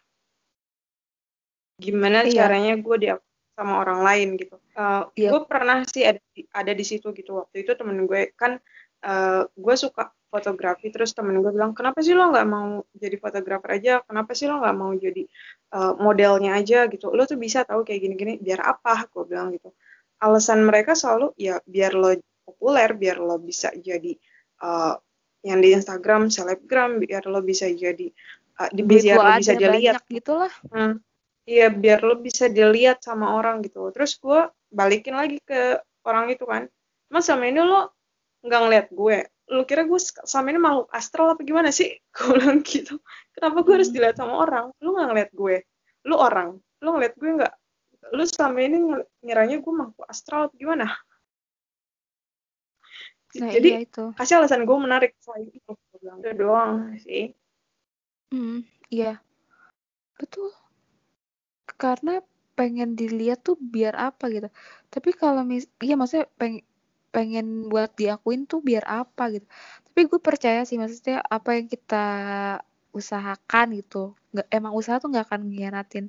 gimana 1.83 2.23
iya. 2.25 2.47
caranya 2.47 2.75
gue 2.79 2.97
dia 2.97 3.16
sama 3.53 3.85
orang 3.85 4.01
lain 4.01 4.29
gitu. 4.41 4.57
Uh, 4.73 5.07
eh. 5.12 5.27
Iya. 5.27 5.31
Gue 5.37 5.43
pernah 5.45 5.85
sih 5.85 6.03
ada, 6.09 6.20
ada 6.57 6.73
di 6.73 6.85
situ 6.87 7.12
gitu 7.12 7.37
waktu 7.37 7.66
itu 7.66 7.77
temen 7.77 8.09
gue 8.09 8.33
kan 8.39 8.57
uh, 9.05 9.45
gue 9.53 9.75
suka 9.77 10.14
fotografi 10.33 10.89
terus 10.89 11.12
temen 11.12 11.45
gue 11.45 11.53
bilang 11.53 11.76
kenapa 11.76 12.01
sih 12.01 12.16
lo 12.16 12.33
nggak 12.33 12.49
mau 12.49 12.80
jadi 12.97 13.16
fotografer 13.20 13.76
aja? 13.76 14.01
Kenapa 14.01 14.33
sih 14.33 14.49
lo 14.49 14.64
nggak 14.64 14.76
mau 14.80 14.89
jadi 14.97 15.28
uh, 15.76 15.93
modelnya 16.01 16.57
aja? 16.57 16.89
Gitu. 16.89 17.12
Lo 17.12 17.28
tuh 17.28 17.37
bisa 17.37 17.68
tahu 17.68 17.85
kayak 17.85 18.01
gini-gini 18.01 18.41
biar 18.41 18.64
apa? 18.64 19.05
Gue 19.12 19.28
bilang 19.28 19.53
gitu. 19.53 19.76
Alasan 20.24 20.64
mereka 20.64 20.97
selalu 20.97 21.37
ya 21.37 21.61
biar 21.68 21.93
lo 21.93 22.16
populer 22.49 22.97
biar 22.97 23.20
lo 23.20 23.37
bisa 23.37 23.68
jadi 23.76 24.16
uh, 24.64 24.97
yang 25.45 25.61
di 25.61 25.76
Instagram 25.76 26.33
selebgram 26.33 27.03
biar 27.05 27.28
lo 27.28 27.45
bisa 27.45 27.68
jadi 27.68 28.09
uh, 28.57 28.70
di 28.72 28.80
biar 28.89 29.20
lo 29.20 29.33
bisa 29.37 29.53
dilihat. 29.53 30.01
gitulah. 30.09 30.53
Hmm. 30.72 30.97
Iya, 31.43 31.74
biar 31.74 32.07
lo 32.07 32.16
bisa 32.22 32.47
dilihat 32.47 33.05
sama 33.05 33.35
orang 33.37 33.61
gitu. 33.66 33.91
Terus 33.93 34.16
gue 34.16 34.49
balikin 34.70 35.18
lagi 35.18 35.43
ke 35.45 35.76
orang 36.09 36.33
itu 36.33 36.47
kan. 36.49 36.70
Mas 37.12 37.28
sama 37.28 37.51
ini 37.51 37.61
lo 37.61 37.93
nggak 38.47 38.61
ngeliat 38.62 38.89
gue. 38.95 39.18
Lo 39.53 39.68
kira 39.68 39.84
gue 39.84 40.00
sama 40.24 40.48
ini 40.48 40.57
makhluk 40.57 40.88
astral 40.88 41.36
apa 41.36 41.44
gimana 41.44 41.68
sih? 41.68 41.92
Gue 42.16 42.40
bilang 42.40 42.64
gitu. 42.64 42.96
Kenapa 43.36 43.61
gue 43.61 43.74
harus 43.76 43.92
hmm. 43.92 43.96
dilihat 44.00 44.16
sama 44.16 44.40
orang? 44.40 44.72
Lo 44.80 44.96
nggak 44.96 45.09
ngeliat 45.12 45.30
gue. 45.36 45.57
Lo 46.09 46.16
orang. 46.16 46.48
Lo 46.80 46.88
ngeliat 46.96 47.14
gue 47.20 47.30
nggak? 47.36 47.55
Lo 48.16 48.22
sama 48.24 48.59
ini 48.64 48.80
ngiranya 49.20 49.61
gue 49.61 49.72
makhluk 49.76 50.09
astral 50.09 50.48
apa 50.48 50.55
gimana? 50.57 50.88
Nah, 53.32 53.48
Jadi 53.48 53.68
iya 53.68 53.80
itu. 53.84 54.12
kasih 54.16 54.40
alasan 54.40 54.64
gue 54.64 54.76
menarik 54.80 55.12
selain 55.20 55.53
itu. 55.53 55.72
Gue 55.76 55.98
bilang 56.00 56.18
itu 56.24 56.32
doang 56.32 56.72
sih. 57.05 57.36
Hmm, 58.32 58.64
iya. 58.88 59.20
Betul 60.16 60.53
karena 61.82 62.22
pengen 62.55 62.94
dilihat 62.94 63.42
tuh 63.42 63.57
biar 63.59 63.98
apa 63.98 64.30
gitu 64.30 64.46
tapi 64.92 65.11
kalau 65.16 65.42
mis 65.42 65.66
iya 65.82 65.98
maksudnya 65.98 66.30
peng 66.38 66.62
pengen 67.12 67.68
buat 67.68 67.92
diakuin 67.92 68.48
tuh 68.48 68.64
biar 68.64 68.82
apa 68.88 69.28
gitu. 69.36 69.46
Tapi 69.92 70.00
gue 70.08 70.20
percaya 70.24 70.64
sih 70.64 70.80
maksudnya 70.80 71.20
apa 71.20 71.60
yang 71.60 71.68
kita 71.68 72.06
usahakan 72.96 73.76
gitu. 73.76 74.16
Nggak 74.32 74.48
emang 74.48 74.72
usaha 74.72 74.96
tuh 74.96 75.12
nggak 75.12 75.28
akan 75.28 75.40
ngianatin 75.52 76.08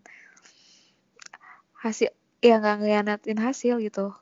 hasil 1.84 2.16
ya 2.40 2.56
nggak 2.64 2.78
ngianatin 2.80 3.38
hasil 3.44 3.84
gitu. 3.84 4.16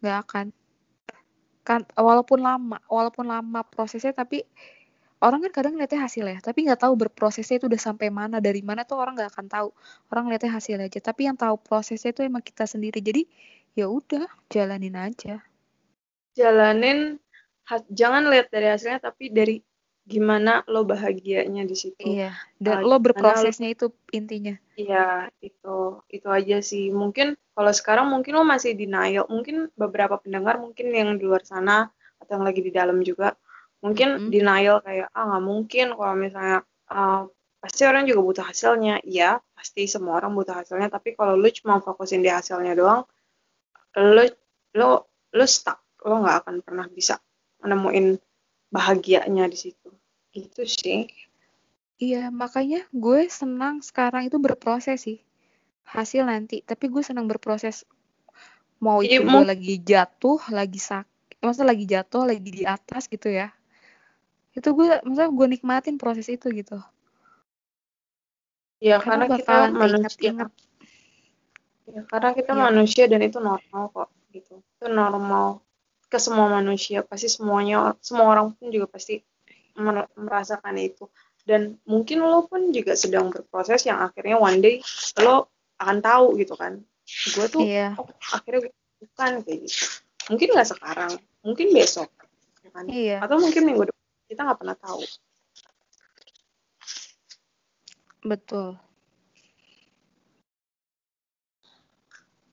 Nggak 0.00 0.16
akan. 0.24 0.46
Kan 1.62 1.84
walaupun 1.94 2.40
lama 2.40 2.80
walaupun 2.88 3.28
lama 3.28 3.60
prosesnya 3.62 4.16
tapi 4.16 4.42
orang 5.22 5.44
kan 5.44 5.52
kadang 5.52 5.72
ngeliatnya 5.76 6.08
hasil 6.08 6.24
ya. 6.24 6.40
Tapi 6.40 6.64
nggak 6.64 6.88
tahu 6.88 6.96
berprosesnya 6.96 7.60
itu 7.60 7.68
udah 7.68 7.78
sampai 7.78 8.08
mana 8.08 8.40
dari 8.40 8.64
mana 8.64 8.88
tuh 8.88 8.96
orang 8.96 9.12
nggak 9.20 9.30
akan 9.36 9.46
tahu. 9.52 9.68
Orang 10.08 10.24
ngeliatnya 10.24 10.56
hasil 10.56 10.80
aja. 10.80 10.98
Tapi 11.04 11.28
yang 11.28 11.36
tahu 11.36 11.60
prosesnya 11.60 12.16
itu 12.16 12.24
emang 12.24 12.40
kita 12.40 12.64
sendiri. 12.64 13.04
Jadi 13.04 13.28
ya 13.76 13.92
udah 13.92 14.24
jalanin 14.48 14.96
aja 14.96 15.51
jalanin 16.32 17.20
jangan 17.88 18.28
lihat 18.28 18.52
dari 18.52 18.68
hasilnya 18.68 19.00
tapi 19.00 19.32
dari 19.32 19.62
gimana 20.02 20.66
lo 20.66 20.82
bahagianya 20.82 21.62
di 21.62 21.76
situ. 21.78 22.02
Iya 22.02 22.34
dan 22.58 22.82
uh, 22.82 22.86
lo 22.90 22.98
berprosesnya 22.98 23.70
lo, 23.70 23.74
itu 23.78 23.86
intinya. 24.10 24.54
Iya 24.74 25.30
itu 25.38 26.02
itu 26.10 26.26
aja 26.26 26.58
sih. 26.58 26.90
Mungkin 26.90 27.38
kalau 27.54 27.72
sekarang 27.72 28.10
mungkin 28.10 28.34
lo 28.34 28.42
masih 28.42 28.74
denial. 28.74 29.30
Mungkin 29.30 29.70
beberapa 29.78 30.18
pendengar 30.18 30.58
mungkin 30.58 30.90
yang 30.90 31.14
di 31.16 31.24
luar 31.24 31.46
sana 31.46 31.86
atau 32.18 32.38
yang 32.38 32.44
lagi 32.44 32.60
di 32.62 32.72
dalam 32.74 32.98
juga 33.06 33.38
mungkin 33.82 34.08
mm 34.14 34.18
-hmm. 34.18 34.30
denial 34.30 34.76
kayak 34.82 35.08
ah 35.10 35.22
nggak 35.26 35.44
mungkin 35.46 35.86
kalau 35.94 36.14
misalnya 36.14 36.58
uh, 36.90 37.26
pasti 37.62 37.82
orang 37.86 38.02
juga 38.10 38.20
butuh 38.26 38.44
hasilnya. 38.50 39.06
Iya 39.06 39.38
pasti 39.54 39.86
semua 39.86 40.18
orang 40.18 40.34
butuh 40.34 40.58
hasilnya. 40.58 40.90
Tapi 40.90 41.14
kalau 41.14 41.38
lu 41.38 41.46
cuma 41.54 41.78
fokusin 41.78 42.26
di 42.26 42.30
hasilnya 42.30 42.74
doang 42.74 43.06
lu 43.96 44.24
lu 44.72 44.90
lu 45.36 45.44
stuck 45.44 45.80
lo 46.02 46.14
nggak 46.22 46.36
akan 46.44 46.56
pernah 46.62 46.86
bisa 46.90 47.18
menemuin 47.62 48.18
bahagianya 48.72 49.46
di 49.46 49.58
situ. 49.58 49.88
Gitu 50.32 50.62
sih. 50.66 51.06
Iya 52.02 52.34
makanya 52.34 52.82
gue 52.90 53.30
senang 53.30 53.84
sekarang 53.84 54.26
itu 54.26 54.40
berproses 54.42 55.06
sih. 55.06 55.22
Hasil 55.86 56.26
nanti 56.26 56.64
tapi 56.66 56.90
gue 56.90 57.02
senang 57.04 57.30
berproses. 57.30 57.86
Mau 58.82 58.98
iya, 59.04 59.22
itu 59.22 59.30
gue 59.30 59.44
lagi 59.46 59.74
jatuh 59.78 60.42
lagi 60.50 60.82
sakit 60.82 61.12
maksudnya 61.42 61.68
lagi 61.74 61.84
jatuh 61.90 62.22
lagi 62.22 62.50
di 62.50 62.62
atas 62.62 63.10
gitu 63.10 63.28
ya. 63.28 63.50
Itu 64.54 64.72
gue 64.78 65.02
maksudnya 65.02 65.30
gue 65.30 65.46
nikmatin 65.58 65.96
proses 65.98 66.30
itu 66.30 66.48
gitu. 66.54 66.78
Ya 68.82 68.98
karena, 68.98 69.30
karena 69.30 69.38
kita 69.38 69.54
manusia 69.70 70.18
ingat, 70.26 70.50
ya 71.86 72.02
karena 72.10 72.30
kita 72.34 72.50
ya. 72.50 72.58
manusia 72.58 73.04
dan 73.06 73.20
itu 73.22 73.38
normal 73.38 73.82
kok 73.94 74.10
gitu. 74.34 74.58
Itu 74.58 74.86
normal 74.90 75.62
ke 76.12 76.20
semua 76.20 76.52
manusia 76.52 77.00
pasti 77.00 77.32
semuanya 77.32 77.96
semua 78.04 78.28
orang 78.28 78.52
pun 78.52 78.68
juga 78.68 78.84
pasti 78.84 79.24
merasakan 80.20 80.76
itu. 80.76 81.08
Dan 81.42 81.80
mungkin 81.88 82.20
lo 82.20 82.44
pun 82.44 82.68
juga 82.70 82.92
sedang 82.92 83.32
berproses 83.32 83.88
yang 83.88 84.04
akhirnya 84.04 84.36
one 84.36 84.60
day 84.60 84.76
lo 85.24 85.48
akan 85.80 86.04
tahu 86.04 86.36
gitu 86.36 86.52
kan. 86.52 86.84
Gue 87.32 87.46
tuh 87.48 87.64
iya. 87.64 87.96
oh, 87.96 88.04
akhirnya 88.36 88.68
gue 88.68 88.72
bukan 89.00 89.40
kayak 89.40 89.58
gitu. 89.64 89.80
Mungkin 90.28 90.48
nggak 90.52 90.68
sekarang 90.76 91.12
mungkin 91.40 91.66
besok 91.72 92.12
ya 92.62 92.70
kan? 92.70 92.84
Iya. 92.86 93.16
atau 93.24 93.40
mungkin 93.40 93.64
minggu 93.64 93.88
depan 93.88 94.04
kita 94.28 94.40
nggak 94.44 94.60
pernah 94.60 94.76
tahu. 94.76 95.02
Betul. 98.22 98.78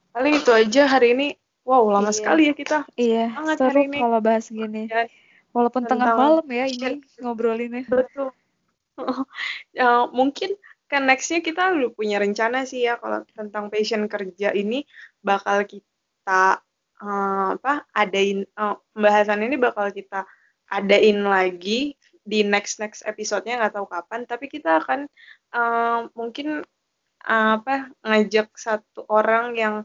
Paling 0.10 0.34
itu 0.42 0.50
aja 0.50 0.90
hari 0.90 1.14
ini 1.14 1.28
wow 1.70 1.86
lama 1.94 2.10
iya. 2.10 2.18
sekali 2.18 2.42
ya 2.50 2.54
kita. 2.58 2.78
Iya 2.98 3.24
sangat 3.38 3.56
seru 3.62 3.70
hari 3.70 3.82
ini. 3.86 3.98
kalau 4.02 4.20
bahas 4.26 4.46
gini. 4.50 4.84
Ya, 4.90 5.06
walaupun 5.54 5.84
tengah 5.86 6.18
malam 6.18 6.48
ya 6.50 6.66
ini 6.66 7.06
ngobrolinnya. 7.22 7.86
Betul. 7.86 8.34
Ya, 9.78 10.10
mungkin 10.18 10.58
kan 10.90 11.06
nextnya 11.06 11.46
kita 11.46 11.70
udah 11.70 11.94
punya 11.94 12.18
rencana 12.18 12.66
sih 12.66 12.90
ya 12.90 12.98
kalau 12.98 13.22
tentang 13.38 13.70
passion 13.70 14.10
kerja 14.10 14.50
ini 14.58 14.90
bakal 15.22 15.62
kita 15.62 16.66
uh, 16.98 17.48
apa 17.54 17.86
adain 17.94 18.50
uh, 18.58 18.74
pembahasan 18.98 19.46
ini 19.46 19.56
bakal 19.62 19.94
kita 19.94 20.26
adain 20.66 21.22
lagi 21.22 21.94
di 22.26 22.42
next 22.42 22.82
next 22.82 23.06
episodenya 23.06 23.62
nggak 23.62 23.78
tahu 23.78 23.86
kapan 23.86 24.26
tapi 24.26 24.50
kita 24.50 24.82
akan 24.82 25.06
uh, 25.54 26.10
mungkin 26.18 26.66
uh, 27.26 27.52
apa 27.62 27.94
ngajak 28.02 28.50
satu 28.58 29.06
orang 29.10 29.54
yang 29.54 29.76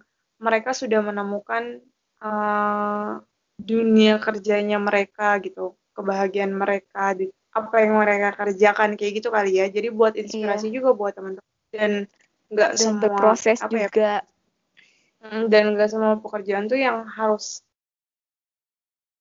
mereka 0.44 0.76
sudah 0.76 1.00
menemukan 1.00 1.80
uh, 2.20 3.24
dunia 3.56 4.20
kerjanya 4.20 4.76
mereka 4.76 5.40
gitu 5.40 5.72
kebahagiaan 5.96 6.52
mereka 6.52 7.16
di 7.16 7.32
apa 7.54 7.86
yang 7.86 7.94
mereka 8.02 8.34
kerjakan 8.34 8.98
kayak 8.98 9.22
gitu 9.22 9.30
kali 9.30 9.62
ya. 9.62 9.70
Jadi 9.70 9.88
buat 9.94 10.18
inspirasi 10.18 10.68
iya. 10.68 10.74
juga 10.82 10.90
buat 10.92 11.14
teman-teman. 11.14 11.54
Dan 11.70 12.10
nggak 12.50 12.70
semua 12.76 13.10
proses 13.14 13.62
apa 13.62 13.72
ya, 13.72 13.88
juga. 13.88 14.12
Ya, 15.24 15.40
dan 15.48 15.64
nggak 15.72 15.88
semua 15.88 16.18
pekerjaan 16.18 16.66
tuh 16.66 16.76
yang 16.76 17.06
harus 17.06 17.62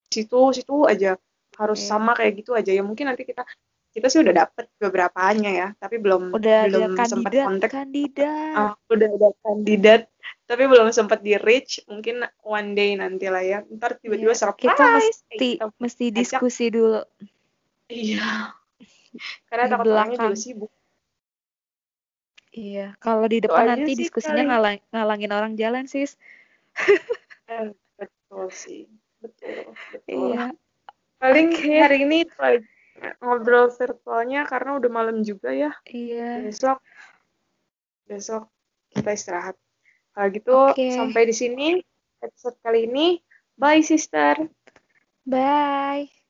situ 0.09 0.51
situ 0.57 0.89
aja. 0.89 1.15
Harus 1.53 1.79
yeah. 1.85 1.89
sama 1.93 2.17
kayak 2.17 2.41
gitu 2.41 2.57
aja. 2.57 2.73
Ya 2.73 2.81
mungkin 2.81 3.13
nanti 3.13 3.21
kita 3.23 3.45
kita 3.93 4.09
sih 4.09 4.25
udah 4.25 4.33
dapet 4.33 4.65
beberapanya 4.81 5.51
ya 5.53 5.67
tapi 5.77 6.01
belum 6.01 6.33
udah 6.33 6.59
belum 6.65 6.97
sempat 6.97 7.29
kontak. 7.37 7.69
kandidat. 7.69 8.57
Uh, 8.57 8.73
udah 8.89 9.09
ada 9.13 9.29
kandidat 9.45 10.01
tapi 10.43 10.63
belum 10.67 10.91
sempat 10.91 11.23
di 11.23 11.39
reach 11.39 11.83
mungkin 11.87 12.27
one 12.43 12.75
day 12.75 12.93
nanti 12.99 13.31
lah 13.31 13.43
ya 13.43 13.59
ntar 13.79 13.95
tiba-tiba 13.99 14.35
yeah. 14.35 14.41
surprise 14.43 14.75
kita 14.75 14.85
mesti 14.99 15.49
kita 15.57 15.65
mesti 15.79 16.05
diskusi 16.11 16.65
ajak. 16.67 16.73
dulu 16.75 17.01
iya 17.87 18.29
karena 19.49 19.65
takut 19.71 19.91
orangnya 19.91 20.17
juga 20.19 20.37
sibuk 20.37 20.71
iya 22.53 22.87
kalau 22.99 23.25
di 23.25 23.39
depan 23.39 23.65
nanti 23.71 23.91
diskusinya 23.95 24.43
ngalang 24.51 24.77
ngalangin 24.91 25.31
orang 25.31 25.53
jalan 25.55 25.85
sis 25.87 26.19
betul 27.99 28.51
sih 28.51 28.85
betul 29.23 29.71
betul 29.95 30.31
iya 30.33 30.51
paling 31.23 31.55
okay. 31.55 31.79
hari 31.79 31.97
ini 32.03 32.27
ngobrol 33.19 33.71
virtualnya 33.71 34.45
karena 34.47 34.77
udah 34.79 34.91
malam 34.91 35.23
juga 35.25 35.51
ya. 35.51 35.71
Iya. 35.87 36.43
Besok 36.45 36.77
besok 38.07 38.43
kita 38.93 39.11
istirahat. 39.15 39.55
Kalau 40.13 40.29
gitu 40.29 40.53
Oke. 40.53 40.93
sampai 40.93 41.25
di 41.25 41.35
sini 41.35 41.67
episode 42.21 42.57
kali 42.61 42.85
ini. 42.85 43.17
Bye 43.57 43.81
sister. 43.81 44.37
Bye. 45.25 46.22